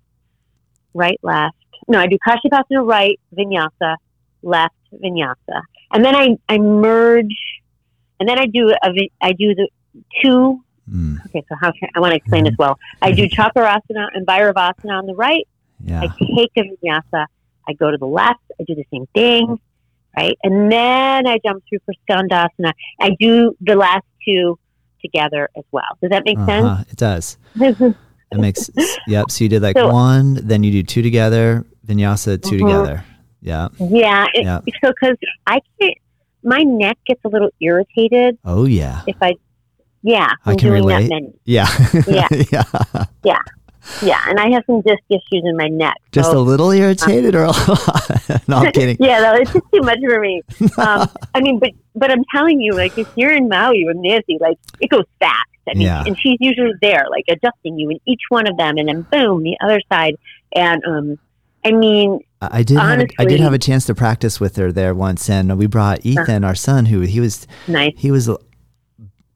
right, 0.94 1.18
left. 1.22 1.56
No, 1.86 1.98
I 1.98 2.06
do 2.06 2.16
Kashyapasana, 2.26 2.86
right, 2.86 3.18
Vinyasa, 3.36 3.96
left, 4.42 4.74
Vinyasa, 4.94 5.62
and 5.92 6.04
then 6.04 6.14
I 6.14 6.36
I 6.48 6.58
merge, 6.58 7.36
and 8.20 8.28
then 8.28 8.38
I 8.38 8.46
do 8.46 8.70
a 8.70 9.10
I 9.20 9.32
do 9.32 9.54
the 9.54 9.68
two 10.22 10.62
Mm, 10.90 11.18
Okay, 11.26 11.44
so 11.48 11.54
how 11.60 11.70
can 11.72 11.90
I 11.94 12.00
want 12.00 12.12
to 12.12 12.16
explain 12.16 12.44
this 12.44 12.54
well? 12.58 12.78
I 13.02 13.12
do 13.12 13.28
Chakrasana 13.28 14.06
and 14.14 14.26
Bhairavasana 14.26 14.90
on 14.98 15.04
the 15.06 15.14
right. 15.14 15.46
yeah. 15.84 16.00
I 16.00 16.06
take 16.34 16.50
a 16.56 16.62
vinyasa. 16.62 17.26
I 17.68 17.72
go 17.74 17.90
to 17.90 17.96
the 17.98 18.06
left. 18.06 18.40
I 18.60 18.64
do 18.66 18.74
the 18.74 18.84
same 18.92 19.06
thing, 19.14 19.58
right? 20.16 20.36
And 20.42 20.70
then 20.72 21.26
I 21.26 21.38
jump 21.44 21.62
through 21.68 21.80
for 21.84 21.94
Skandasana. 22.08 22.72
I 23.00 23.10
do 23.20 23.54
the 23.60 23.74
last 23.76 24.04
two 24.24 24.58
together 25.02 25.48
as 25.56 25.64
well. 25.70 25.84
Does 26.00 26.10
that 26.10 26.24
make 26.24 26.38
Uh-huh. 26.38 26.84
It 26.90 26.96
does. 26.96 27.36
sense? 27.58 27.96
That 28.30 28.40
makes 28.40 28.68
yep. 29.06 29.30
So 29.30 29.44
you 29.44 29.48
did 29.48 29.62
like 29.62 29.78
So- 29.78 29.88
one, 29.90 30.34
then 30.46 30.62
you 30.62 30.70
do 30.70 30.82
two 30.82 31.00
together, 31.00 31.64
vinyasa 31.86 32.42
2 32.42 32.56
Mhm. 32.56 32.58
together. 32.60 33.04
Yeah. 33.40 33.68
yeah. 33.80 34.26
It, 34.34 34.44
Yeah. 34.44 34.58
So, 34.84 34.92
because 34.92 35.16
I 35.46 35.60
can't, 35.80 35.94
my 36.44 36.58
neck 36.62 36.98
gets 37.06 37.24
a 37.24 37.28
little 37.28 37.48
irritated 37.60 38.36
Oh 38.44 38.66
yeah. 38.66 39.00
if 39.06 39.16
I, 39.22 39.32
yeah, 40.02 40.28
I 40.44 40.56
can 40.56 40.68
doing 40.70 40.84
relate. 40.84 41.08
that 41.08 41.08
many. 41.08 41.32
Yeah. 41.46 41.68
Yeah. 42.06 43.04
yeah. 43.24 43.40
Yeah, 44.02 44.20
and 44.28 44.38
I 44.38 44.50
have 44.50 44.64
some 44.66 44.80
disc 44.82 45.02
issues 45.08 45.42
in 45.44 45.56
my 45.56 45.68
neck. 45.68 45.94
Just 46.12 46.30
so- 46.30 46.38
a 46.38 46.40
little 46.40 46.70
irritated 46.70 47.34
or 47.34 47.44
a 47.44 47.48
lot? 47.52 48.20
no, 48.48 48.56
I'm 48.58 48.72
kidding. 48.72 48.96
yeah, 49.00 49.20
no, 49.20 49.34
it's 49.34 49.52
just 49.52 49.64
too 49.72 49.80
much 49.80 49.98
for 50.08 50.20
me. 50.20 50.42
Um, 50.78 51.08
I 51.34 51.40
mean, 51.40 51.58
but 51.58 51.70
but 51.94 52.10
I'm 52.12 52.24
telling 52.34 52.60
you, 52.60 52.72
like 52.72 52.96
if 52.98 53.08
you're 53.16 53.32
in 53.32 53.48
Maui 53.48 53.84
with 53.86 53.96
Nancy, 53.96 54.38
like 54.40 54.56
it 54.80 54.88
goes 54.90 55.04
fast, 55.18 55.34
I 55.68 55.74
mean, 55.74 55.82
Yeah. 55.82 56.04
and 56.06 56.16
she's 56.18 56.36
usually 56.40 56.72
there, 56.80 57.06
like 57.10 57.24
adjusting 57.28 57.78
you 57.78 57.90
in 57.90 57.98
each 58.06 58.20
one 58.28 58.46
of 58.46 58.56
them, 58.56 58.76
and 58.78 58.88
then 58.88 59.02
boom, 59.02 59.42
the 59.42 59.56
other 59.62 59.80
side. 59.90 60.16
And 60.54 60.82
um, 60.84 61.18
I 61.64 61.72
mean, 61.72 62.20
I 62.40 62.62
did. 62.62 62.76
Have 62.78 63.00
a, 63.00 63.06
I 63.18 63.24
did 63.24 63.40
Uh. 63.40 63.44
have 63.44 63.52
a 63.54 63.58
chance 63.58 63.86
to 63.86 63.94
practice 63.94 64.38
with 64.38 64.56
her 64.56 64.70
there 64.70 64.94
once, 64.94 65.28
and 65.28 65.58
we 65.58 65.66
brought 65.66 66.06
Ethan, 66.06 66.44
our 66.44 66.54
son, 66.54 66.86
who 66.86 67.00
he 67.00 67.18
was 67.20 67.46
nice. 67.66 67.94
he 67.96 68.10
was 68.12 68.30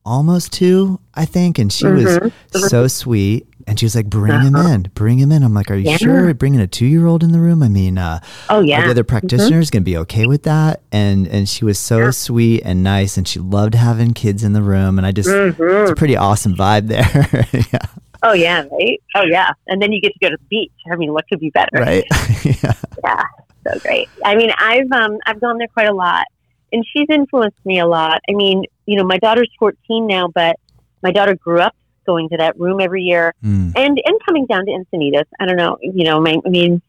almost 0.05 0.53
two, 0.53 1.01
I 1.15 1.25
think, 1.25 1.59
and 1.59 1.73
she 1.73 1.85
Mhm. 1.85 2.33
was 2.53 2.69
so 2.71 2.87
sweet. 2.89 3.47
And 3.67 3.79
she 3.79 3.87
was 3.87 3.95
like, 3.95 4.07
"Bring 4.11 4.41
him 4.41 4.55
Uh-huh. 4.57 4.69
in, 4.75 4.83
bring 4.95 5.19
him 5.19 5.31
in." 5.33 5.43
I'm 5.43 5.55
like, 5.55 5.71
"Are 5.71 5.75
you 5.77 5.91
Yeah. 5.91 5.97
sure 5.97 6.35
bringing 6.35 6.61
a 6.61 6.67
two 6.67 6.87
year 6.87 7.07
old 7.07 7.23
in 7.23 7.33
the 7.33 7.41
room? 7.41 7.63
I 7.63 7.69
mean, 7.69 7.99
uh, 7.99 8.21
Oh 8.51 8.61
yeah. 8.61 8.79
Mm-hmm. 8.79 8.87
the 8.87 8.91
other 8.93 9.05
practitioners 9.05 9.71
gonna 9.71 9.83
be 9.85 9.97
okay 9.99 10.27
with 10.27 10.43
that?" 10.45 10.81
And 10.91 11.27
and 11.29 11.49
she 11.49 11.65
was 11.65 11.79
so 11.79 11.99
Yeah. 11.99 12.11
sweet 12.11 12.63
and 12.65 12.83
nice, 12.83 13.17
and 13.17 13.27
she 13.27 13.39
loved 13.41 13.75
having 13.75 14.15
kids 14.15 14.43
in 14.45 14.53
the 14.53 14.63
room. 14.63 14.99
And 14.99 15.07
I 15.07 15.13
just, 15.13 15.29
it's 15.29 15.59
a 15.59 15.63
Mhm. 15.63 15.97
pretty 15.97 16.17
awesome 16.17 16.55
vibe 16.55 16.89
there. 16.89 17.47
yeah, 17.73 17.79
Oh 18.23 18.33
yeah, 18.33 18.65
right. 18.71 19.01
Oh 19.17 19.23
yeah, 19.25 19.51
and 19.67 19.81
then 19.83 19.93
you 19.93 20.01
get 20.01 20.13
to 20.13 20.19
go 20.21 20.29
to 20.31 20.37
the 20.37 20.47
beach. 20.49 20.73
I 20.91 20.97
mean, 20.97 21.13
what 21.13 21.29
could 21.29 21.41
be 21.41 21.51
better? 21.51 21.71
right. 21.75 22.05
yeah. 22.45 22.73
Yeah, 23.05 23.23
so 23.67 23.79
great. 23.81 24.09
I 24.25 24.35
mean, 24.37 24.51
I've 24.59 24.91
um 24.93 25.19
I've 25.27 25.41
gone 25.41 25.59
there 25.59 25.69
quite 25.69 25.89
a 25.89 25.95
lot, 25.95 26.27
and 26.73 26.85
she's 26.93 27.07
influenced 27.11 27.65
me 27.65 27.79
a 27.81 27.87
lot. 27.87 28.21
I 28.29 28.35
mean, 28.35 28.65
you 28.87 28.97
know, 28.97 29.05
my 29.05 29.19
daughter's 29.19 29.51
14 29.59 30.07
now, 30.07 30.29
but 30.35 30.57
my 31.03 31.11
daughter 31.11 31.35
grew 31.35 31.59
up 31.61 31.75
going 32.07 32.29
to 32.31 32.37
that 32.39 32.59
room 32.59 32.81
every 32.81 33.03
year, 33.03 33.35
Mm. 33.45 33.73
and 33.77 34.01
and 34.05 34.17
coming 34.27 34.47
down 34.47 34.67
to 34.67 34.73
Encinitas. 34.73 35.25
I 35.41 35.47
don't 35.47 35.57
know, 35.57 35.79
you 35.81 36.05
know, 36.05 36.21
my, 36.21 36.39
I 36.45 36.49
mean, 36.49 36.83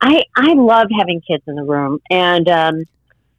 I 0.00 0.22
I 0.36 0.54
love 0.54 0.88
having 0.96 1.20
kids 1.20 1.42
in 1.46 1.54
the 1.56 1.64
room, 1.64 2.00
and 2.10 2.48
um, 2.48 2.84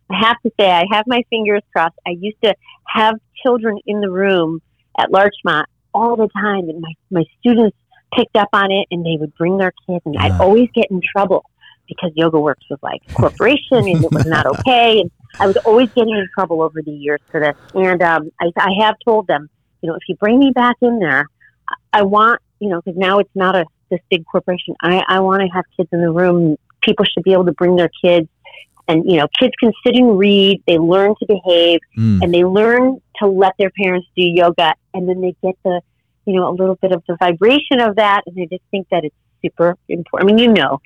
I 0.09 0.19
have 0.27 0.41
to 0.41 0.51
say, 0.59 0.69
I 0.69 0.86
have 0.91 1.05
my 1.07 1.23
fingers 1.29 1.61
crossed. 1.73 1.97
I 2.05 2.11
used 2.11 2.38
to 2.43 2.53
have 2.88 3.15
children 3.43 3.79
in 3.86 4.01
the 4.01 4.09
room 4.09 4.61
at 4.99 5.11
Larchmont 5.11 5.67
all 5.93 6.15
the 6.15 6.29
time, 6.36 6.69
and 6.69 6.82
my 6.82 6.93
my 7.09 7.23
students 7.39 7.77
picked 8.15 8.36
up 8.36 8.49
on 8.53 8.71
it, 8.71 8.88
and 8.91 9.05
they 9.05 9.17
would 9.19 9.34
bring 9.36 9.57
their 9.57 9.73
kids, 9.88 10.01
and 10.05 10.17
I'd 10.17 10.34
always 10.39 10.69
get 10.75 10.91
in 10.91 11.01
trouble 11.15 11.45
because 11.88 12.11
Yoga 12.15 12.39
Works 12.39 12.65
was 12.69 12.79
like 12.82 13.01
a 13.09 13.13
corporation, 13.13 13.77
and 13.77 14.03
it 14.03 14.11
was 14.11 14.25
not 14.25 14.45
okay, 14.59 14.99
and 14.99 15.11
I 15.39 15.47
was 15.47 15.55
always 15.65 15.88
getting 15.95 16.15
in 16.15 16.27
trouble 16.38 16.61
over 16.61 16.82
the 16.82 16.91
years 16.91 17.19
for 17.32 17.39
this. 17.39 17.55
And 17.73 18.01
um, 18.01 18.32
I, 18.39 18.51
I 18.57 18.69
have 18.82 18.95
told 19.03 19.27
them, 19.27 19.49
you 19.82 19.89
know, 19.89 19.95
if 19.95 20.03
you 20.07 20.15
bring 20.15 20.39
me 20.39 20.51
back 20.53 20.75
in 20.82 20.99
there, 20.99 21.27
I- 21.93 22.03
want, 22.03 22.41
you 22.59 22.69
know, 22.69 22.82
because 22.82 22.97
now 22.97 23.19
it's 23.19 23.36
not 23.36 23.55
a 23.55 23.65
this 23.89 23.99
big 24.09 24.25
corporation. 24.25 24.73
I, 24.82 25.03
I 25.07 25.19
want 25.19 25.41
to 25.41 25.47
have 25.49 25.65
kids 25.75 25.89
in 25.91 25.99
the 26.01 26.11
room. 26.11 26.57
People 26.82 27.05
should 27.05 27.23
be 27.23 27.34
able 27.34 27.45
to 27.45 27.51
bring 27.51 27.75
their 27.75 27.89
kids, 28.03 28.29
and 28.88 29.03
you 29.09 29.17
know, 29.17 29.27
kids 29.39 29.53
can 29.59 29.73
sit 29.86 29.95
and 29.95 30.17
read. 30.17 30.63
They 30.65 30.77
learn 30.77 31.13
to 31.19 31.25
behave, 31.27 31.79
Mm. 31.97 32.23
and 32.23 32.34
they 32.34 32.45
learn 32.45 33.01
to 33.17 33.27
let 33.27 33.53
their 33.59 33.69
parents 33.71 34.07
do 34.15 34.23
yoga, 34.23 34.73
and 34.93 35.07
then 35.09 35.21
they 35.21 35.36
get 35.43 35.55
the, 35.63 35.82
you 36.25 36.34
know, 36.36 36.49
a 36.49 36.55
little 36.55 36.75
bit 36.75 36.91
of 36.93 37.03
the 37.07 37.17
vibration 37.17 37.79
of 37.82 37.97
that, 37.97 38.21
and 38.25 38.36
they 38.36 38.45
just 38.45 38.63
think 38.71 38.88
that 38.89 39.03
it's 39.03 39.15
super 39.41 39.77
important. 39.89 40.29
I 40.29 40.34
mean, 40.34 40.38
you 40.43 40.53
know, 40.53 40.79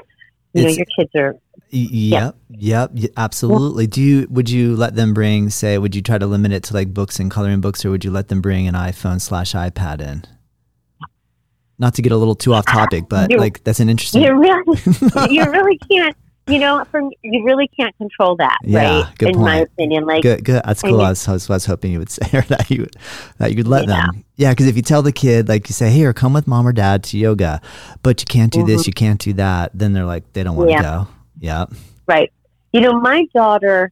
you 0.53 0.63
know, 0.63 0.69
your 0.69 0.85
kids 0.97 1.11
are 1.15 1.35
Yep, 1.71 2.35
yep, 2.49 2.91
absolutely. 3.17 3.87
Do 3.87 4.01
you 4.01 4.27
would 4.29 4.49
you 4.49 4.75
let 4.75 4.95
them 4.95 5.13
bring 5.13 5.49
say 5.49 5.77
would 5.77 5.95
you 5.95 6.01
try 6.01 6.17
to 6.17 6.25
limit 6.27 6.51
it 6.53 6.63
to 6.65 6.73
like 6.73 6.93
books 6.93 7.19
and 7.19 7.29
coloring 7.29 7.59
books 7.61 7.83
or 7.83 7.89
would 7.91 8.05
you 8.05 8.11
let 8.11 8.29
them 8.29 8.41
bring 8.41 8.67
an 8.67 8.75
iPhone 8.75 9.19
slash 9.19 9.53
iPad 9.53 9.99
in? 10.01 10.23
Not 11.77 11.93
to 11.95 12.01
get 12.01 12.11
a 12.13 12.17
little 12.17 12.35
too 12.35 12.53
off 12.53 12.65
topic, 12.65 13.05
but 13.09 13.31
You- 13.31 13.37
like 13.37 13.63
that's 13.63 13.79
an 13.79 13.89
interesting. 13.89 14.21
you 14.23 14.33
really 14.39 14.79
you 15.29 15.43
really 15.51 15.77
can't 15.91 16.15
you 16.47 16.59
know 16.59 16.85
from 16.91 17.09
you 17.23 17.43
really 17.43 17.67
can't 17.69 17.97
control 17.97 18.35
that 18.37 18.55
Yeah, 18.63 19.01
right 19.01 19.17
good 19.17 19.29
in 19.35 19.41
my 19.41 19.57
opinion 19.57 20.05
like 20.05 20.21
Good, 20.21 20.45
good. 20.45 20.61
That's 20.63 20.83
I 20.83 20.87
cool. 20.89 20.97
mean- 20.99 21.07
I 21.07 21.09
was, 21.09 21.27
I 21.27 21.33
was, 21.33 21.49
I 21.49 21.53
was 21.53 21.65
hoping 21.65 21.91
you 21.91 21.99
would 21.99 22.09
say 22.11 22.25
or 22.37 22.43
that 22.43 22.69
you 22.69 22.81
would 22.81 22.95
that 23.39 23.49
you 23.49 23.57
could 23.57 23.67
let 23.67 23.87
Yeah. 23.89 24.05
them. 24.05 24.23
Yeah, 24.37 24.51
because 24.51 24.67
if 24.67 24.75
you 24.77 24.81
tell 24.81 25.01
the 25.01 25.11
kid 25.11 25.49
like 25.49 25.67
you 25.67 25.73
say, 25.73 25.89
"Here, 25.89 26.13
come 26.13 26.33
with 26.33 26.45
mom 26.47 26.67
or 26.67 26.71
dad 26.73 27.03
to 27.05 27.17
yoga," 27.17 27.61
but 28.03 28.21
you 28.21 28.25
can't 28.25 28.51
do 28.53 28.63
this, 28.65 28.85
you 28.85 28.93
can't 28.93 29.19
do 29.19 29.33
that, 29.33 29.71
then 29.73 29.93
they're 29.93 30.05
like 30.05 30.31
they 30.33 30.43
don't 30.43 30.55
want 30.55 30.69
to 30.69 30.75
Mm-hmm. 30.75 30.83
Yeah. 30.83 31.03
go. 31.05 31.07
Yeah. 31.39 31.65
right 32.07 32.31
you 32.71 32.81
know 32.81 32.99
my 32.99 33.25
daughter 33.33 33.91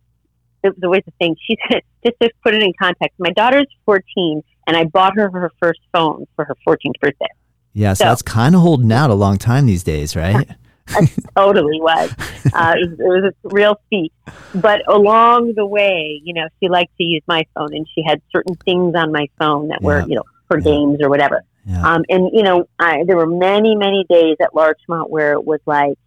the, 0.64 0.74
the 0.78 0.90
way 0.90 1.02
the 1.06 1.12
thing 1.20 1.36
she 1.46 1.58
said, 1.72 1.82
just 2.06 2.16
to 2.22 2.30
put 2.44 2.54
it 2.54 2.64
in 2.64 2.72
context 2.82 3.20
my 3.20 3.32
daughter's 3.32 3.68
14 3.86 4.42
and 4.68 4.78
i 4.78 4.84
bought 4.86 5.16
her 5.16 5.30
her 5.32 5.52
first 5.62 5.80
phone 5.94 6.26
for 6.36 6.46
her 6.46 6.56
14th 6.68 7.00
birthday 7.02 7.26
Yeah. 7.74 7.94
So, 7.94 8.04
So- 8.04 8.10
that's 8.10 8.22
kind 8.22 8.56
of 8.56 8.62
holding 8.62 8.92
out 8.92 9.10
a 9.10 9.16
long 9.16 9.38
time 9.38 9.66
these 9.66 9.84
days, 9.84 10.16
right? 10.16 10.48
totally 11.36 11.80
was 11.80 12.12
uh, 12.54 12.74
it, 12.78 12.90
was 12.90 13.00
it 13.00 13.04
was 13.24 13.34
a 13.46 13.48
real 13.56 13.80
feat 13.90 14.12
but 14.54 14.82
along 14.88 15.54
the 15.56 15.66
way 15.66 16.20
you 16.24 16.34
know 16.34 16.46
she 16.60 16.68
liked 16.70 16.96
to 16.98 17.04
use 17.04 17.24
my 17.26 17.42
phone 17.56 17.74
and 17.74 17.88
she 17.96 18.04
had 18.06 18.22
certain 18.34 18.54
things 18.66 18.94
on 18.96 19.12
my 19.12 19.28
phone 19.40 19.70
that 19.70 19.82
were 19.82 20.02
you 20.08 20.16
know 20.16 20.24
for 20.50 20.58
Yeah. 20.60 20.64
games 20.66 21.00
or 21.02 21.10
whatever 21.10 21.44
Yeah. 21.66 21.82
Um, 21.90 22.04
and 22.10 22.30
you 22.34 22.44
know, 22.44 22.68
I, 22.78 23.06
there 23.08 23.16
were 23.16 23.26
many, 23.26 23.74
many 23.78 24.06
days 24.10 24.36
at 24.42 24.54
Larchmont 24.54 25.10
where 25.10 25.32
it 25.32 25.46
was 25.46 25.62
like 25.66 25.98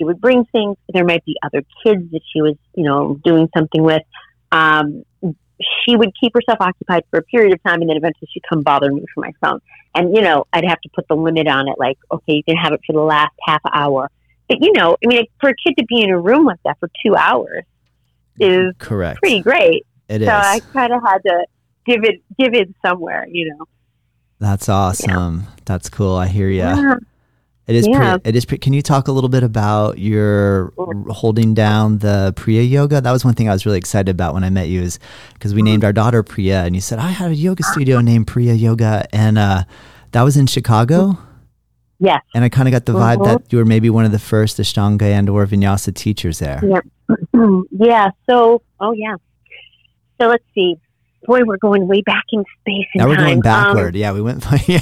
she 0.00 0.04
would 0.04 0.20
bring 0.20 0.44
things. 0.46 0.76
There 0.92 1.04
might 1.04 1.24
be 1.24 1.36
other 1.42 1.62
kids 1.84 2.10
that 2.12 2.20
she 2.32 2.40
was, 2.40 2.56
you 2.74 2.84
know, 2.84 3.20
doing 3.22 3.48
something 3.56 3.82
with. 3.82 4.02
Um, 4.50 5.04
she 5.84 5.94
would 5.94 6.12
keep 6.18 6.32
herself 6.34 6.58
occupied 6.60 7.04
for 7.10 7.18
a 7.18 7.22
period 7.22 7.52
of 7.52 7.62
time, 7.62 7.82
and 7.82 7.90
then 7.90 7.98
eventually 7.98 8.28
she'd 8.32 8.42
come 8.48 8.62
bother 8.62 8.90
me 8.90 9.04
for 9.14 9.20
my 9.20 9.32
phone. 9.42 9.60
And 9.94 10.16
you 10.16 10.22
know, 10.22 10.46
I'd 10.52 10.64
have 10.64 10.80
to 10.80 10.88
put 10.94 11.06
the 11.08 11.16
limit 11.16 11.46
on 11.48 11.68
it, 11.68 11.74
like, 11.78 11.98
okay, 12.10 12.32
you 12.34 12.42
can 12.42 12.56
have 12.56 12.72
it 12.72 12.80
for 12.86 12.94
the 12.94 13.02
last 13.02 13.34
half 13.46 13.60
hour. 13.70 14.10
But 14.48 14.58
you 14.62 14.72
know, 14.72 14.96
I 15.04 15.06
mean, 15.06 15.24
for 15.38 15.50
a 15.50 15.54
kid 15.54 15.74
to 15.78 15.84
be 15.84 16.00
in 16.00 16.10
a 16.10 16.18
room 16.18 16.46
like 16.46 16.60
that 16.64 16.78
for 16.80 16.88
two 17.04 17.14
hours 17.14 17.64
is 18.38 18.72
Correct. 18.78 19.20
pretty 19.20 19.42
great. 19.42 19.86
It 20.08 20.22
is. 20.22 20.28
so 20.28 20.34
I 20.34 20.60
kind 20.72 20.92
of 20.92 21.02
had 21.04 21.18
to 21.18 21.44
give 21.84 22.04
it, 22.04 22.22
give 22.38 22.54
it 22.54 22.74
somewhere, 22.84 23.26
you 23.30 23.50
know. 23.50 23.66
That's 24.38 24.68
awesome. 24.70 25.46
That's 25.66 25.90
cool. 25.90 26.14
I 26.16 26.26
hear 26.26 26.48
you. 26.48 26.60
Yeah. 26.60 26.94
It 27.70 27.76
is. 27.76 27.86
Yeah. 27.88 27.98
Pretty, 28.18 28.28
it 28.28 28.36
is. 28.36 28.44
Pretty, 28.44 28.60
can 28.60 28.72
you 28.72 28.82
talk 28.82 29.08
a 29.08 29.12
little 29.12 29.30
bit 29.30 29.42
about 29.42 29.98
your 29.98 30.72
holding 31.08 31.54
down 31.54 31.98
the 31.98 32.32
Priya 32.36 32.62
yoga? 32.62 33.00
That 33.00 33.12
was 33.12 33.24
one 33.24 33.34
thing 33.34 33.48
I 33.48 33.52
was 33.52 33.64
really 33.64 33.78
excited 33.78 34.10
about 34.10 34.34
when 34.34 34.42
I 34.44 34.50
met 34.50 34.68
you, 34.68 34.82
is 34.82 34.98
because 35.34 35.54
we 35.54 35.62
named 35.62 35.84
our 35.84 35.92
daughter 35.92 36.22
Priya, 36.22 36.64
and 36.64 36.74
you 36.74 36.80
said 36.80 36.98
I 36.98 37.10
had 37.10 37.30
a 37.30 37.34
yoga 37.34 37.62
studio 37.62 38.00
named 38.00 38.26
Priya 38.26 38.54
Yoga, 38.54 39.06
and 39.12 39.38
uh, 39.38 39.62
that 40.12 40.22
was 40.22 40.36
in 40.36 40.46
Chicago. 40.46 41.16
Yes. 42.02 42.22
And 42.34 42.42
I 42.44 42.48
kind 42.48 42.66
of 42.66 42.72
got 42.72 42.86
the 42.86 42.94
vibe 42.94 43.18
Mhm. 43.18 43.24
that 43.26 43.52
you 43.52 43.58
were 43.58 43.64
maybe 43.66 43.90
one 43.90 44.04
of 44.06 44.10
the 44.12 44.18
first 44.18 44.56
Ashtanga 44.58 45.02
and 45.02 45.28
or 45.28 45.46
Vinyasa 45.46 45.94
teachers 45.94 46.38
there. 46.38 46.60
Yeah. 46.64 46.80
yeah. 47.70 48.08
So, 48.28 48.62
oh 48.80 48.92
yeah. 48.92 49.16
So 50.20 50.28
let's 50.28 50.44
see. 50.54 50.76
Boy, 51.26 51.40
we're 51.44 51.58
going 51.58 51.86
way 51.86 52.00
back 52.00 52.24
in 52.32 52.42
space 52.60 52.86
and 52.94 53.02
Now 53.02 53.08
we're 53.08 53.16
going 53.16 53.34
Um, 53.34 53.40
backward. 53.40 53.94
yeah, 53.94 54.12
we 54.12 54.22
went. 54.22 54.42
Yeah. 54.66 54.80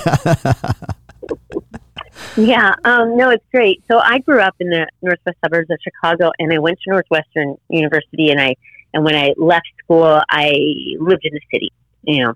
Yeah. 2.36 2.74
Um, 2.84 3.16
no, 3.16 3.30
it's 3.30 3.44
great. 3.52 3.82
So 3.90 3.98
I 3.98 4.18
grew 4.18 4.40
up 4.40 4.54
in 4.60 4.70
the 4.70 4.86
northwest 5.02 5.38
suburbs 5.44 5.70
of 5.70 5.78
Chicago, 5.82 6.32
and 6.38 6.52
I 6.52 6.58
went 6.58 6.78
to 6.84 6.90
Northwestern 6.90 7.56
University, 7.68 8.30
and 8.30 8.40
I 8.40 8.54
and 8.94 9.04
when 9.04 9.14
I 9.14 9.34
left 9.36 9.68
school, 9.84 10.20
I 10.30 10.52
lived 10.98 11.24
in 11.24 11.34
the 11.34 11.40
city. 11.52 11.72
You 12.02 12.24
know, 12.24 12.34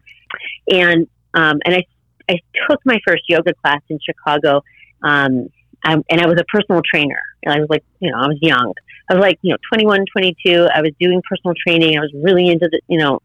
and 0.70 1.06
um, 1.34 1.60
and 1.64 1.74
I 1.74 1.84
I 2.28 2.38
took 2.68 2.80
my 2.84 2.98
first 3.06 3.22
yoga 3.28 3.54
class 3.54 3.80
in 3.88 3.98
Chicago. 4.04 4.62
Um, 5.02 5.48
I, 5.84 5.94
and 5.94 6.20
I 6.20 6.26
was 6.26 6.38
a 6.40 6.44
personal 6.44 6.80
trainer. 6.88 7.20
And 7.42 7.54
I 7.54 7.58
was 7.58 7.68
like, 7.68 7.84
you 8.00 8.10
know, 8.10 8.18
I 8.18 8.28
was 8.28 8.38
young. 8.40 8.72
I 9.10 9.14
was 9.14 9.20
like, 9.20 9.38
you 9.42 9.50
know, 9.50 9.56
21, 9.72 10.04
22. 10.12 10.68
I 10.72 10.80
was 10.80 10.92
doing 11.00 11.22
personal 11.28 11.54
training. 11.66 11.98
I 11.98 12.00
was 12.00 12.12
really 12.14 12.48
into 12.48 12.68
the, 12.70 12.80
you 12.86 12.98
know, 12.98 13.20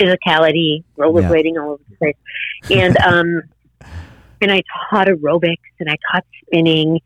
physicality, 0.00 0.84
rollerblading 0.96 1.60
all 1.60 1.72
over 1.72 1.82
the 1.88 1.96
place. 1.96 2.16
And, 2.70 2.96
um, 2.98 3.42
and 4.40 4.50
I 4.50 4.62
taught 4.90 5.06
aerobics 5.06 5.56
and 5.78 5.88
I 5.88 5.96
taught 6.10 6.24
spinning 6.46 7.00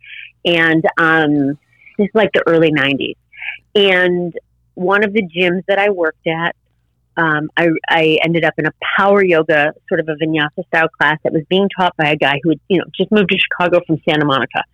and, 0.45 0.85
um, 0.99 1.59
this 1.97 2.07
is 2.07 2.15
like 2.15 2.33
the 2.33 2.43
early 2.47 2.73
nineties. 2.73 3.17
And 3.75 4.33
one 4.75 5.05
of 5.05 5.13
the 5.13 5.23
gyms 5.23 5.63
that 5.69 5.79
I 5.79 5.91
worked 5.91 6.27
at, 6.27 6.57
um, 7.17 7.51
I, 7.57 7.69
I 7.89 8.19
ended 8.25 8.45
up 8.45 8.55
in 8.59 8.67
a 8.67 8.73
power 8.97 9.25
yoga, 9.25 9.73
sort 9.89 10.01
of 10.01 10.09
a 10.09 10.15
vinyasa 10.17 10.67
style 10.67 10.89
class 10.89 11.19
that 11.23 11.33
was 11.33 11.43
being 11.49 11.69
taught 11.79 11.97
by 11.97 12.11
a 12.11 12.17
guy 12.17 12.41
who 12.43 12.51
had, 12.51 12.61
you 12.69 12.79
know, 12.79 12.85
just 12.97 13.13
moved 13.13 13.31
to 13.31 13.39
Chicago 13.39 13.81
from 13.87 14.01
Santa 14.09 14.25
Monica. 14.25 14.65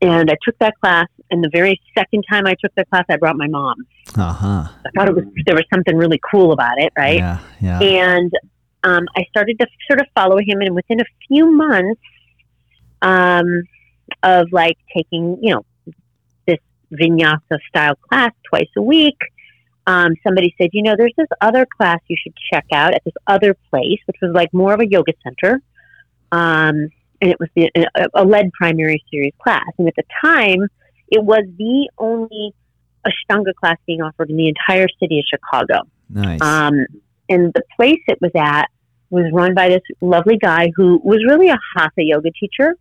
And 0.00 0.30
I 0.30 0.36
took 0.42 0.58
that 0.58 0.74
class, 0.80 1.06
and 1.30 1.42
the 1.42 1.50
very 1.50 1.80
second 1.96 2.24
time 2.30 2.46
I 2.46 2.54
took 2.62 2.74
that 2.76 2.88
class, 2.90 3.04
I 3.08 3.16
brought 3.16 3.36
my 3.36 3.48
mom. 3.48 3.76
Uh 4.16 4.32
huh. 4.32 4.68
I 4.86 4.90
thought 4.94 5.08
it 5.08 5.14
was 5.14 5.24
there 5.46 5.54
was 5.54 5.64
something 5.72 5.96
really 5.96 6.20
cool 6.30 6.52
about 6.52 6.78
it, 6.78 6.92
right? 6.96 7.16
Yeah. 7.16 7.38
Yeah. 7.60 7.80
And 7.80 8.32
um, 8.84 9.06
I 9.16 9.24
started 9.30 9.58
to 9.60 9.66
sort 9.88 10.00
of 10.00 10.06
follow 10.14 10.38
him, 10.38 10.60
and 10.60 10.74
within 10.74 11.00
a 11.00 11.04
few 11.26 11.50
months 11.50 12.00
um, 13.02 13.62
of 14.22 14.46
like 14.52 14.76
taking, 14.94 15.38
you 15.42 15.54
know, 15.54 15.64
this 16.46 16.58
vinyasa 16.92 17.58
style 17.68 17.94
class 17.96 18.32
twice 18.48 18.68
a 18.76 18.82
week, 18.82 19.18
um, 19.86 20.14
somebody 20.24 20.54
said, 20.58 20.70
you 20.72 20.82
know, 20.82 20.94
there's 20.96 21.14
this 21.16 21.28
other 21.40 21.66
class 21.76 22.00
you 22.08 22.16
should 22.20 22.34
check 22.52 22.66
out 22.72 22.94
at 22.94 23.02
this 23.04 23.14
other 23.26 23.54
place, 23.70 24.00
which 24.06 24.16
was 24.20 24.32
like 24.34 24.52
more 24.52 24.72
of 24.72 24.80
a 24.80 24.86
yoga 24.86 25.12
center. 25.22 25.60
Um, 26.32 26.90
and 27.20 27.30
it 27.30 27.38
was 27.38 27.48
the, 27.54 27.70
a, 27.94 28.08
a 28.14 28.24
lead 28.24 28.52
primary 28.52 29.02
series 29.10 29.32
class. 29.42 29.66
And 29.78 29.86
at 29.88 29.94
the 29.96 30.02
time, 30.20 30.68
it 31.08 31.22
was 31.22 31.44
the 31.56 31.88
only 31.98 32.52
Ashtanga 33.06 33.54
class 33.54 33.76
being 33.86 34.02
offered 34.02 34.30
in 34.30 34.36
the 34.36 34.48
entire 34.48 34.88
city 35.00 35.20
of 35.20 35.24
Chicago. 35.28 35.82
Nice. 36.10 36.40
Um, 36.40 36.86
and 37.28 37.52
the 37.52 37.62
place 37.76 38.00
it 38.08 38.18
was 38.20 38.32
at 38.34 38.66
was 39.10 39.26
run 39.32 39.54
by 39.54 39.68
this 39.68 39.82
lovely 40.00 40.36
guy 40.36 40.70
who 40.74 41.00
was 41.04 41.24
really 41.26 41.48
a 41.48 41.58
hatha 41.74 42.02
yoga 42.02 42.30
teacher. 42.32 42.74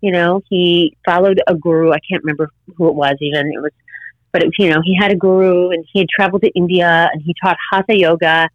You 0.00 0.12
know, 0.12 0.42
he 0.48 0.96
followed 1.04 1.40
a 1.46 1.54
guru. 1.54 1.92
I 1.92 1.98
can't 2.08 2.22
remember 2.22 2.50
who 2.76 2.88
it 2.88 2.94
was 2.94 3.16
even. 3.20 3.52
It 3.52 3.60
was, 3.60 3.72
but 4.32 4.42
it 4.42 4.50
you 4.58 4.68
know, 4.68 4.80
he 4.84 4.94
had 4.94 5.10
a 5.10 5.16
guru 5.16 5.70
and 5.70 5.84
he 5.92 6.00
had 6.00 6.08
traveled 6.08 6.42
to 6.42 6.50
India 6.50 7.08
and 7.12 7.22
he 7.22 7.34
taught 7.42 7.56
hatha 7.72 7.96
yoga. 7.96 8.48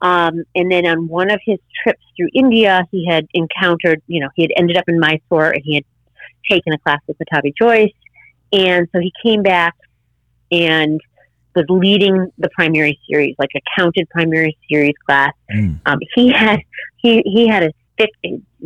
Um, 0.00 0.44
and 0.54 0.70
then 0.70 0.86
on 0.86 1.08
one 1.08 1.30
of 1.30 1.40
his 1.44 1.58
trips 1.82 2.02
through 2.16 2.28
India, 2.32 2.84
he 2.90 3.06
had 3.06 3.26
encountered, 3.34 4.00
you 4.06 4.20
know, 4.20 4.28
he 4.34 4.42
had 4.42 4.52
ended 4.56 4.76
up 4.76 4.84
in 4.88 4.98
Mysore 4.98 5.50
and 5.50 5.62
he 5.64 5.74
had 5.74 5.84
taken 6.48 6.72
a 6.72 6.78
class 6.78 7.00
with 7.06 7.18
Pattabhi 7.18 7.52
Jois. 7.56 7.88
And 8.52 8.88
so 8.92 9.00
he 9.00 9.12
came 9.22 9.42
back 9.42 9.74
and 10.50 11.00
was 11.58 11.66
leading 11.68 12.30
the 12.38 12.48
primary 12.50 12.98
series, 13.08 13.34
like 13.38 13.50
a 13.56 13.60
counted 13.76 14.08
primary 14.10 14.56
series 14.70 14.94
class. 15.06 15.32
Mm. 15.52 15.80
Um, 15.86 15.98
he 16.14 16.30
had 16.30 16.60
he 16.96 17.22
he 17.24 17.48
had 17.48 17.64
a 17.64 17.72
thick 17.96 18.10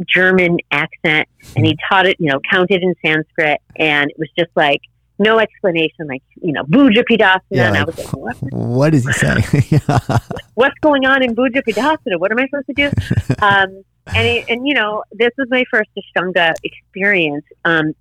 German 0.07 0.59
accent, 0.71 1.29
and 1.57 1.67
he 1.67 1.77
taught 1.89 2.07
it, 2.07 2.17
you 2.19 2.31
know, 2.31 2.41
counted 2.51 2.83
in 2.83 2.95
Sanskrit, 3.05 3.61
and 3.77 4.11
it 4.11 4.19
was 4.19 4.29
just 4.39 4.51
like 4.55 4.81
no 5.19 5.39
explanation, 5.39 6.07
like 6.09 6.23
you 6.41 6.53
know, 6.53 6.65
Bhuja 6.65 7.05
Pidasana. 7.11 7.41
Yeah, 7.51 7.71
like, 7.71 7.75
and 7.75 7.77
I 7.77 7.85
was 7.85 7.99
like, 7.99 8.13
what? 8.13 8.37
What 8.53 8.95
is 8.95 9.07
he 9.07 9.13
saying? 9.13 9.45
What's 10.55 10.79
going 10.81 11.07
on 11.07 11.23
in 11.23 11.35
Bhuja 11.35 11.63
Pidasana? 11.67 12.19
What 12.19 12.33
am 12.33 12.39
I 12.39 12.47
supposed 12.47 12.67
to 12.67 12.75
do? 12.75 12.87
um, 13.43 13.85
and 14.15 14.27
it, 14.27 14.45
and 14.49 14.67
you 14.67 14.75
know, 14.75 15.03
this 15.13 15.31
was 15.39 15.49
my 15.51 15.65
first 15.71 15.91
Ashtanga 15.97 16.55
experience. 16.63 17.45
Um, 17.65 17.95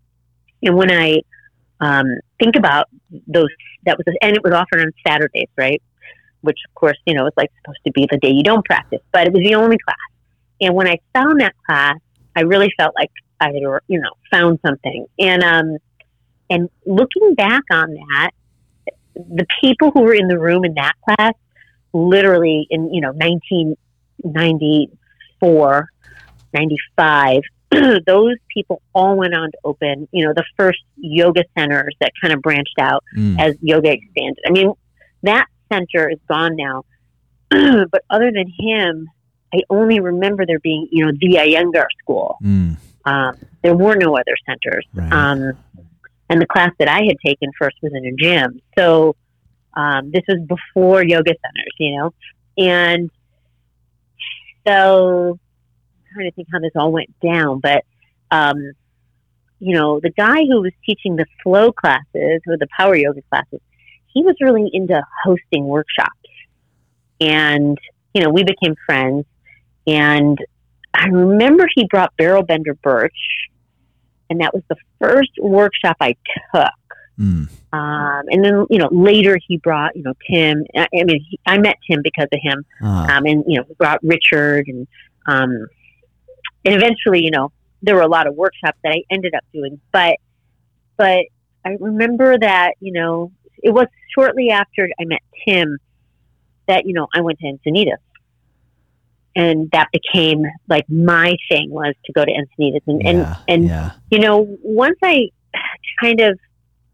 and 0.64 0.76
when 0.76 0.92
I 0.92 1.22
um, 1.82 2.06
think 2.40 2.56
about 2.56 2.88
those 3.28 3.50
that 3.86 3.98
was 3.98 4.06
and 4.22 4.36
it 4.36 4.44
was 4.44 4.54
offered 4.54 4.80
on 4.80 4.92
Saturdays, 5.06 5.50
right? 5.58 5.82
Which 6.42 6.60
of 6.70 6.76
course, 6.76 6.98
you 7.06 7.16
know, 7.16 7.26
it's 7.26 7.36
like 7.36 7.52
supposed 7.62 7.80
to 7.86 7.92
be 7.92 8.08
the 8.10 8.18
day 8.18 8.30
you 8.30 8.44
don't 8.44 8.64
practice, 8.64 9.02
but 9.12 9.28
it 9.28 9.34
was 9.34 9.44
the 9.44 9.56
only 9.56 9.78
class. 9.78 9.98
And 10.62 10.76
when 10.76 10.88
I 10.88 11.00
found 11.14 11.42
that 11.42 11.56
class, 11.66 11.98
I 12.36 12.42
really 12.42 12.72
felt 12.78 12.94
like 12.96 13.10
I 13.40 13.48
had, 13.48 13.64
you 13.88 14.00
know, 14.00 14.12
found 14.32 14.60
something. 14.66 15.08
And 15.20 15.44
um, 15.44 15.78
and 16.50 16.70
looking 16.86 17.34
back 17.34 17.64
on 17.72 17.94
that, 17.94 18.32
the 19.16 19.48
people 19.62 19.92
who 19.92 20.02
were 20.02 20.14
in 20.14 20.28
the 20.28 20.38
room 20.38 20.64
in 20.64 20.76
that 20.76 20.94
class, 21.04 21.34
literally 21.94 22.68
in 22.70 22.94
you 22.94 23.02
know 23.02 23.14
1994, 23.14 25.90
95, 26.54 27.42
those 28.06 28.36
people 28.54 28.82
all 28.94 29.16
went 29.16 29.34
on 29.34 29.52
to 29.52 29.58
open, 29.64 30.08
you 30.12 30.26
know, 30.26 30.34
the 30.34 30.44
first 30.58 30.80
yoga 30.98 31.44
centers 31.58 31.96
that 32.02 32.12
kind 32.22 32.34
of 32.34 32.42
branched 32.42 32.78
out 32.80 33.04
mm. 33.18 33.40
as 33.40 33.56
yoga 33.62 33.92
expanded. 33.92 34.40
I 34.46 34.52
mean, 34.52 34.74
that 35.24 35.48
center 35.72 36.10
is 36.10 36.20
gone 36.28 36.56
now. 36.56 36.84
but 37.50 38.04
other 38.10 38.32
than 38.32 38.52
him, 38.58 39.08
I 39.54 39.62
only 39.70 40.00
remember 40.00 40.46
there 40.46 40.60
being, 40.60 40.88
you 40.92 41.06
know, 41.06 41.12
the 41.20 41.36
Iyengar 41.36 41.86
school. 42.02 42.38
Mm. 42.44 42.78
Um, 43.06 43.38
there 43.64 43.76
were 43.76 43.96
no 43.96 44.16
other 44.16 44.36
centers. 44.46 44.86
Right. 44.94 45.12
Um, 45.12 45.54
and 46.30 46.42
the 46.42 46.48
class 46.48 46.72
that 46.80 46.88
I 46.88 47.04
had 47.08 47.18
taken 47.26 47.50
first 47.60 47.78
was 47.82 47.92
in 47.94 48.06
a 48.06 48.12
gym. 48.14 48.62
So 48.78 49.16
um, 49.76 50.12
this 50.12 50.24
was 50.28 50.40
before 50.48 51.04
yoga 51.04 51.32
centers, 51.32 51.74
you 51.78 51.98
know? 51.98 52.14
And 52.58 53.12
so 54.66 55.40
trying 56.14 56.30
to 56.30 56.36
think 56.36 56.48
how 56.52 56.60
this 56.60 56.72
all 56.76 56.92
went 56.92 57.10
down, 57.20 57.60
but 57.60 57.84
um, 58.32 58.74
you 59.62 59.76
know, 59.76 60.00
the 60.00 60.10
guy 60.10 60.40
who 60.40 60.62
was 60.62 60.72
teaching 60.84 61.16
the 61.16 61.26
flow 61.44 61.72
classes 61.72 62.42
or 62.48 62.58
the 62.58 62.68
power 62.76 62.96
yoga 62.96 63.22
classes, 63.30 63.60
he 64.08 64.24
was 64.24 64.36
really 64.42 64.70
into 64.74 65.02
hosting 65.24 65.66
workshops. 65.66 66.10
And, 67.20 67.78
you 68.16 68.24
know, 68.24 68.32
we 68.32 68.44
became 68.44 68.76
friends. 68.88 69.26
And 69.86 70.40
I 70.96 71.06
remember 71.06 71.68
he 71.76 71.86
brought 71.86 72.16
Beryl 72.18 72.42
Bender 72.42 72.74
Birch, 72.74 73.14
and 74.32 74.42
that 74.42 74.52
was 74.54 74.64
the 74.68 74.78
first 75.00 75.32
workshop 75.40 75.98
I 76.02 76.16
took. 76.54 76.72
Mm. 77.20 77.48
Um, 77.72 78.24
and 78.30 78.44
then, 78.44 78.66
you 78.72 78.80
know, 78.80 78.90
later 78.92 79.38
he 79.48 79.58
brought, 79.58 79.96
you 79.96 80.02
know, 80.02 80.14
Tim. 80.28 80.66
I, 80.76 80.88
I 80.92 81.04
mean, 81.04 81.24
he, 81.30 81.40
I 81.46 81.60
met 81.60 81.78
Tim 81.88 82.02
because 82.02 82.28
of 82.34 82.40
him. 82.42 82.66
Uh. 82.84 83.08
Um, 83.12 83.26
and, 83.26 83.44
you 83.48 83.60
know, 83.60 83.64
he 83.68 83.76
brought 83.76 84.00
Richard 84.02 84.68
and, 84.68 84.88
um, 85.28 85.68
and 86.66 86.76
eventually, 86.76 87.24
you 87.24 87.32
know, 87.32 87.52
there 87.82 87.96
were 87.96 88.02
a 88.02 88.08
lot 88.08 88.28
of 88.28 88.36
workshops 88.36 88.78
that 88.84 88.92
I 88.92 89.04
ended 89.10 89.34
up 89.36 89.44
doing, 89.54 89.80
but, 89.92 90.18
but 90.98 91.26
I 91.66 91.78
remember 91.80 92.38
that, 92.38 92.74
you 92.80 92.92
know, 92.94 93.32
it 93.64 93.72
was 93.72 93.88
shortly 94.14 94.52
after 94.52 94.90
I 95.00 95.06
met 95.06 95.22
Tim 95.48 95.78
that, 96.68 96.86
you 96.86 96.94
know, 96.94 97.08
I 97.14 97.22
went 97.22 97.40
to 97.40 97.46
Encinitas 97.46 97.98
and 99.36 99.70
that 99.72 99.88
became 99.92 100.46
like 100.68 100.86
my 100.90 101.36
thing 101.50 101.70
was 101.72 101.96
to 102.06 102.14
go 102.14 102.24
to 102.26 102.32
Encinitas 102.32 102.82
and, 102.88 103.02
yeah, 103.02 103.10
and, 103.10 103.38
and, 103.48 103.68
yeah. 103.68 103.92
you 104.10 104.20
know, 104.20 104.58
once 104.62 104.98
I 105.04 105.30
kind 106.02 106.20
of, 106.20 106.40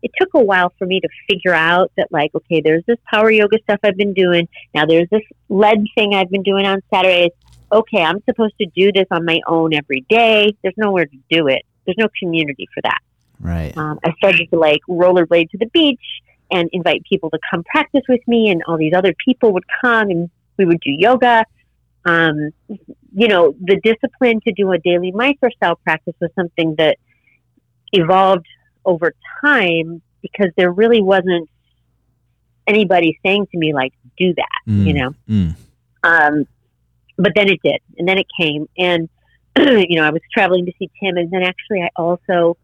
it 0.04 0.12
took 0.20 0.30
a 0.34 0.44
while 0.44 0.74
for 0.78 0.86
me 0.86 1.00
to 1.00 1.10
figure 1.30 1.54
out 1.54 1.92
that 1.98 2.08
like, 2.12 2.34
okay, 2.36 2.62
there's 2.62 2.84
this 2.86 2.98
power 3.12 3.32
yoga 3.32 3.58
stuff 3.64 3.80
I've 3.84 3.98
been 3.98 4.14
doing. 4.14 4.48
Now 4.74 4.86
there's 4.86 5.10
this 5.10 5.24
lead 5.50 5.86
thing 5.96 6.14
I've 6.14 6.30
been 6.30 6.44
doing 6.44 6.66
on 6.66 6.82
Saturdays 6.94 7.32
okay, 7.72 8.02
I'm 8.02 8.22
supposed 8.24 8.58
to 8.60 8.68
do 8.76 8.92
this 8.92 9.06
on 9.12 9.26
my 9.26 9.40
own 9.48 9.74
every 9.74 10.06
day. 10.10 10.56
There's 10.62 10.76
nowhere 10.78 11.06
to 11.06 11.18
do 11.30 11.48
it. 11.48 11.64
There's 11.86 11.98
no 11.98 12.08
community 12.20 12.68
for 12.74 12.82
that. 12.84 13.00
Right. 13.40 13.76
Um, 13.78 14.00
I 14.04 14.14
started 14.18 14.50
to 14.52 14.58
like 14.58 14.80
rollerblade 14.90 15.50
to 15.52 15.58
the 15.58 15.68
beach 15.68 16.02
and 16.50 16.70
invite 16.72 17.04
people 17.08 17.30
to 17.30 17.40
come 17.50 17.64
practice 17.64 18.04
with 18.08 18.22
me, 18.28 18.50
and 18.50 18.62
all 18.68 18.78
these 18.78 18.94
other 18.96 19.14
people 19.24 19.54
would 19.54 19.66
come 19.82 20.10
and 20.10 20.30
we 20.58 20.66
would 20.66 20.80
do 20.80 20.92
yoga. 20.92 21.46
Um, 22.06 22.52
you 22.70 23.28
know, 23.28 23.54
the 23.60 23.80
discipline 23.84 24.40
to 24.48 24.54
do 24.54 24.72
a 24.72 24.78
daily 24.78 25.12
Mysore 25.12 25.52
style 25.52 25.76
practice 25.84 26.16
was 26.22 26.30
something 26.36 26.76
that 26.78 26.98
evolved 27.92 28.46
over 28.88 29.14
time 29.42 30.02
because 30.22 30.52
there 30.58 30.72
really 30.72 31.02
wasn't 31.02 31.48
anybody 32.66 33.20
saying 33.24 33.48
to 33.52 33.58
me 33.58 33.74
like, 33.74 33.94
"Do 34.18 34.34
that," 34.34 34.60
mm. 34.68 34.86
you 34.88 34.94
know. 34.94 35.14
Mm. 35.30 35.56
Um, 36.04 36.48
but 37.18 37.34
then 37.36 37.50
it 37.50 37.60
did, 37.64 37.82
and 37.98 38.08
then 38.08 38.18
it 38.18 38.28
came, 38.40 38.68
and 38.78 39.10
you 39.58 39.98
know, 39.98 40.04
I 40.04 40.10
was 40.10 40.22
traveling 40.34 40.66
to 40.66 40.72
see 40.80 40.90
Tim, 41.00 41.18
and 41.18 41.30
then 41.30 41.44
actually, 41.44 41.82
I 41.82 41.90
also 41.96 42.58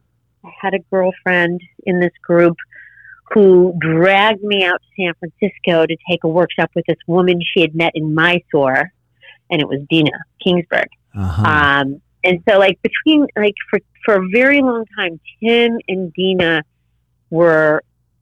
had 0.61 0.73
a 0.73 0.79
girlfriend 0.91 1.61
in 1.85 1.99
this 1.99 2.11
group 2.25 2.57
who 3.33 3.73
dragged 3.79 4.43
me 4.43 4.63
out 4.63 4.81
to 4.81 5.03
San 5.03 5.13
Francisco 5.15 5.85
to 5.85 5.97
take 6.09 6.23
a 6.23 6.27
workshop 6.27 6.71
with 6.75 6.85
this 6.87 6.97
woman 7.07 7.39
she 7.41 7.61
had 7.61 7.75
met 7.75 7.93
in 7.95 8.13
Mysore, 8.13 8.91
and 9.49 9.61
it 9.61 9.67
was 9.67 9.79
Dena 9.89 10.11
Kingsberg. 10.45 10.87
Uh-huh. 11.15 11.43
Um, 11.43 12.01
and 12.23 12.43
so, 12.47 12.57
like 12.57 12.79
between 12.81 13.27
like 13.35 13.55
for 13.69 13.79
for 14.05 14.15
a 14.15 14.27
very 14.31 14.61
long 14.61 14.85
time, 14.97 15.19
Tim 15.41 15.77
and 15.87 16.13
Dena 16.13 16.63
were 17.29 17.81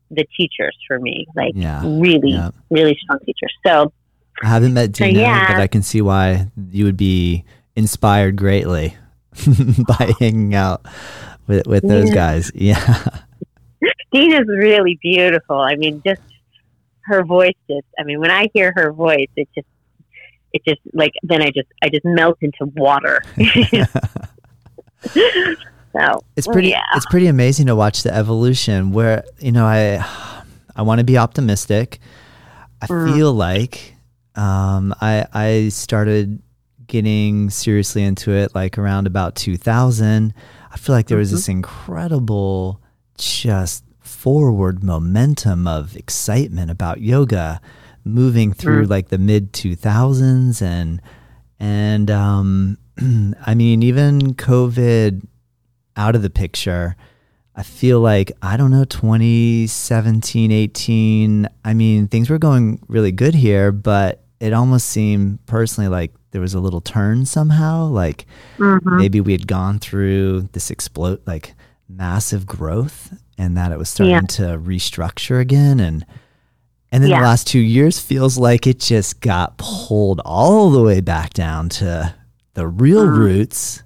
the 0.10 0.26
teachers 0.38 0.78
for 0.88 1.00
me, 1.00 1.26
like 1.36 1.54
yeah. 1.56 1.82
really, 1.84 2.32
yeah. 2.32 2.52
really 2.70 2.98
strong 3.02 3.20
teachers. 3.20 3.54
So 3.66 3.94
I 4.44 4.48
haven't 4.48 4.74
met 4.74 4.92
Dena, 4.92 5.20
yeah. 5.20 5.48
but 5.54 5.62
I 5.62 5.68
can 5.68 5.84
see 5.84 6.02
why 6.02 6.48
you 6.70 6.86
would 6.86 6.98
be 6.98 7.46
inspired 7.76 8.36
greatly 8.36 8.96
by 9.88 10.14
hanging 10.20 10.56
out 10.56 10.86
with 11.48 11.68
with 11.68 11.88
those 11.88 12.12
guys. 12.12 12.52
Yeah. 12.62 13.06
Dena's 14.14 14.48
really 14.48 15.00
beautiful. 15.02 15.58
I 15.58 15.76
mean, 15.76 16.04
just 16.06 16.22
her 17.06 17.24
voice 17.24 17.56
just 17.70 17.88
I 17.98 18.04
mean, 18.04 18.20
when 18.20 18.30
I 18.30 18.50
hear 18.54 18.74
her 18.76 18.92
voice, 18.92 19.30
it 19.36 19.48
just 19.56 19.68
it 20.54 20.64
just 20.66 20.82
like 20.94 21.14
then 21.24 21.42
I 21.42 21.48
just 21.48 21.68
I 21.82 21.90
just 21.90 22.06
melt 22.06 22.38
into 22.42 22.66
water. 22.76 23.22
so 25.12 26.24
it's 26.36 26.48
pretty 26.48 26.70
yeah. 26.70 26.84
it's 26.96 27.06
pretty 27.08 27.28
amazing 27.28 27.68
to 27.68 27.76
watch 27.76 28.04
the 28.04 28.14
evolution 28.14 28.92
where 28.92 29.24
you 29.40 29.52
know 29.52 29.66
I 29.66 30.06
I 30.76 30.82
want 30.84 31.00
to 31.00 31.06
be 31.06 31.18
optimistic. 31.18 32.00
I 32.82 32.88
mm. 32.88 33.14
feel 33.14 33.34
like 33.34 33.96
um, 34.36 34.94
I 35.02 35.26
I 35.34 35.70
started 35.70 36.42
getting 36.88 37.50
seriously 37.50 38.04
into 38.04 38.32
it 38.32 38.54
like 38.54 38.78
around 38.78 39.08
about 39.08 39.36
2000. 39.36 40.34
I 40.72 40.78
feel 40.78 40.96
like 40.96 41.08
there 41.08 41.18
was 41.18 41.30
mm-hmm. 41.30 41.36
this 41.36 41.50
incredible 41.50 42.82
just 43.18 43.84
forward 44.00 44.84
momentum 44.84 45.68
of 45.68 45.96
excitement 45.96 46.70
about 46.70 47.02
yoga 47.02 47.62
moving 48.04 48.54
through 48.54 48.86
mm. 48.86 48.90
like 48.90 49.10
the 49.10 49.18
mid 49.18 49.54
2000s 49.54 50.62
and 50.62 51.02
and 51.60 52.10
um 52.10 52.78
I 53.46 53.56
mean 53.56 53.84
even 53.84 54.36
COVID 54.36 55.26
out 55.96 56.16
of 56.16 56.22
the 56.22 56.30
picture 56.30 56.96
I 57.56 57.64
feel 57.64 58.00
like 58.00 58.32
I 58.42 58.58
don't 58.58 58.72
know 58.72 58.86
2017 58.86 60.52
18 60.52 61.48
I 61.64 61.74
mean 61.74 62.08
things 62.08 62.30
were 62.30 62.40
going 62.40 62.80
really 62.88 63.12
good 63.12 63.36
here 63.36 63.72
but 63.72 64.24
it 64.40 64.54
almost 64.54 64.88
seemed 64.88 65.46
personally 65.46 65.88
like 65.88 66.14
there 66.32 66.42
was 66.42 66.54
a 66.54 66.60
little 66.60 66.82
turn 66.82 67.26
somehow 67.26 67.86
like 67.86 68.26
mm-hmm. 68.58 68.98
maybe 68.98 69.22
we 69.22 69.34
had 69.34 69.48
gone 69.48 69.80
through 69.80 70.50
this 70.54 70.72
explode 70.72 71.22
like 71.28 71.54
massive 71.88 72.46
growth 72.46 73.14
and 73.38 73.58
that 73.58 73.72
it 73.72 73.78
was 73.78 73.90
starting 73.90 74.14
yeah. 74.14 74.22
to 74.22 74.44
restructure 74.58 75.40
again 75.40 75.80
and 75.80 76.06
And 76.92 77.02
then 77.04 77.10
Yeah. 77.12 77.20
the 77.20 77.26
last 77.26 77.48
two 77.48 77.60
years 77.60 78.00
feels 78.00 78.38
like 78.38 78.68
it 78.68 78.80
just 78.80 79.22
got 79.22 79.58
pulled 79.58 80.20
all 80.26 80.70
the 80.72 80.82
way 80.82 81.00
back 81.00 81.34
down 81.34 81.70
to 81.70 82.14
the 82.54 82.68
real 82.68 83.06
Mhm. 83.08 83.18
roots. 83.18 83.84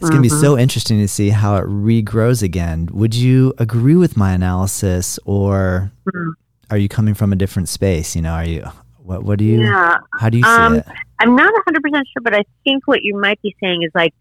It's 0.00 0.08
going 0.08 0.22
to 0.22 0.28
be 0.28 0.34
so 0.34 0.56
interesting 0.58 0.98
to 1.00 1.06
see 1.08 1.28
how 1.28 1.56
it 1.56 1.66
regrows 1.66 2.42
again. 2.42 2.88
Would 2.90 3.14
you 3.14 3.52
agree 3.58 3.94
with 3.96 4.16
my 4.16 4.32
analysis 4.32 5.18
or 5.26 5.92
Mhm. 6.08 6.32
are 6.70 6.78
you 6.78 6.88
coming 6.88 7.12
from 7.14 7.32
a 7.32 7.36
different 7.36 7.68
space? 7.68 8.16
You 8.16 8.22
know, 8.22 8.32
are 8.32 8.44
you, 8.46 8.64
what, 9.04 9.24
what 9.24 9.38
do 9.38 9.44
you, 9.44 9.60
Yeah. 9.60 9.98
how 10.18 10.30
do 10.30 10.38
you 10.38 10.44
see 10.44 10.50
Um, 10.50 10.76
it? 10.76 10.86
I'm 11.20 11.36
not 11.36 11.52
100% 11.54 12.06
sure, 12.08 12.22
but 12.22 12.34
I 12.34 12.42
think 12.64 12.88
what 12.88 13.02
you 13.02 13.14
might 13.20 13.40
be 13.42 13.54
saying 13.62 13.82
is 13.82 13.90
like, 13.94 14.14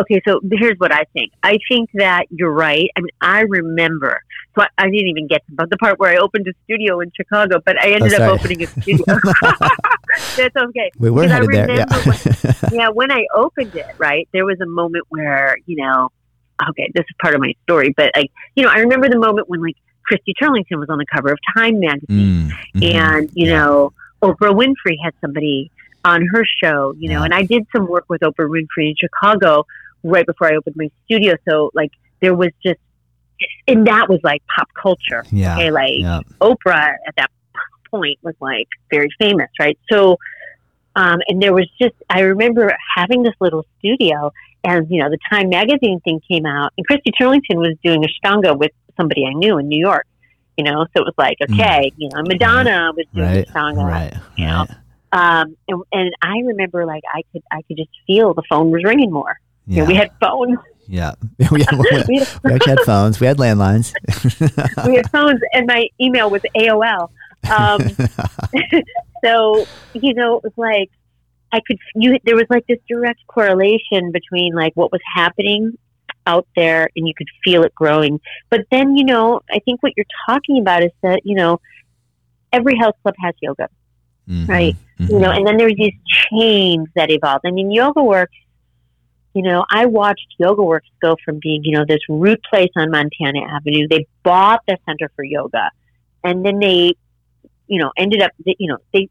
okay, 0.00 0.20
so 0.26 0.40
here's 0.52 0.78
what 0.78 0.90
I 0.90 1.04
think. 1.12 1.32
I 1.42 1.58
think 1.68 1.90
that 1.94 2.24
you're 2.30 2.50
right. 2.52 2.88
I 2.96 3.00
mean, 3.00 3.10
I 3.20 3.42
remember, 3.42 4.20
I, 4.62 4.68
I 4.78 4.84
didn't 4.84 5.08
even 5.08 5.26
get 5.26 5.42
to 5.58 5.66
the 5.68 5.76
part 5.76 5.98
where 5.98 6.10
I 6.12 6.16
opened 6.16 6.46
a 6.48 6.52
studio 6.64 7.00
in 7.00 7.10
Chicago, 7.16 7.60
but 7.64 7.76
I 7.82 7.92
ended 7.92 8.14
Oh, 8.20 8.24
up 8.34 8.40
opening 8.40 8.62
a 8.62 8.66
studio. 8.82 9.04
That's 10.36 10.56
okay. 10.56 10.90
We 10.98 11.10
were 11.10 11.28
headed 11.28 11.50
there. 11.50 11.70
Yeah. 11.70 11.84
remember 11.90 12.14
yeah, 12.72 12.88
when 12.90 13.10
I 13.10 13.26
opened 13.34 13.72
it, 13.74 13.86
right, 13.98 14.28
there 14.32 14.44
was 14.44 14.58
a 14.60 14.66
moment 14.66 15.04
where, 15.08 15.56
you 15.66 15.76
know, 15.76 16.08
okay, 16.70 16.90
this 16.94 17.02
is 17.02 17.16
part 17.20 17.34
of 17.34 17.40
my 17.40 17.52
story, 17.64 17.92
but 17.96 18.12
like, 18.16 18.30
you 18.54 18.64
know, 18.64 18.70
I 18.70 18.78
remember 18.78 19.08
the 19.08 19.18
moment 19.18 19.48
when 19.48 19.60
like 19.62 19.76
Christy 20.06 20.34
Turlington 20.40 20.78
was 20.78 20.88
on 20.88 20.98
the 20.98 21.06
cover 21.14 21.32
of 21.32 21.38
Time 21.56 21.80
magazine 21.80 22.50
Mm, 22.74 22.80
mhm. 22.80 22.94
and, 22.94 23.30
you 23.34 23.48
Yeah. 23.48 23.58
know, 23.58 23.92
Oprah 24.22 24.52
Winfrey 24.54 24.96
had 25.02 25.14
somebody 25.20 25.70
on 26.04 26.26
her 26.32 26.44
show, 26.62 26.94
you 26.98 27.08
know, 27.10 27.18
Yeah. 27.20 27.24
and 27.24 27.34
I 27.34 27.42
did 27.42 27.66
some 27.74 27.88
work 27.88 28.04
with 28.08 28.20
Oprah 28.20 28.48
Winfrey 28.48 28.90
in 28.90 28.94
Chicago 28.96 29.64
right 30.02 30.26
before 30.26 30.52
I 30.52 30.56
opened 30.56 30.76
my 30.76 30.90
studio. 31.06 31.34
So 31.48 31.70
like 31.74 31.90
there 32.20 32.34
was 32.34 32.50
just, 32.64 32.78
and 33.68 33.86
that 33.86 34.08
was 34.08 34.20
like 34.22 34.42
pop 34.54 34.68
culture. 34.80 35.24
yeah. 35.30 35.54
Okay. 35.56 35.70
Like, 35.70 35.92
yeah. 35.98 36.20
Oprah 36.40 36.94
at 37.06 37.14
that 37.16 37.30
point 37.90 38.18
was 38.22 38.34
like 38.40 38.66
very 38.90 39.08
famous, 39.20 39.48
right? 39.58 39.78
So, 39.90 40.18
um, 40.96 41.20
and 41.28 41.42
there 41.42 41.52
was 41.54 41.68
just, 41.80 41.94
I 42.08 42.20
remember 42.20 42.72
having 42.96 43.22
this 43.22 43.34
little 43.40 43.64
studio 43.78 44.32
and, 44.62 44.86
you 44.90 45.02
know, 45.02 45.10
the 45.10 45.18
Time 45.30 45.48
magazine 45.48 46.00
thing 46.00 46.20
came 46.30 46.46
out 46.46 46.72
and 46.78 46.86
Christy 46.86 47.10
Turlington 47.20 47.56
was 47.56 47.76
doing 47.84 48.04
a 48.04 48.08
Ashtanga 48.08 48.56
with 48.58 48.70
somebody 48.96 49.24
I 49.26 49.32
knew 49.34 49.58
in 49.58 49.68
New 49.68 49.78
York, 49.80 50.06
you 50.56 50.64
know, 50.64 50.86
so 50.96 51.02
it 51.02 51.04
was 51.04 51.14
like, 51.18 51.36
Mm. 51.40 51.54
okay, 51.60 51.92
you 51.96 52.08
know, 52.12 52.22
Madonna 52.22 52.92
was 52.96 53.06
doing 53.14 53.26
Right. 53.26 53.48
Ashtanga. 53.48 53.84
Right. 53.84 54.14
you 54.36 54.46
know. 54.46 54.66
Right. 54.68 54.70
Um, 55.12 55.56
and, 55.68 55.82
and 55.92 56.12
I 56.22 56.38
remember 56.44 56.86
like 56.86 57.02
I 57.12 57.22
could, 57.32 57.42
I 57.52 57.62
could 57.62 57.76
just 57.76 57.90
feel 58.06 58.34
the 58.34 58.42
phone 58.48 58.70
was 58.70 58.82
ringing 58.84 59.12
more. 59.12 59.38
You 59.66 59.76
Yeah. 59.76 59.82
know, 59.82 59.88
we 59.88 59.94
had 59.94 60.10
phones, 60.20 60.58
yeah. 60.86 61.12
we, 61.50 61.62
had, 61.62 62.06
we 62.08 62.20
we 62.44 62.52
actually 62.52 62.70
had 62.76 62.80
phones. 62.86 63.20
We 63.20 63.26
had 63.26 63.38
landlines. 63.38 63.92
we 64.86 64.96
had 64.96 65.10
phones 65.10 65.40
and 65.52 65.66
my 65.66 65.86
email 66.00 66.30
was 66.30 66.42
AOL. 66.56 67.10
Um, 67.50 67.80
so 69.24 69.66
you 69.92 70.14
know 70.14 70.36
it 70.38 70.42
was 70.44 70.52
like 70.56 70.90
i 71.52 71.60
could 71.66 71.78
you 71.94 72.18
there 72.24 72.36
was 72.36 72.46
like 72.50 72.66
this 72.66 72.78
direct 72.88 73.20
correlation 73.26 74.12
between 74.12 74.54
like 74.54 74.72
what 74.74 74.90
was 74.92 75.00
happening 75.14 75.76
out 76.26 76.46
there 76.56 76.88
and 76.96 77.06
you 77.06 77.14
could 77.14 77.28
feel 77.44 77.62
it 77.62 77.74
growing 77.74 78.20
but 78.50 78.60
then 78.70 78.96
you 78.96 79.04
know 79.04 79.40
i 79.50 79.58
think 79.60 79.82
what 79.82 79.92
you're 79.96 80.06
talking 80.26 80.58
about 80.58 80.82
is 80.82 80.90
that 81.02 81.20
you 81.24 81.34
know 81.36 81.60
every 82.52 82.76
health 82.76 82.94
club 83.02 83.14
has 83.18 83.34
yoga 83.40 83.68
Mhm, 84.26 84.48
Right. 84.48 84.74
you 84.98 85.18
know 85.18 85.30
and 85.30 85.46
then 85.46 85.58
there's 85.58 85.74
these 85.76 85.92
chains 86.30 86.88
that 86.96 87.10
evolved 87.10 87.44
i 87.46 87.50
mean 87.50 87.70
yoga 87.70 88.02
works 88.02 88.34
you 89.34 89.42
know 89.42 89.64
i 89.70 89.86
watched 89.86 90.26
yoga 90.38 90.62
works 90.62 90.88
go 91.02 91.16
from 91.24 91.38
being 91.40 91.62
you 91.64 91.76
know 91.76 91.84
this 91.86 92.00
root 92.08 92.40
place 92.50 92.70
on 92.76 92.90
montana 92.90 93.40
avenue. 93.56 93.86
They 93.88 94.06
bought 94.22 94.60
the 94.66 94.76
center 94.86 95.10
for 95.14 95.24
yoga 95.24 95.70
and 96.22 96.44
then 96.44 96.58
they 96.58 96.94
you 97.66 97.78
know 97.80 97.90
ended 97.96 98.22
up 98.22 98.30
you 98.44 98.68
know 98.68 98.78
they 98.92 99.08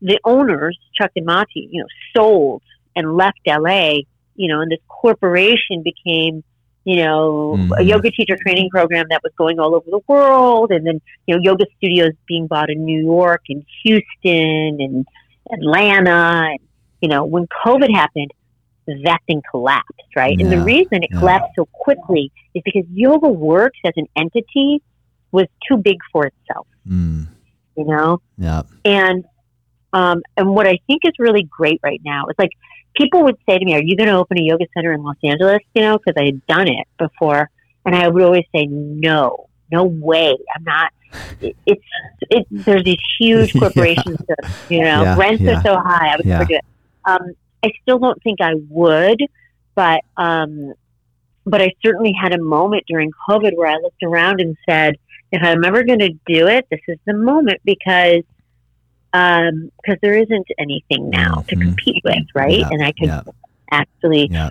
the 0.00 0.18
owners 0.24 0.78
chuck 0.96 1.10
and 1.16 1.26
Maty 1.26 1.68
you 1.70 1.82
know 1.82 1.88
sold 2.16 2.62
and 2.96 3.16
left 3.16 3.40
la 3.46 3.92
you 4.36 4.48
know 4.48 4.60
and 4.60 4.70
this 4.70 4.80
corporation 4.88 5.82
became 5.82 6.44
you 6.84 7.04
know 7.04 7.54
a 7.78 7.82
Mhm. 7.82 7.88
yoga 7.88 8.10
teacher 8.10 8.36
training 8.40 8.70
program 8.70 9.06
that 9.10 9.22
was 9.22 9.32
going 9.36 9.58
all 9.58 9.74
over 9.74 9.90
the 9.90 10.00
world. 10.06 10.70
And 10.70 10.86
then 10.86 11.00
you 11.26 11.34
know 11.34 11.40
yoga 11.42 11.66
studios 11.76 12.12
being 12.26 12.46
bought 12.46 12.70
in 12.70 12.84
new 12.84 13.02
york 13.02 13.42
and 13.48 13.64
houston 13.82 14.80
and 14.80 15.06
atlanta. 15.52 16.50
And 16.52 16.60
you 17.00 17.08
know 17.08 17.24
when 17.24 17.46
covid 17.64 17.92
happened 17.92 18.32
that 19.04 19.18
thing 19.26 19.42
collapsed 19.50 20.10
right 20.16 20.36
and 20.40 20.50
the 20.52 20.60
reason 20.62 21.02
it 21.02 21.10
Yeah. 21.12 21.18
collapsed 21.18 21.50
so 21.56 21.66
quickly 21.72 22.30
is 22.54 22.62
because 22.64 22.84
yoga 22.92 23.28
works 23.28 23.78
as 23.84 23.92
an 23.96 24.06
entity 24.16 24.80
was 25.32 25.46
too 25.68 25.76
big 25.76 25.98
for 26.12 26.26
itself 26.26 26.66
Mm, 26.88 27.26
you 27.76 27.84
know 27.84 28.20
yeah. 28.36 28.62
and 28.84 29.24
um, 29.92 30.20
and 30.36 30.50
what 30.50 30.66
I 30.66 30.78
think 30.86 31.02
is 31.04 31.12
really 31.18 31.44
great 31.50 31.80
right 31.82 32.00
now 32.04 32.26
is 32.26 32.34
like 32.38 32.50
people 32.94 33.24
would 33.24 33.36
say 33.48 33.58
to 33.58 33.64
me, 33.64 33.74
"Are 33.74 33.82
you 33.82 33.96
going 33.96 34.08
to 34.08 34.16
open 34.16 34.38
a 34.38 34.42
yoga 34.42 34.66
center 34.74 34.92
in 34.92 35.02
Los 35.02 35.16
Angeles?" 35.24 35.60
You 35.74 35.80
know, 35.82 35.98
because 35.98 36.20
I 36.20 36.26
had 36.26 36.46
done 36.46 36.68
it 36.68 36.86
before, 36.98 37.48
and 37.86 37.94
I 37.96 38.06
would 38.08 38.22
always 38.22 38.44
say, 38.54 38.66
"No, 38.68 39.48
no 39.72 39.84
way, 39.84 40.36
I'm 40.54 40.64
not." 40.64 40.92
It, 41.40 41.56
it's 41.64 41.82
it. 42.30 42.46
There's 42.50 42.84
these 42.84 42.98
huge 43.18 43.52
Yeah. 43.54 43.60
corporations 43.60 44.18
that 44.28 44.38
you 44.68 44.80
know 44.82 45.02
Yeah, 45.04 45.16
rents 45.16 45.42
yeah. 45.42 45.52
are 45.58 45.62
so 45.64 45.78
high. 45.78 46.08
I 46.12 46.16
would 46.16 46.26
Yeah. 46.26 46.38
never 46.38 46.44
do 46.44 46.54
it. 46.56 46.64
Um, 47.06 47.32
I 47.64 47.72
still 47.82 47.98
don't 47.98 48.22
think 48.22 48.40
I 48.40 48.54
would, 48.68 49.20
but 49.74 50.00
um, 50.16 50.74
but 51.44 51.62
I 51.62 51.72
certainly 51.84 52.12
had 52.12 52.32
a 52.34 52.40
moment 52.42 52.84
during 52.86 53.10
COVID 53.28 53.56
where 53.56 53.68
I 53.68 53.76
looked 53.76 54.02
around 54.02 54.40
and 54.40 54.56
said, 54.68 54.96
if 55.32 55.42
I'm 55.42 55.64
ever 55.64 55.82
going 55.82 55.98
to 56.00 56.10
do 56.26 56.46
it, 56.46 56.66
this 56.70 56.80
is 56.88 56.98
the 57.06 57.14
moment 57.14 57.60
because 57.64 58.22
um 59.14 59.70
because 59.82 59.98
there 60.02 60.14
isn't 60.14 60.46
anything 60.58 61.08
now 61.10 61.42
to 61.48 61.56
Mhm. 61.56 61.62
compete 61.62 62.02
with, 62.04 62.26
right? 62.34 62.58
Yeah, 62.58 62.68
And 62.70 62.82
I 62.84 62.92
could 62.92 63.08
yeah. 63.08 63.22
actually, 63.72 64.28
Yeah. 64.30 64.50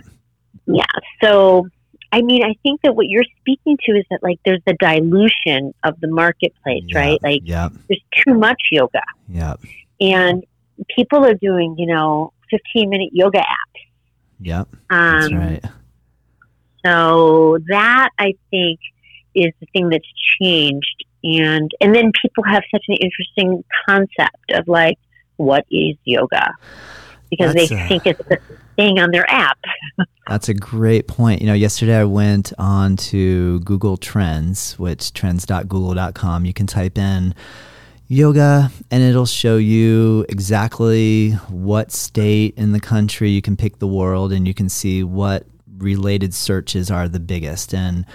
yeah. 0.65 0.83
So, 1.23 1.67
I 2.11 2.21
mean, 2.23 2.43
I 2.43 2.55
think 2.63 2.81
that 2.81 2.95
what 2.95 3.07
you're 3.07 3.25
speaking 3.41 3.77
to 3.85 3.91
is 3.91 4.05
that 4.09 4.23
like 4.23 4.39
there's 4.45 4.61
the 4.65 4.73
dilution 4.79 5.73
of 5.83 5.99
the 5.99 6.07
marketplace, 6.07 6.83
Yeah, 6.87 6.99
right? 6.99 7.19
Like 7.23 7.43
there's 7.87 8.01
too 8.25 8.33
much 8.33 8.61
yoga, 8.71 9.01
Yeah. 9.29 9.55
and 10.01 10.43
people 10.95 11.23
are 11.23 11.35
doing, 11.35 11.75
you 11.77 11.85
know, 11.85 12.33
15 12.49 12.89
minute 12.89 13.09
yoga 13.11 13.39
apps. 13.39 13.81
Yeah. 14.39 14.61
Um, 14.89 15.19
That's 15.21 15.33
right. 15.33 15.65
So 16.85 17.57
that 17.67 18.09
I 18.17 18.33
think 18.51 18.79
is 19.35 19.51
the 19.59 19.65
thing 19.73 19.89
that's 19.89 20.05
changed, 20.41 21.05
and 21.23 21.69
and 21.81 21.93
then 21.93 22.11
people 22.21 22.43
have 22.45 22.63
such 22.71 22.85
an 22.87 22.95
interesting 22.95 23.63
concept 23.87 24.51
of 24.53 24.67
like, 24.67 24.97
what 25.37 25.65
is 25.69 25.95
yoga? 26.05 26.53
Because 27.29 27.53
That's 27.53 27.69
they 27.69 27.75
a- 27.75 27.87
think 27.87 28.05
it's 28.05 28.21
the 28.29 28.39
thing 28.75 28.99
on 28.99 29.11
their 29.11 29.29
app. 29.29 29.59
That's 30.27 30.49
a 30.49 30.53
great 30.53 31.07
point. 31.07 31.41
You 31.41 31.47
know, 31.47 31.53
yesterday 31.53 31.97
I 31.99 32.03
went 32.03 32.53
on 32.57 32.95
to 32.97 33.59
Google 33.61 33.97
Trends, 33.97 34.77
which 34.77 35.13
trends.google.com. 35.13 36.45
You 36.45 36.53
can 36.53 36.67
type 36.67 36.97
in 36.97 37.33
yoga 38.07 38.71
and 38.89 39.03
it'll 39.03 39.25
show 39.25 39.57
you 39.57 40.25
exactly 40.29 41.31
what 41.49 41.91
state 41.91 42.53
in 42.57 42.71
the 42.71 42.79
country 42.79 43.29
you 43.29 43.41
can 43.41 43.57
pick 43.57 43.79
the 43.79 43.87
world 43.87 44.31
and 44.31 44.47
you 44.47 44.53
can 44.53 44.69
see 44.69 45.03
what 45.03 45.45
related 45.77 46.33
searches 46.33 46.89
are 46.89 47.07
the 47.09 47.19
biggest. 47.19 47.73
And 47.73 48.05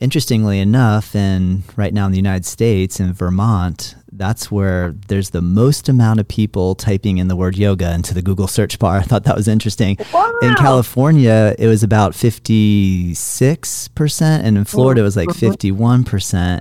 interestingly 0.00 0.58
enough, 0.60 1.14
and 1.14 1.62
right 1.76 1.92
now 1.94 2.06
in 2.06 2.12
the 2.12 2.16
United 2.18 2.44
States, 2.46 2.98
in 3.00 3.12
Vermont, 3.12 3.94
that's 4.10 4.50
where 4.50 4.92
there's 5.08 5.30
the 5.30 5.40
most 5.42 5.88
amount 5.88 6.20
of 6.20 6.28
people 6.28 6.74
typing 6.74 7.18
in 7.18 7.28
the 7.28 7.36
word 7.36 7.56
yoga 7.56 7.92
into 7.94 8.12
the 8.14 8.22
Google 8.22 8.46
search 8.48 8.78
bar. 8.78 8.96
I 8.98 9.02
thought 9.02 9.24
that 9.24 9.36
was 9.36 9.48
interesting. 9.48 9.96
In 10.42 10.54
California, 10.54 11.54
it 11.58 11.66
was 11.68 11.82
about 11.82 12.12
56%, 12.12 14.20
and 14.22 14.56
in 14.58 14.64
Florida, 14.64 15.00
it 15.00 15.04
was 15.04 15.16
like 15.16 15.28
Mhm. 15.28 15.50
51%. 15.50 16.60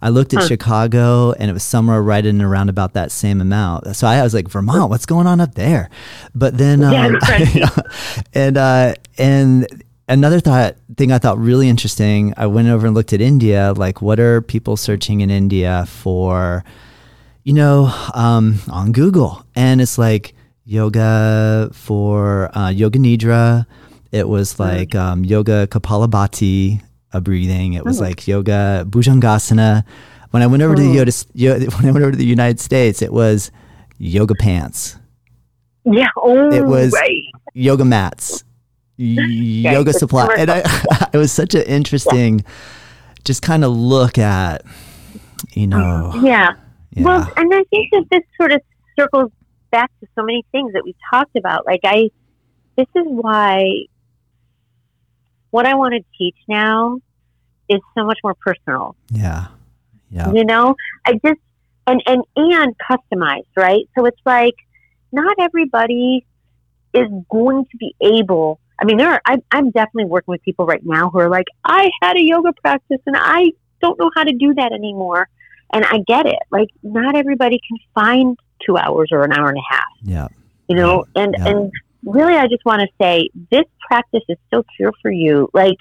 I 0.00 0.10
looked 0.10 0.32
at 0.34 0.40
Huh. 0.42 0.46
Chicago, 0.48 1.32
and 1.32 1.50
it 1.50 1.52
was 1.52 1.64
somewhere 1.64 2.00
right 2.02 2.24
in 2.24 2.36
and 2.36 2.44
around 2.44 2.68
about 2.68 2.92
that 2.94 3.10
same 3.10 3.40
amount. 3.40 3.96
So 3.96 4.06
I 4.06 4.22
was 4.22 4.32
like, 4.34 4.48
Vermont, 4.48 4.90
what's 4.90 5.06
going 5.06 5.26
on 5.26 5.40
up 5.40 5.54
there? 5.54 5.90
But 6.34 6.56
then, 6.56 6.80
Yeah, 6.80 7.06
um, 7.06 7.14
right. 7.14 7.70
and 8.34 8.56
uh, 8.56 8.94
and 9.18 9.66
another 10.08 10.38
thought 10.40 10.76
thing 10.96 11.10
I 11.10 11.18
thought 11.18 11.38
really 11.38 11.68
interesting. 11.68 12.32
I 12.36 12.46
went 12.46 12.68
over 12.68 12.86
and 12.86 12.94
looked 12.94 13.12
at 13.12 13.20
India. 13.20 13.72
Like, 13.76 14.00
what 14.00 14.20
are 14.20 14.40
people 14.40 14.76
searching 14.76 15.20
in 15.20 15.30
India 15.30 15.84
for? 15.88 16.64
You 17.44 17.54
know, 17.54 17.92
um, 18.14 18.56
on 18.70 18.92
Google, 18.92 19.42
and 19.56 19.80
it's 19.80 19.96
like 19.96 20.34
yoga 20.66 21.70
for 21.72 22.56
uh, 22.56 22.68
yoga 22.68 22.98
nidra. 22.98 23.64
It 24.12 24.28
was 24.28 24.60
like 24.60 24.94
um, 24.94 25.24
yoga 25.24 25.66
kapalabhati, 25.66 26.82
a 27.12 27.20
breathing. 27.20 27.72
It 27.74 27.84
was 27.84 28.00
Oh. 28.00 28.04
like 28.04 28.26
yoga 28.28 28.84
bhujangasana. 28.88 29.84
When 30.30 30.42
I 30.42 30.46
went 30.46 30.62
over 30.62 30.74
to 30.74 30.82
the 30.82 30.88
Oh. 30.88 30.92
yoga, 30.92 31.12
yo- 31.34 31.58
when 31.78 31.86
I 31.86 31.90
went 31.90 32.02
over 32.02 32.10
to 32.12 32.18
the 32.18 32.24
United 32.26 32.60
States, 32.60 33.00
it 33.02 33.12
was 33.12 33.50
yoga 33.98 34.34
pants. 34.34 34.98
Yeah. 35.84 36.08
Oh, 36.16 36.50
It 36.52 36.66
was- 36.66 36.92
right. 36.92 37.22
yoga 37.54 37.84
mats, 37.84 38.44
yoga 38.98 39.92
supply, 39.92 40.28
and 40.38 40.50
I, 40.50 40.58
it 41.12 41.16
was 41.16 41.32
such 41.32 41.54
an 41.54 41.62
interesting, 41.62 42.44
just 43.24 43.42
kind 43.42 43.64
of 43.64 43.72
look 43.74 44.18
at, 44.18 44.62
you 45.54 45.66
know, 45.66 46.12
Yeah. 46.22 46.50
Yeah. 46.92 47.04
Well, 47.04 47.32
and 47.36 47.52
I 47.54 47.62
think 47.70 47.88
that 47.92 48.04
this 48.10 48.22
sort 48.40 48.52
of 48.52 48.60
circles 48.98 49.30
back 49.70 49.90
to 50.00 50.06
so 50.14 50.24
many 50.24 50.44
things 50.52 50.72
that 50.72 50.82
we've 50.84 50.94
talked 51.10 51.36
about. 51.36 51.64
Like 51.66 51.80
I, 51.84 52.10
this 52.76 52.86
is 52.96 53.04
why 53.06 53.84
what 55.50 55.66
I 55.66 55.74
want 55.74 55.94
to 55.94 56.00
teach 56.16 56.36
now 56.48 56.98
is 57.68 57.80
so 57.96 58.04
much 58.04 58.18
more 58.24 58.34
personal. 58.34 58.96
yeah. 59.10 59.46
Yeah. 60.10 60.32
You 60.32 60.44
know, 60.46 60.74
I 61.06 61.12
just 61.24 61.38
and 61.86 62.02
and 62.06 62.24
and 62.36 62.74
customized, 62.90 63.44
right? 63.56 63.86
So 63.94 64.06
it's 64.06 64.20
like 64.24 64.54
not 65.12 65.36
everybody 65.38 66.24
is 66.94 67.08
going 67.30 67.66
to 67.66 67.76
be 67.76 67.94
able. 68.00 68.58
I 68.80 68.86
mean, 68.86 68.96
there 68.96 69.10
are. 69.10 69.20
I, 69.26 69.36
I'm 69.52 69.70
definitely 69.70 70.06
working 70.06 70.32
with 70.32 70.42
people 70.42 70.64
right 70.64 70.80
now 70.82 71.10
who 71.10 71.18
are 71.18 71.28
like, 71.28 71.44
I 71.62 71.90
had 72.00 72.16
a 72.16 72.22
yoga 72.22 72.54
practice 72.54 73.00
and 73.04 73.16
I 73.18 73.52
don't 73.82 73.98
know 73.98 74.10
how 74.16 74.24
to 74.24 74.32
do 74.32 74.54
that 74.54 74.72
anymore. 74.72 75.28
And 75.74 75.84
I 75.84 75.98
get 76.06 76.24
it. 76.24 76.38
Like, 76.50 76.68
not 76.82 77.14
everybody 77.14 77.60
can 77.68 77.76
find 77.94 78.38
two 78.64 78.78
hours 78.78 79.10
or 79.12 79.24
an 79.24 79.32
hour 79.32 79.50
and 79.50 79.58
a 79.58 79.74
half. 79.74 79.84
Yeah. 80.02 80.28
You 80.68 80.76
know, 80.76 81.04
and 81.14 81.34
Yeah. 81.38 81.48
and 81.48 81.72
really, 82.04 82.34
I 82.34 82.46
just 82.46 82.64
want 82.64 82.82
to 82.82 82.88
say 83.00 83.28
this 83.50 83.64
practice 83.86 84.22
is 84.28 84.36
still 84.46 84.64
here 84.76 84.92
for 85.02 85.10
you. 85.10 85.48
Like, 85.52 85.76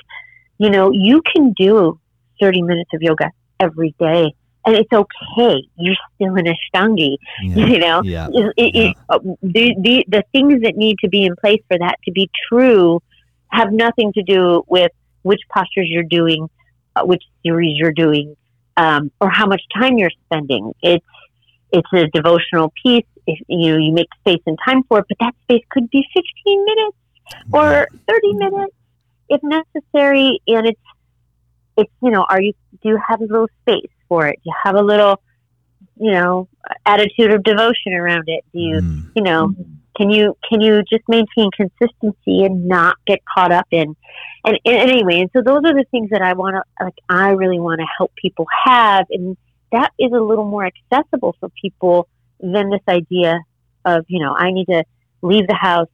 you 0.57 0.69
know, 0.69 0.91
you 0.91 1.21
can 1.21 1.53
do 1.53 1.99
30 2.39 2.61
minutes 2.63 2.89
of 2.93 3.01
yoga 3.01 3.31
every 3.59 3.95
day, 3.99 4.33
and 4.65 4.75
it's 4.75 4.91
okay. 4.91 5.63
You're 5.77 5.95
still 6.15 6.35
an 6.35 6.45
Ashtangi. 6.45 7.17
Yeah. 7.43 7.65
You 7.67 7.79
know, 7.79 8.01
Yeah. 8.03 8.27
it, 8.31 8.53
it, 8.57 8.75
it, 8.75 8.97
uh, 9.09 9.19
the, 9.41 9.75
the 9.81 10.05
the 10.07 10.23
things 10.31 10.61
that 10.63 10.75
need 10.75 10.97
to 11.03 11.09
be 11.09 11.25
in 11.25 11.35
place 11.35 11.61
for 11.67 11.77
that 11.77 11.95
to 12.05 12.11
be 12.11 12.29
true 12.49 13.01
have 13.49 13.71
nothing 13.71 14.13
to 14.13 14.23
do 14.23 14.63
with 14.67 14.91
which 15.23 15.41
postures 15.53 15.87
you're 15.89 16.03
doing, 16.03 16.49
uh, 16.95 17.03
which 17.03 17.23
series 17.43 17.77
you're 17.77 17.93
doing, 17.93 18.35
um, 18.75 19.11
or 19.21 19.29
how 19.29 19.45
much 19.45 19.61
time 19.75 19.97
you're 19.97 20.11
spending. 20.25 20.73
It's 20.81 21.05
it's 21.71 21.87
a 21.93 22.07
devotional 22.07 22.73
piece. 22.83 23.05
If 23.27 23.39
you 23.47 23.71
know, 23.71 23.77
you 23.77 23.91
make 23.93 24.07
space 24.21 24.41
and 24.45 24.57
time 24.65 24.83
for 24.83 24.99
it, 24.99 25.05
but 25.09 25.17
that 25.19 25.35
space 25.43 25.63
could 25.69 25.89
be 25.89 26.03
15 26.15 26.65
minutes 26.65 26.97
or 27.51 27.87
30 28.07 28.33
minutes 28.33 28.73
if 29.29 29.41
necessary. 29.43 30.39
And 30.47 30.67
it's 30.67 30.81
it's 31.77 31.91
you 32.01 32.09
know, 32.11 32.25
are 32.29 32.41
you 32.41 32.53
do 32.81 32.89
you 32.89 32.99
have 33.07 33.21
a 33.21 33.25
little 33.25 33.49
space 33.61 33.91
for 34.07 34.27
it? 34.27 34.39
Do 34.43 34.49
you 34.49 34.55
have 34.63 34.75
a 34.75 34.81
little 34.81 35.21
you 35.99 36.11
know 36.11 36.47
attitude 36.85 37.31
of 37.33 37.43
devotion 37.43 37.93
around 37.93 38.23
it? 38.27 38.43
Do 38.53 38.59
you 38.59 38.81
Mm. 38.81 39.11
you 39.15 39.23
know 39.23 39.53
can 39.97 40.09
you 40.09 40.37
can 40.47 40.61
you 40.61 40.83
just 40.89 41.03
maintain 41.07 41.49
consistency 41.51 42.43
and 42.45 42.67
not 42.67 42.95
get 43.05 43.19
caught 43.25 43.51
up 43.51 43.67
in 43.71 43.95
and, 44.45 44.59
and 44.63 44.75
anyway 44.75 45.19
and 45.19 45.29
so 45.33 45.41
those 45.41 45.63
are 45.65 45.73
the 45.73 45.85
things 45.91 46.09
that 46.11 46.21
i 46.21 46.33
want 46.33 46.55
to 46.55 46.83
like 46.83 46.93
i 47.09 47.29
really 47.31 47.59
want 47.59 47.79
to 47.79 47.87
help 47.97 48.11
people 48.15 48.45
have 48.65 49.05
and 49.09 49.35
that 49.71 49.91
is 49.99 50.11
a 50.13 50.19
little 50.19 50.45
more 50.45 50.65
accessible 50.65 51.35
for 51.39 51.49
people 51.61 52.07
than 52.39 52.69
this 52.69 52.81
idea 52.87 53.39
of 53.85 54.05
you 54.07 54.19
know 54.19 54.33
i 54.37 54.51
need 54.51 54.65
to 54.65 54.83
leave 55.21 55.47
the 55.47 55.55
house 55.55 55.87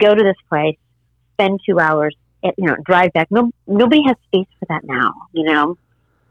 go 0.00 0.14
to 0.14 0.22
this 0.22 0.36
place 0.48 0.76
spend 1.34 1.60
two 1.68 1.78
hours 1.78 2.14
you 2.42 2.52
know 2.58 2.76
drive 2.84 3.12
back 3.12 3.28
no, 3.30 3.50
nobody 3.66 4.02
has 4.06 4.16
space 4.26 4.46
for 4.58 4.66
that 4.68 4.82
now 4.84 5.12
you 5.32 5.44
know 5.44 5.76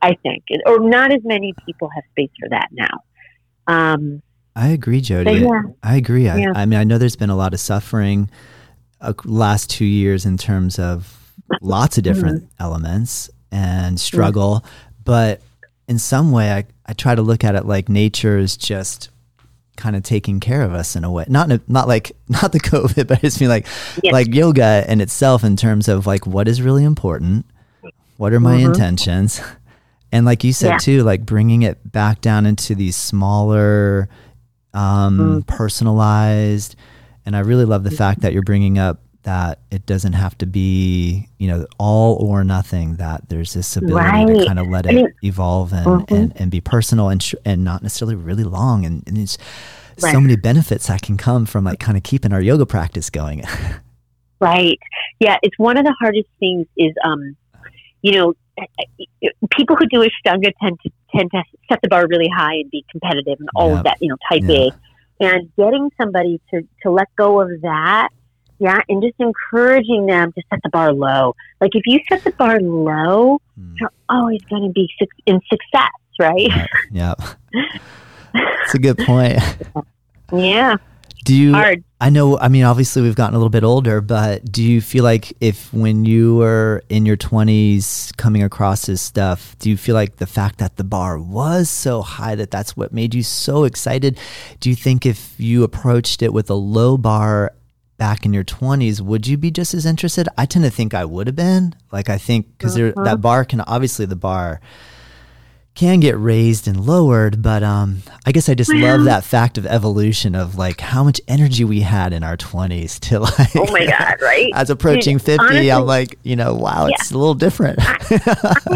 i 0.02 0.16
think 0.24 0.44
or 0.66 0.80
not 0.80 1.12
as 1.12 1.22
many 1.24 1.54
people 1.66 1.90
have 1.94 2.04
space 2.12 2.32
for 2.40 2.50
that 2.50 2.68
now 2.72 3.00
um 3.68 4.22
I 4.54 4.68
agree, 4.70 5.00
Jodi. 5.00 5.32
yeah 5.32 5.62
I 5.82 5.96
agree. 5.96 6.28
I, 6.28 6.40
Yeah. 6.40 6.52
I 6.54 6.66
mean, 6.66 6.78
I 6.78 6.84
know 6.84 6.98
there's 6.98 7.16
been 7.16 7.30
a 7.30 7.38
lot 7.38 7.54
of 7.54 7.62
suffering 7.62 8.30
uh, 9.00 9.14
last 9.24 9.70
two 9.70 9.86
years 9.86 10.26
in 10.26 10.36
terms 10.38 10.78
of 10.78 11.34
lots 11.62 11.98
of 11.98 12.04
different 12.04 12.44
Mm-hmm. 12.44 12.64
elements 12.64 13.30
and 13.50 13.98
struggle, 13.98 14.66
but 15.06 15.40
in 15.88 16.00
some 16.00 16.34
way, 16.34 16.52
I, 16.52 16.66
I 16.86 16.92
try 16.92 17.16
to 17.16 17.22
look 17.22 17.46
at 17.46 17.56
it 17.56 17.66
like 17.66 17.88
nature 17.88 18.38
is 18.38 18.58
just 18.58 19.10
kind 19.78 19.96
of 19.96 20.04
taking 20.04 20.40
care 20.40 20.62
of 20.62 20.74
us 20.74 20.96
in 20.96 21.04
a 21.04 21.12
way. 21.12 21.26
Not 21.28 21.50
in 21.52 21.58
a, 21.58 21.62
not 21.72 21.88
like 21.88 22.12
not 22.28 22.52
the 22.52 22.60
COVID, 22.60 23.08
but 23.08 23.18
I 23.18 23.22
just 23.22 23.40
mean 23.42 23.50
like 23.50 23.66
Yes. 24.04 24.14
like 24.14 24.34
yoga 24.34 24.86
in 24.88 25.02
itself 25.02 25.44
in 25.44 25.56
terms 25.56 25.88
of 25.88 26.06
like 26.06 26.28
what 26.28 26.48
is 26.48 26.62
really 26.62 26.84
important, 26.84 27.46
what 28.18 28.34
are 28.34 28.40
my 28.40 28.58
Mhm. 28.60 28.66
intentions, 28.66 29.42
and 30.12 30.26
like 30.26 30.44
you 30.44 30.54
said 30.54 30.70
Yeah. 30.72 30.78
too, 30.78 31.04
like 31.04 31.26
bringing 31.26 31.62
it 31.64 31.92
back 31.92 32.22
down 32.22 32.46
into 32.46 32.76
these 32.76 32.96
smaller, 32.96 34.10
um, 34.74 35.18
Mm. 35.44 35.48
personalized. 35.48 36.76
And 37.26 37.36
I 37.36 37.40
really 37.40 37.66
love 37.66 37.84
the 37.84 37.92
fact 37.92 38.22
that 38.22 38.34
you're 38.34 38.42
bringing 38.44 38.78
up 38.80 39.00
that 39.24 39.60
it 39.72 39.86
doesn't 39.86 40.14
have 40.14 40.38
to 40.40 40.46
be, 40.46 41.28
you 41.38 41.48
know, 41.48 41.66
all 41.78 42.16
or 42.16 42.44
nothing. 42.44 42.96
That 42.96 43.30
there's 43.30 43.54
this 43.54 43.76
ability 43.78 44.40
to 44.40 44.46
kind 44.46 44.60
of 44.60 44.68
let 44.68 44.86
I 44.88 44.90
it 44.92 44.96
mean- 44.96 45.14
evolve 45.24 45.74
and, 45.74 45.86
Mhm. 45.86 46.12
and, 46.18 46.34
and 46.36 46.52
be 46.52 46.62
personal 46.62 47.10
and 47.10 47.22
sh- 47.22 47.36
and 47.46 47.64
not 47.64 47.84
necessarily 47.84 48.16
really 48.16 48.44
long. 48.44 48.86
And, 48.86 49.04
and 49.08 49.18
it's 49.18 49.38
so 49.98 50.20
many 50.20 50.36
benefits 50.36 50.88
that 50.88 51.02
can 51.04 51.18
come 51.18 51.46
from 51.46 51.64
like 51.66 51.80
kind 51.80 51.98
of 51.98 52.04
keeping 52.04 52.34
our 52.34 52.42
yoga 52.42 52.66
practice 52.66 53.10
going. 53.10 53.44
Right. 54.40 54.80
Yeah, 55.20 55.38
it's 55.44 55.60
one 55.60 55.78
of 55.78 55.86
the 55.86 55.94
hardest 56.00 56.28
things 56.40 56.66
is 56.76 56.96
um 57.06 57.36
you 58.02 58.14
know 58.14 58.34
people 59.56 59.76
who 59.76 59.86
do 59.86 60.00
Ashtanga 60.00 60.52
tend 60.60 60.80
to 60.82 60.90
tend 61.16 61.30
to 61.30 61.44
set 61.70 61.80
the 61.84 61.88
bar 61.88 62.08
really 62.10 62.28
high 62.28 62.56
and 62.56 62.72
be 62.72 62.84
competitive 62.92 63.38
and 63.40 63.50
all 63.56 63.70
Yep. 63.70 63.78
of 63.78 63.84
that, 63.84 63.98
you 64.02 64.08
know, 64.10 64.18
type 64.32 64.42
Yeah. 64.44 64.70
A. 64.70 64.72
And 65.36 65.52
getting 65.56 65.92
somebody 65.96 66.42
to 66.52 66.64
to 66.82 66.90
let 66.90 67.08
go 67.16 67.40
of 67.42 67.50
that, 67.62 68.10
yeah, 68.62 68.80
and 68.88 69.02
just 69.02 69.16
encouraging 69.20 70.06
them 70.06 70.32
to 70.34 70.42
set 70.50 70.60
the 70.64 70.70
bar 70.70 70.94
low. 70.94 71.36
Like 71.60 71.72
if 71.74 71.84
you 71.88 72.00
set 72.08 72.24
the 72.24 72.32
bar 72.32 72.60
low, 72.62 73.40
Mm. 73.60 73.74
you're 73.80 73.92
always 74.08 74.42
going 74.50 74.64
to 74.64 74.70
be 74.70 74.90
in 75.26 75.40
success, 75.50 75.92
right? 76.20 76.50
yeah. 76.92 77.16
It's 78.34 78.74
a 78.76 78.80
good 78.80 78.98
point. 79.00 79.40
Yeah, 80.34 80.78
Do 81.26 81.36
you 81.36 81.54
hard. 81.54 81.84
I 82.00 82.10
know, 82.10 82.40
I 82.40 82.48
mean, 82.48 82.64
obviously 82.64 83.02
we've 83.02 83.16
gotten 83.16 83.36
a 83.36 83.38
little 83.38 83.50
bit 83.50 83.66
older, 83.66 84.00
but 84.00 84.50
do 84.50 84.64
you 84.64 84.80
feel 84.80 85.04
like 85.04 85.34
if 85.42 85.74
when 85.74 86.06
you 86.06 86.38
were 86.38 86.82
in 86.88 87.06
your 87.06 87.18
20s 87.18 88.16
coming 88.16 88.42
across 88.44 88.86
this 88.86 89.02
stuff, 89.02 89.58
do 89.60 89.70
you 89.70 89.76
feel 89.76 89.94
like 89.94 90.16
the 90.18 90.26
fact 90.26 90.60
that 90.60 90.78
the 90.78 90.86
bar 90.86 91.20
was 91.20 91.70
so 91.70 92.02
high 92.02 92.34
that 92.36 92.50
that's 92.50 92.78
what 92.78 92.94
made 92.94 93.14
you 93.14 93.24
so 93.24 93.66
excited? 93.66 94.18
Do 94.62 94.70
you 94.70 94.76
think 94.78 95.06
if 95.06 95.38
you 95.38 95.64
approached 95.66 96.22
it 96.22 96.32
with 96.32 96.50
a 96.50 96.54
low 96.56 96.98
bar 96.98 97.52
back 98.02 98.26
in 98.26 98.34
your 98.34 98.44
20s, 98.44 99.00
would 99.00 99.28
you 99.28 99.38
be 99.38 99.52
just 99.52 99.76
as 99.76 99.86
interested? 99.86 100.28
I 100.36 100.48
tend 100.48 100.66
to 100.66 100.72
think 100.72 100.96
I 100.96 101.06
would 101.06 101.28
have 101.28 101.36
been. 101.36 101.76
Like, 101.92 102.10
I 102.10 102.18
think 102.18 102.48
because 102.58 102.76
Mhm. 102.76 103.04
that 103.06 103.22
bar 103.22 103.46
can 103.46 103.62
obviously 103.62 104.08
the 104.08 104.16
bar 104.16 104.60
can 105.76 106.00
get 106.00 106.18
raised 106.18 106.68
and 106.68 106.80
lowered, 106.84 107.44
but 107.44 107.62
um, 107.62 108.02
I 108.26 108.32
guess 108.32 108.50
I 108.50 108.56
just 108.56 108.74
love 108.74 109.04
that 109.04 109.24
fact 109.24 109.60
of 109.60 109.68
evolution 109.68 110.34
of 110.34 110.58
like 110.58 110.82
how 110.82 111.04
much 111.04 111.22
energy 111.28 111.64
we 111.64 111.82
had 111.82 112.12
in 112.12 112.24
our 112.24 112.36
20s 112.36 113.00
to 113.02 113.20
like 113.20 113.56
Oh 113.56 113.72
my 113.72 113.86
god, 113.86 114.16
right? 114.20 114.50
as 114.56 114.72
approaching 114.72 115.20
50 115.20 115.38
honestly- 115.46 115.72
i'm 115.72 115.86
like 115.86 116.18
you 116.24 116.36
know 116.36 116.56
wow 116.56 116.88
Yeah. 116.88 116.96
it's 117.00 117.12
a 117.12 117.18
little 117.18 117.36
different 117.36 117.78
I 117.80 117.96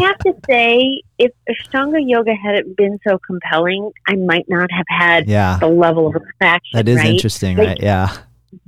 have 0.00 0.18
to 0.20 0.34
say, 0.48 1.02
if 1.18 1.32
Ashtanga 1.50 1.98
yoga 2.00 2.32
hadn't 2.34 2.76
been 2.76 2.98
so 3.06 3.18
compelling, 3.26 3.90
I 4.08 4.14
might 4.14 4.46
not 4.48 4.70
have 4.70 4.86
had 4.88 5.28
yeah 5.28 5.58
the 5.58 5.66
level 5.66 6.06
of 6.06 6.14
attraction. 6.14 6.76
that 6.78 6.88
is 6.88 6.96
right? 6.96 7.06
interesting 7.06 7.56
Like- 7.58 7.66
right 7.68 7.82
yeah 7.82 8.16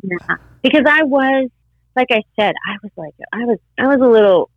Yeah. 0.02 0.36
Because 0.62 0.84
I 0.88 1.04
was, 1.04 1.50
like 1.96 2.08
I 2.10 2.22
said, 2.38 2.54
I 2.66 2.76
was 2.82 2.92
like, 2.96 3.14
I 3.32 3.44
was, 3.44 3.58
I 3.78 3.86
was 3.86 4.00
a 4.00 4.10
little, 4.10 4.50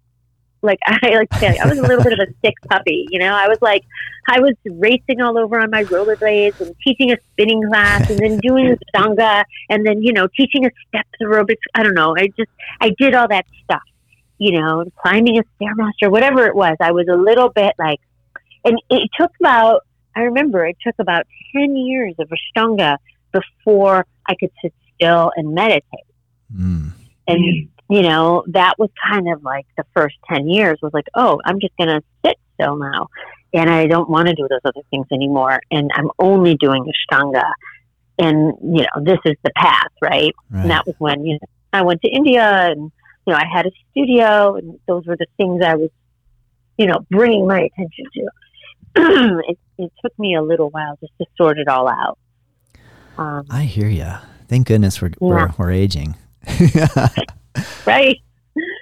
like 0.61 0.79
I 0.85 1.09
like 1.15 1.33
say, 1.35 1.57
I 1.57 1.67
was 1.67 1.77
a 1.77 1.81
little 1.81 2.03
bit 2.03 2.13
of 2.13 2.19
a 2.19 2.31
sick 2.43 2.55
puppy. 2.69 3.07
You 3.09 3.19
know, 3.19 3.33
I 3.33 3.47
was 3.47 3.57
like, 3.61 3.83
I 4.27 4.39
was 4.39 4.53
racing 4.65 5.21
all 5.21 5.37
over 5.37 5.59
on 5.59 5.71
my 5.71 5.83
rollerblades 5.85 6.59
and 6.61 6.75
teaching 6.83 7.11
a 7.11 7.17
spinning 7.31 7.61
class, 7.67 8.09
and 8.09 8.19
then 8.19 8.37
doing 8.39 8.75
Ashtanga, 8.95 9.43
and 9.69 9.85
then 9.85 10.01
you 10.01 10.13
know, 10.13 10.27
teaching 10.35 10.65
a 10.65 10.69
steps 10.87 11.09
aerobics. 11.21 11.63
I 11.73 11.83
don't 11.83 11.95
know. 11.95 12.15
I 12.15 12.27
just, 12.27 12.51
I 12.79 12.91
did 12.97 13.15
all 13.15 13.27
that 13.27 13.45
stuff. 13.63 13.81
You 14.37 14.59
know, 14.59 14.85
climbing 15.01 15.37
a 15.37 15.43
stairmaster, 15.59 16.09
whatever 16.09 16.47
it 16.47 16.55
was. 16.55 16.75
I 16.79 16.91
was 16.91 17.07
a 17.11 17.15
little 17.15 17.49
bit 17.49 17.73
like, 17.77 17.99
and 18.63 18.79
it 18.89 19.09
took 19.19 19.31
about. 19.39 19.81
I 20.15 20.21
remember 20.23 20.65
it 20.65 20.75
took 20.85 20.95
about 20.99 21.25
ten 21.55 21.75
years 21.75 22.15
of 22.19 22.29
Ashtanga 22.29 22.97
before 23.31 24.05
I 24.27 24.35
could 24.35 24.51
sit 24.61 24.73
still 25.01 25.31
and 25.35 25.53
meditate. 25.53 25.83
mm. 26.53 26.91
And, 27.27 27.69
you 27.89 28.01
know, 28.01 28.43
that 28.47 28.77
was 28.77 28.89
kind 29.09 29.31
of 29.31 29.43
like 29.43 29.65
the 29.77 29.85
first 29.93 30.15
10 30.29 30.47
years 30.47 30.79
was 30.81 30.93
like, 30.93 31.07
oh, 31.15 31.39
I'm 31.45 31.59
just 31.59 31.75
going 31.77 31.89
to 31.89 32.01
sit 32.25 32.37
still 32.55 32.75
now. 32.77 33.07
And 33.53 33.69
I 33.69 33.87
don't 33.87 34.09
want 34.09 34.27
to 34.27 34.33
do 34.33 34.47
those 34.49 34.61
other 34.63 34.81
things 34.89 35.07
anymore. 35.11 35.59
And 35.69 35.91
I'm 35.93 36.09
only 36.19 36.55
doing 36.55 36.85
Ashtanga. 36.85 37.43
And, 38.17 38.53
you 38.61 38.83
know, 38.83 39.03
this 39.03 39.19
is 39.25 39.35
the 39.43 39.51
path, 39.55 39.91
right? 40.01 40.33
right 40.49 40.61
And 40.61 40.71
that 40.71 40.85
was 40.85 40.95
when, 40.99 41.25
you 41.25 41.33
know, 41.33 41.47
I 41.73 41.83
went 41.83 42.01
to 42.01 42.09
India 42.09 42.43
and, 42.43 42.91
you 43.25 43.33
know, 43.33 43.35
I 43.35 43.45
had 43.51 43.65
a 43.65 43.71
studio 43.91 44.55
and 44.55 44.79
those 44.87 45.05
were 45.05 45.17
the 45.17 45.27
things 45.37 45.61
I 45.63 45.75
was, 45.75 45.89
you 46.77 46.87
know, 46.87 47.05
bringing 47.09 47.47
my 47.47 47.61
attention 47.61 48.05
to. 48.13 48.29
it, 49.47 49.59
it 49.77 49.91
took 50.03 50.17
me 50.19 50.35
a 50.35 50.41
little 50.41 50.69
while 50.69 50.97
just 50.99 51.13
to 51.19 51.25
sort 51.37 51.59
it 51.59 51.67
all 51.67 51.87
out. 51.87 52.17
Um, 53.17 53.45
i 53.49 53.63
hear 53.63 53.87
you 53.87 54.13
thank 54.51 54.67
goodness 54.67 55.01
we're, 55.01 55.09
we're, 55.19 55.49
we're 55.57 55.71
aging 55.71 56.13
right? 57.87 58.17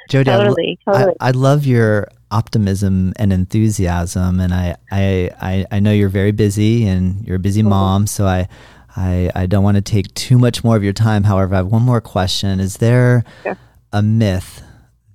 jodi 0.09 0.32
I 0.32 0.38
Totally, 0.38 0.80
I, 0.88 0.91
totally. 0.91 1.15
I 1.22 1.32
love 1.32 1.65
your 1.65 2.07
optimism 2.32 3.13
and 3.17 3.32
enthusiasm. 3.34 4.39
And 4.39 4.53
I, 4.53 4.76
I, 4.91 5.30
I, 5.41 5.65
I 5.72 5.80
know 5.80 5.91
you're 5.91 6.09
very 6.09 6.32
busy 6.32 6.86
and 6.88 7.26
you're 7.26 7.38
a 7.38 7.39
busy 7.39 7.61
Mm-hmm. 7.61 7.70
mom, 7.70 8.07
so 8.07 8.26
I, 8.26 8.47
I, 8.95 9.30
I 9.36 9.45
don't 9.45 9.63
want 9.63 9.76
to 9.76 9.82
take 9.82 10.13
too 10.15 10.38
much 10.38 10.63
more 10.63 10.76
of 10.76 10.84
your 10.84 10.93
time. 10.93 11.24
However, 11.24 11.53
I 11.55 11.57
have 11.57 11.67
one 11.67 11.84
more 11.84 12.01
question. 12.01 12.59
Is 12.59 12.78
there 12.78 13.24
Sure. 13.43 13.57
a 13.93 14.01
myth 14.01 14.61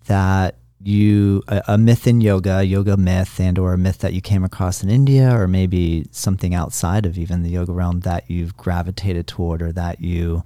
that 0.06 0.56
you 0.86 1.42
a, 1.48 1.62
a 1.68 1.78
myth 1.78 2.06
in 2.06 2.20
yoga, 2.20 2.64
yoga 2.64 2.96
myth, 2.96 3.40
and 3.40 3.58
or 3.58 3.72
a 3.72 3.78
myth 3.78 3.98
that 3.98 4.12
you 4.12 4.20
came 4.20 4.44
across 4.44 4.82
in 4.82 4.90
India, 4.90 5.34
or 5.34 5.46
maybe 5.48 6.06
something 6.10 6.54
outside 6.54 7.06
of 7.06 7.18
even 7.18 7.42
the 7.42 7.50
yoga 7.50 7.72
realm 7.72 8.00
that 8.00 8.30
you've 8.30 8.56
gravitated 8.56 9.26
toward, 9.26 9.62
or 9.62 9.72
that 9.72 10.00
you 10.00 10.42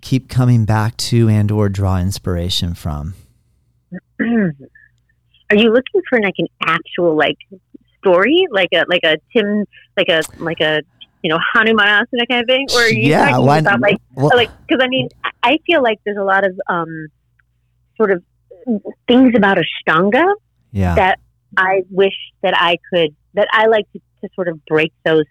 keep 0.00 0.28
coming 0.28 0.64
back 0.64 0.96
to 0.96 1.28
and 1.28 1.50
or 1.50 1.68
draw 1.68 1.98
inspiration 1.98 2.74
from? 2.74 3.14
Are 4.20 5.56
you 5.56 5.72
looking 5.72 6.02
for 6.08 6.20
like 6.20 6.34
an 6.38 6.46
actual 6.62 7.16
like 7.16 7.38
story, 7.98 8.46
like 8.50 8.68
a 8.74 8.84
like 8.88 9.02
a 9.04 9.16
Tim, 9.32 9.64
like 9.96 10.08
a 10.08 10.22
like 10.38 10.60
a 10.60 10.82
you 11.22 11.30
know 11.30 11.38
Hanumanasana 11.54 12.28
kind 12.28 12.42
of 12.42 12.46
thing, 12.46 12.66
or 12.74 12.82
are 12.82 12.88
you 12.88 13.08
yeah, 13.10 13.30
talking 13.30 13.46
why 13.46 13.58
about 13.58 13.80
like 13.80 13.96
well, 14.14 14.30
like 14.34 14.50
because 14.66 14.82
I 14.82 14.88
mean 14.88 15.08
I- 15.24 15.30
I 15.42 15.58
feel 15.66 15.82
like 15.82 15.98
there's 16.04 16.18
a 16.18 16.24
lot 16.24 16.44
of 16.44 16.58
um 16.68 17.08
sort 17.96 18.10
of 18.10 18.22
things 19.06 19.34
about 19.36 19.58
Ashtanga 19.58 20.34
yeah, 20.72 20.94
that 20.94 21.18
I 21.56 21.82
wish 21.90 22.14
that 22.42 22.54
I 22.56 22.78
could 22.90 23.14
that 23.34 23.48
I 23.52 23.66
like 23.66 23.90
to, 23.92 24.00
to 24.22 24.28
sort 24.34 24.48
of 24.48 24.64
break 24.66 24.92
those 25.04 25.24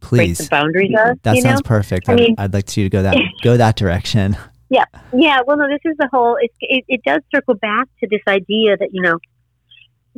break 0.00 0.28
please. 0.28 0.38
the 0.38 0.48
boundaries 0.50 0.94
of. 0.98 1.20
That 1.22 1.36
you 1.36 1.42
sounds 1.42 1.62
know? 1.62 1.68
perfect. 1.68 2.08
I 2.08 2.12
I'd, 2.12 2.18
mean- 2.18 2.34
I'd 2.38 2.52
like 2.52 2.76
you 2.76 2.84
to 2.84 2.90
go 2.90 3.02
that 3.02 3.16
go 3.42 3.56
that 3.56 3.76
direction. 3.76 4.36
Yeah, 4.68 4.84
yeah, 5.12 5.40
well, 5.46 5.58
no, 5.58 5.68
this 5.68 5.80
is 5.84 5.96
the 5.98 6.08
whole. 6.10 6.36
It, 6.40 6.50
it, 6.60 6.84
it 6.88 7.02
does 7.04 7.20
circle 7.34 7.54
back 7.54 7.88
to 8.00 8.08
this 8.10 8.22
idea 8.26 8.76
that 8.78 8.88
you 8.92 9.02
know, 9.02 9.18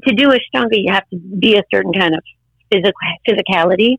to 0.07 0.15
do 0.15 0.29
Ashtanga, 0.29 0.69
you 0.73 0.93
have 0.93 1.09
to 1.11 1.19
be 1.19 1.57
a 1.57 1.63
certain 1.73 1.93
kind 1.93 2.15
of 2.15 2.23
physical 2.71 2.93
physicality, 3.29 3.97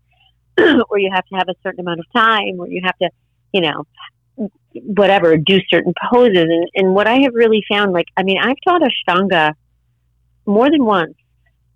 or 0.89 0.97
you 0.97 1.11
have 1.13 1.25
to 1.25 1.35
have 1.35 1.49
a 1.49 1.55
certain 1.61 1.81
amount 1.81 1.99
of 1.99 2.05
time, 2.15 2.59
or 2.59 2.69
you 2.69 2.81
have 2.85 2.97
to, 2.99 3.09
you 3.51 3.61
know, 3.61 3.85
whatever, 4.73 5.37
do 5.37 5.59
certain 5.69 5.93
poses. 6.09 6.37
And, 6.37 6.69
and 6.75 6.93
what 6.93 7.07
I 7.07 7.19
have 7.21 7.33
really 7.33 7.63
found, 7.69 7.93
like, 7.93 8.07
I 8.17 8.23
mean, 8.23 8.37
I've 8.41 8.57
taught 8.67 8.81
Ashtanga 8.81 9.53
more 10.45 10.69
than 10.69 10.83
once 10.83 11.15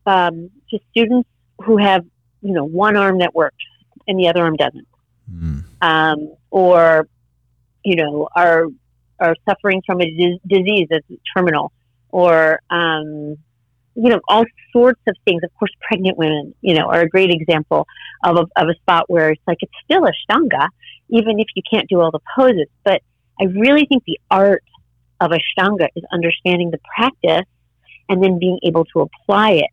um, 0.05 0.49
to 0.69 0.79
students 0.91 1.29
who 1.63 1.77
have, 1.77 2.05
you 2.41 2.53
know, 2.53 2.65
one 2.65 2.95
arm 2.97 3.19
that 3.19 3.33
works 3.33 3.63
and 4.07 4.19
the 4.19 4.27
other 4.27 4.43
arm 4.43 4.55
doesn't 4.55 4.87
Mm, 5.31 5.63
um, 5.81 6.33
or 6.49 7.07
you 7.83 7.95
know 7.95 8.27
are 8.35 8.65
are 9.19 9.35
suffering 9.47 9.81
from 9.85 10.01
a 10.01 10.05
dis- 10.05 10.39
disease 10.47 10.87
that's 10.89 11.05
terminal, 11.35 11.71
or 12.09 12.59
um, 12.69 13.37
you 13.95 14.09
know 14.09 14.19
all 14.27 14.45
sorts 14.73 15.01
of 15.07 15.15
things. 15.25 15.43
Of 15.43 15.53
course, 15.59 15.71
pregnant 15.81 16.17
women, 16.17 16.55
you 16.61 16.73
know, 16.73 16.87
are 16.87 17.01
a 17.01 17.09
great 17.09 17.29
example 17.29 17.85
of 18.23 18.37
a, 18.37 18.61
of 18.61 18.69
a 18.69 18.75
spot 18.75 19.05
where 19.07 19.31
it's 19.31 19.41
like 19.45 19.57
it's 19.61 19.71
still 19.83 20.01
Ashtanga, 20.01 20.69
even 21.09 21.39
if 21.39 21.47
you 21.55 21.63
can't 21.69 21.87
do 21.89 22.01
all 22.01 22.11
the 22.11 22.19
poses. 22.35 22.67
But 22.83 23.01
I 23.39 23.45
really 23.45 23.85
think 23.85 24.03
the 24.05 24.19
art 24.29 24.63
of 25.19 25.31
Ashtanga 25.31 25.87
is 25.95 26.03
understanding 26.11 26.71
the 26.71 26.79
practice 26.95 27.45
and 28.07 28.23
then 28.23 28.39
being 28.39 28.59
able 28.63 28.85
to 28.85 29.01
apply 29.01 29.51
it. 29.51 29.69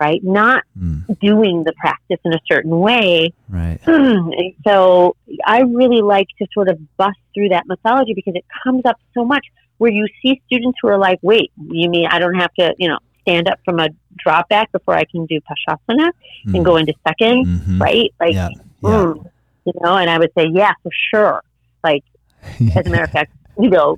Right, 0.00 0.20
not 0.24 0.64
mm, 0.76 1.04
doing 1.20 1.62
the 1.62 1.72
practice 1.74 2.18
in 2.24 2.32
a 2.32 2.40
certain 2.50 2.76
way, 2.80 3.32
right. 3.48 3.78
so 4.66 5.14
I 5.46 5.60
really 5.60 6.02
like 6.02 6.26
to 6.40 6.46
sort 6.52 6.68
of 6.68 6.80
bust 6.96 7.20
through 7.32 7.50
that 7.50 7.68
mythology 7.68 8.12
because 8.12 8.34
it 8.34 8.44
comes 8.64 8.82
up 8.84 8.96
so 9.14 9.24
much 9.24 9.46
where 9.78 9.92
you 9.92 10.08
see 10.20 10.42
students 10.46 10.78
who 10.82 10.88
are 10.88 10.98
like, 10.98 11.20
wait, 11.22 11.52
you 11.56 11.88
mean 11.88 12.06
I 12.10 12.18
don't 12.18 12.34
have 12.34 12.52
to, 12.54 12.74
you 12.78 12.88
know, 12.88 12.98
stand 13.20 13.48
up 13.48 13.60
from 13.64 13.78
a 13.78 13.90
drop 14.16 14.48
back 14.48 14.72
before 14.72 14.96
I 14.96 15.04
can 15.04 15.26
do 15.26 15.38
Pashasana 15.40 16.10
Mm, 16.46 16.56
and 16.56 16.64
go 16.64 16.76
into 16.76 16.94
2nd 17.06 17.46
mhm. 17.46 17.80
right? 17.80 18.12
Like, 18.18 18.34
Yeah, 18.34 18.48
yeah. 18.82 18.90
mm, 18.90 19.24
you 19.64 19.72
know, 19.80 19.96
and 19.96 20.10
I 20.10 20.18
would 20.18 20.30
say, 20.36 20.46
yeah, 20.52 20.72
for 20.82 20.90
sure. 21.12 21.42
Like, 21.84 22.04
as 22.74 22.86
a 22.86 22.90
matter 22.90 23.04
of 23.04 23.10
fact, 23.10 23.32
you 23.58 23.70
know, 23.70 23.96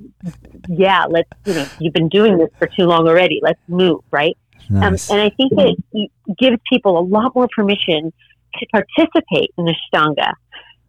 yeah, 0.68 1.04
let's, 1.08 1.28
you 1.44 1.54
know, 1.54 1.66
you've 1.78 1.94
been 1.94 2.08
doing 2.08 2.38
this 2.38 2.50
for 2.58 2.66
too 2.66 2.84
long 2.84 3.06
already. 3.08 3.40
Let's 3.42 3.60
move, 3.68 4.00
right? 4.10 4.36
Um, 4.70 4.96
and 5.10 5.20
I 5.20 5.30
think 5.30 5.52
it 5.52 6.10
gives 6.38 6.56
people 6.70 6.98
a 6.98 7.04
lot 7.04 7.34
more 7.34 7.48
permission 7.54 8.12
to 8.54 8.66
participate 8.72 9.50
in 9.58 9.66
Ashtanga 9.66 10.32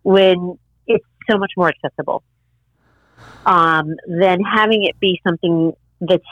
when 0.03 0.57
it's 0.87 1.05
so 1.29 1.37
much 1.37 1.51
more 1.57 1.69
accessible 1.69 2.23
um, 3.45 3.95
than 4.07 4.41
having 4.43 4.83
it 4.83 4.99
be 4.99 5.19
something 5.27 5.73
that's 5.99 6.23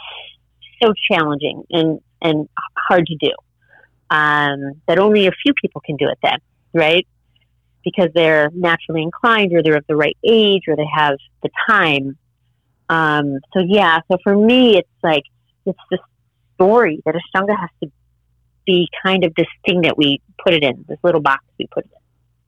so 0.81 0.93
challenging 1.09 1.63
and, 1.69 1.99
and 2.21 2.47
hard 2.77 3.05
to 3.07 3.15
do. 3.19 3.31
Um, 4.09 4.81
that 4.87 4.99
only 4.99 5.27
a 5.27 5.31
few 5.31 5.53
people 5.59 5.81
can 5.81 5.97
do 5.97 6.07
it 6.07 6.19
then, 6.21 6.37
right? 6.73 7.07
Because 7.83 8.09
they're 8.15 8.49
naturally 8.53 9.01
inclined 9.01 9.53
or 9.53 9.61
they're 9.61 9.77
of 9.77 9.85
the 9.87 9.95
right 9.95 10.17
age 10.23 10.63
or 10.67 10.75
they 10.75 10.87
have 10.93 11.17
the 11.41 11.49
time. 11.69 12.17
Um, 12.89 13.39
so, 13.53 13.63
yeah, 13.65 13.99
so 14.09 14.17
for 14.23 14.35
me, 14.35 14.77
it's 14.77 14.89
like, 15.01 15.23
it's 15.65 15.79
this 15.89 15.99
story 16.55 17.01
that 17.05 17.15
Ashtanga 17.15 17.57
has 17.59 17.69
to 17.83 17.91
be 18.65 18.87
kind 19.03 19.23
of 19.23 19.33
this 19.35 19.47
thing 19.65 19.81
that 19.81 19.97
we 19.97 20.21
put 20.43 20.53
it 20.53 20.63
in, 20.63 20.85
this 20.87 20.99
little 21.03 21.21
box 21.21 21.43
we 21.57 21.67
put 21.67 21.85
it 21.85 21.91
in. 21.91 21.99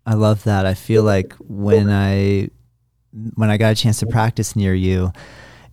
I 0.06 0.16
love 0.16 0.44
that. 0.44 0.66
I 0.66 0.74
feel 0.74 1.04
like 1.04 1.34
when 1.40 1.90
I 1.90 2.50
when 3.36 3.50
I 3.50 3.58
got 3.58 3.72
a 3.72 3.76
chance 3.76 4.00
to 4.00 4.06
practice 4.06 4.56
near 4.56 4.74
you 4.74 5.12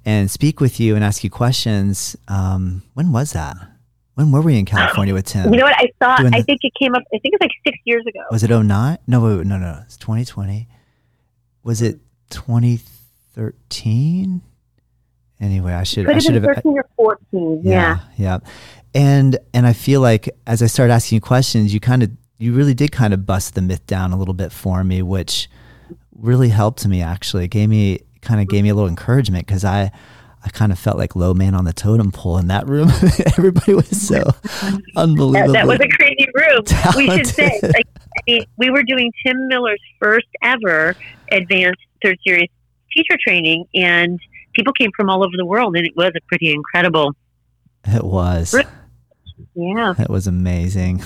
and 0.05 0.31
speak 0.31 0.61
with 0.61 0.79
you 0.81 0.95
and 0.95 1.05
ask 1.05 1.25
you 1.25 1.31
questions, 1.31 2.17
um, 2.29 2.83
when 2.95 3.13
was 3.13 3.33
that? 3.33 3.57
When 4.15 4.31
were 4.31 4.43
we 4.43 4.59
in 4.59 4.67
California 4.67 5.15
with 5.15 5.25
Tim? 5.27 5.53
You 5.53 5.59
know 5.61 5.65
what? 5.65 5.77
I 5.79 5.91
thought, 5.99 6.19
Doing 6.21 6.35
I 6.35 6.39
the- 6.41 6.45
think 6.45 6.61
it 6.65 6.73
came 6.79 6.95
up, 6.95 7.03
I 7.15 7.19
think 7.19 7.35
it's 7.35 7.41
like 7.41 7.51
six 7.67 7.79
years 7.85 8.05
ago. 8.07 8.21
was 8.31 8.43
it 8.43 8.51
09? 8.51 8.99
No, 9.07 9.21
wait, 9.21 9.47
no, 9.47 9.57
no, 9.59 9.81
it's 9.87 9.97
2020. 9.97 10.69
Was 11.65 11.81
it 11.81 12.01
2013? 12.31 14.43
Anyway, 15.41 15.73
I 15.73 15.83
should 15.83 16.05
Could 16.07 16.13
I 16.13 16.15
have 16.15 16.23
should 16.23 16.35
been 16.35 16.45
have 16.45 16.55
13 16.57 16.79
or 16.79 16.89
14. 16.97 17.61
Yeah. 17.65 17.99
yeah. 18.17 18.39
And 18.95 19.39
and 19.55 19.67
I 19.67 19.73
feel 19.73 20.01
like 20.01 20.29
as 20.47 20.63
I 20.63 20.67
started 20.67 20.93
asking 20.93 21.17
you 21.17 21.21
questions, 21.21 21.73
you 21.75 21.81
kind 21.81 22.03
of 22.03 22.11
you 22.39 22.53
really 22.53 22.75
did 22.75 22.93
kind 22.93 23.13
of 23.15 23.25
bust 23.27 23.55
the 23.55 23.63
myth 23.63 23.85
down 23.87 24.13
a 24.13 24.19
little 24.19 24.35
bit 24.35 24.53
for 24.53 24.85
me, 24.85 25.03
which 25.03 25.49
really 26.15 26.51
helped 26.51 26.87
me 26.87 27.01
actually. 27.03 27.45
It 27.47 27.49
gave 27.49 27.69
me 27.71 28.01
kind 28.21 28.41
of 28.41 28.49
gave 28.49 28.63
me 28.63 28.69
a 28.69 28.75
little 28.75 28.89
encouragement 28.89 29.47
because 29.47 29.65
I 29.65 29.91
I 30.45 30.49
kind 30.49 30.73
of 30.73 30.79
felt 30.79 30.99
like 30.99 31.15
low 31.15 31.35
man 31.35 31.55
on 31.55 31.65
the 31.65 31.73
totem 31.73 32.11
pole 32.11 32.39
in 32.39 32.49
that 32.49 32.67
room. 32.67 32.89
Everybody 33.39 33.75
was 33.75 33.89
so 34.07 34.17
That, 34.23 34.83
unbelievable. 34.97 35.53
that 35.53 35.67
was 35.67 35.79
a 35.81 35.89
crazy 35.89 36.27
room. 36.35 36.63
We 36.97 37.09
should 37.17 37.27
say, 37.29 37.61
like, 37.63 37.87
I 37.97 38.21
mean, 38.27 38.45
we 38.59 38.71
were 38.71 38.83
doing 38.83 39.13
Tim 39.25 39.47
Miller's 39.49 39.81
first 40.01 40.27
ever 40.43 40.97
advanced 41.31 41.81
third 42.03 42.19
series 42.27 42.49
teacher 42.93 43.17
training, 43.23 43.67
and 43.75 44.19
people 44.55 44.73
came 44.73 44.91
from 44.97 45.09
all 45.09 45.23
over 45.25 45.37
the 45.37 45.47
world, 45.47 45.77
and 45.77 45.87
it 45.87 45.97
was 45.97 46.11
a 46.17 46.21
pretty 46.29 46.53
incredible. 46.53 47.15
it 47.87 48.03
was. 48.05 48.55
Yeah. 49.55 49.95
It 49.99 50.11
was 50.11 50.27
amazing. 50.27 51.03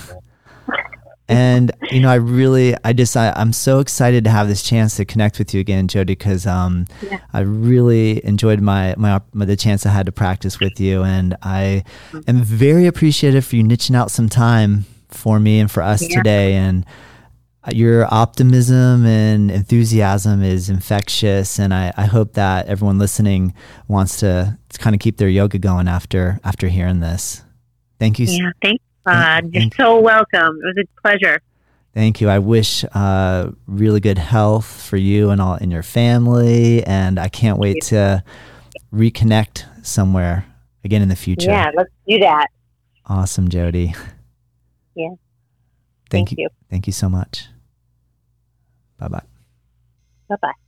And 1.29 1.71
you 1.91 1.99
know, 1.99 2.09
I 2.09 2.15
really, 2.15 2.73
I 2.85 2.93
just, 2.93 3.17
I, 3.17 3.33
I'm 3.35 3.51
so 3.51 3.79
excited 3.79 4.23
to 4.23 4.29
have 4.29 4.47
this 4.47 4.61
chance 4.63 4.95
to 4.95 5.03
connect 5.03 5.39
with 5.39 5.53
you 5.53 5.59
again, 5.59 5.87
Jodi, 5.89 6.13
because 6.15 6.47
um, 6.47 6.85
Yeah. 7.01 7.19
I 7.33 7.41
really 7.41 8.23
enjoyed 8.25 8.61
my, 8.61 8.95
my 8.97 9.19
my 9.33 9.43
the 9.45 9.57
chance 9.57 9.85
I 9.85 9.89
had 9.89 10.05
to 10.05 10.11
practice 10.13 10.59
with 10.61 10.79
you, 10.79 11.03
and 11.03 11.35
I 11.43 11.83
am 12.27 12.43
very 12.43 12.87
appreciative 12.87 13.45
for 13.45 13.57
you 13.57 13.63
niching 13.63 13.95
out 13.95 14.09
some 14.09 14.29
time 14.29 14.85
for 15.09 15.39
me 15.39 15.59
and 15.59 15.69
for 15.69 15.83
us 15.83 16.01
Yeah. 16.01 16.17
today. 16.17 16.53
And 16.53 16.85
your 17.73 18.07
optimism 18.13 19.05
and 19.05 19.51
enthusiasm 19.51 20.41
is 20.43 20.69
infectious, 20.69 21.59
and 21.59 21.73
I, 21.73 21.91
I 21.97 22.05
hope 22.05 22.35
that 22.35 22.67
everyone 22.67 22.97
listening 22.99 23.53
wants 23.89 24.21
to, 24.21 24.57
to 24.69 24.79
kind 24.79 24.95
of 24.95 25.01
keep 25.01 25.17
their 25.17 25.27
yoga 25.27 25.59
going 25.59 25.89
after 25.89 26.39
after 26.45 26.69
hearing 26.69 27.01
this. 27.01 27.43
Thank 27.99 28.19
you. 28.19 28.27
Yeah. 28.27 28.51
Thank- 28.61 28.79
Todd. 29.07 29.49
You're 29.53 29.69
so 29.75 29.99
welcome. 29.99 30.59
It 30.63 30.65
was 30.65 30.77
a 30.77 31.01
pleasure. 31.01 31.41
Thank 31.93 32.21
you. 32.21 32.29
I 32.29 32.39
wish 32.39 32.85
uh, 32.93 33.51
really 33.65 33.99
good 33.99 34.17
health 34.17 34.65
for 34.65 34.97
you 34.97 35.31
and 35.31 35.41
all 35.41 35.55
in 35.55 35.71
your 35.71 35.83
family, 35.83 36.83
and 36.85 37.17
I 37.19 37.27
can't 37.27 37.57
wait 37.57 37.81
to 37.85 38.23
reconnect 38.93 39.85
somewhere 39.85 40.45
again 40.83 41.01
in 41.01 41.09
the 41.09 41.15
future. 41.15 41.49
Yeah. 41.49 41.71
Let's 41.75 41.89
do 42.07 42.19
that. 42.19 42.47
Awesome, 43.05 43.49
Jodi. 43.49 43.95
Yeah. 44.95 45.09
Thank, 46.09 46.29
Thank 46.29 46.31
you. 46.31 46.37
you. 46.39 46.49
Thank 46.69 46.87
you 46.87 46.93
so 46.93 47.09
much. 47.09 47.47
Bye 48.97 49.07
bye. 49.07 49.21
Bye 50.29 50.35
bye. 50.41 50.66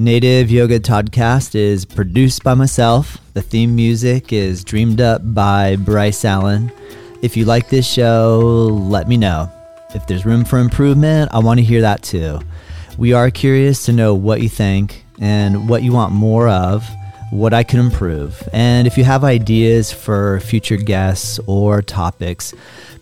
Native 0.00 0.48
Yoga 0.48 0.78
Toddcast 0.78 1.56
is 1.56 1.84
produced 1.84 2.44
by 2.44 2.54
myself. 2.54 3.18
The 3.34 3.42
theme 3.42 3.74
music 3.74 4.32
is 4.32 4.62
dreamed 4.62 5.00
up 5.00 5.20
by 5.34 5.74
Bryce 5.74 6.24
Allen. 6.24 6.70
If 7.20 7.36
you 7.36 7.44
like 7.44 7.68
this 7.68 7.84
show, 7.84 8.38
let 8.70 9.08
me 9.08 9.16
know. 9.16 9.50
If 9.96 10.06
there's 10.06 10.24
room 10.24 10.44
for 10.44 10.60
improvement, 10.60 11.32
I 11.34 11.40
want 11.40 11.58
to 11.58 11.64
hear 11.64 11.80
that 11.80 12.04
too. 12.04 12.38
We 12.96 13.12
are 13.12 13.28
curious 13.32 13.84
to 13.86 13.92
know 13.92 14.14
what 14.14 14.40
you 14.40 14.48
think 14.48 15.04
and 15.20 15.68
what 15.68 15.82
you 15.82 15.90
want 15.92 16.12
more 16.12 16.48
of. 16.48 16.88
what 17.30 17.52
I 17.52 17.62
can 17.62 17.78
improve. 17.80 18.48
And 18.52 18.86
if 18.86 18.96
you 18.96 19.04
have 19.04 19.22
ideas 19.24 19.92
for 19.92 20.40
future 20.40 20.76
guests 20.76 21.38
or 21.46 21.82
topics, 21.82 22.54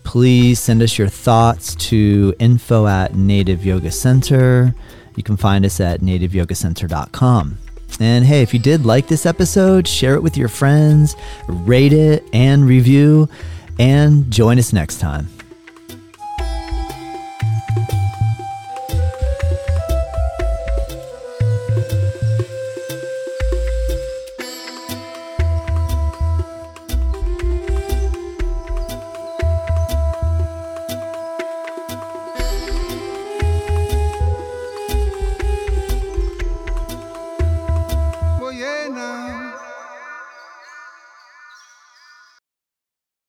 please 0.03 0.59
send 0.59 0.81
us 0.81 0.97
your 0.97 1.07
thoughts 1.07 1.75
to 1.75 2.33
info 2.39 2.87
at 2.87 3.15
Native 3.15 3.65
Yoga 3.65 3.91
Center. 3.91 4.75
You 5.17 5.23
can 5.23 5.35
find 5.35 5.65
us 5.65 5.81
at 5.81 5.99
nativeyogacenter.com. 5.99 7.57
And 7.99 8.25
hey, 8.25 8.41
if 8.41 8.53
you 8.53 8.59
did 8.59 8.85
like 8.85 9.07
this 9.07 9.25
episode, 9.25 9.87
share 9.87 10.13
it 10.13 10.23
with 10.23 10.37
your 10.37 10.47
friends, 10.49 11.15
rate 11.47 11.93
it 11.93 12.23
and 12.31 12.65
review, 12.65 13.27
and 13.79 14.31
join 14.31 14.59
us 14.59 14.71
next 14.71 14.99
time. 14.99 15.27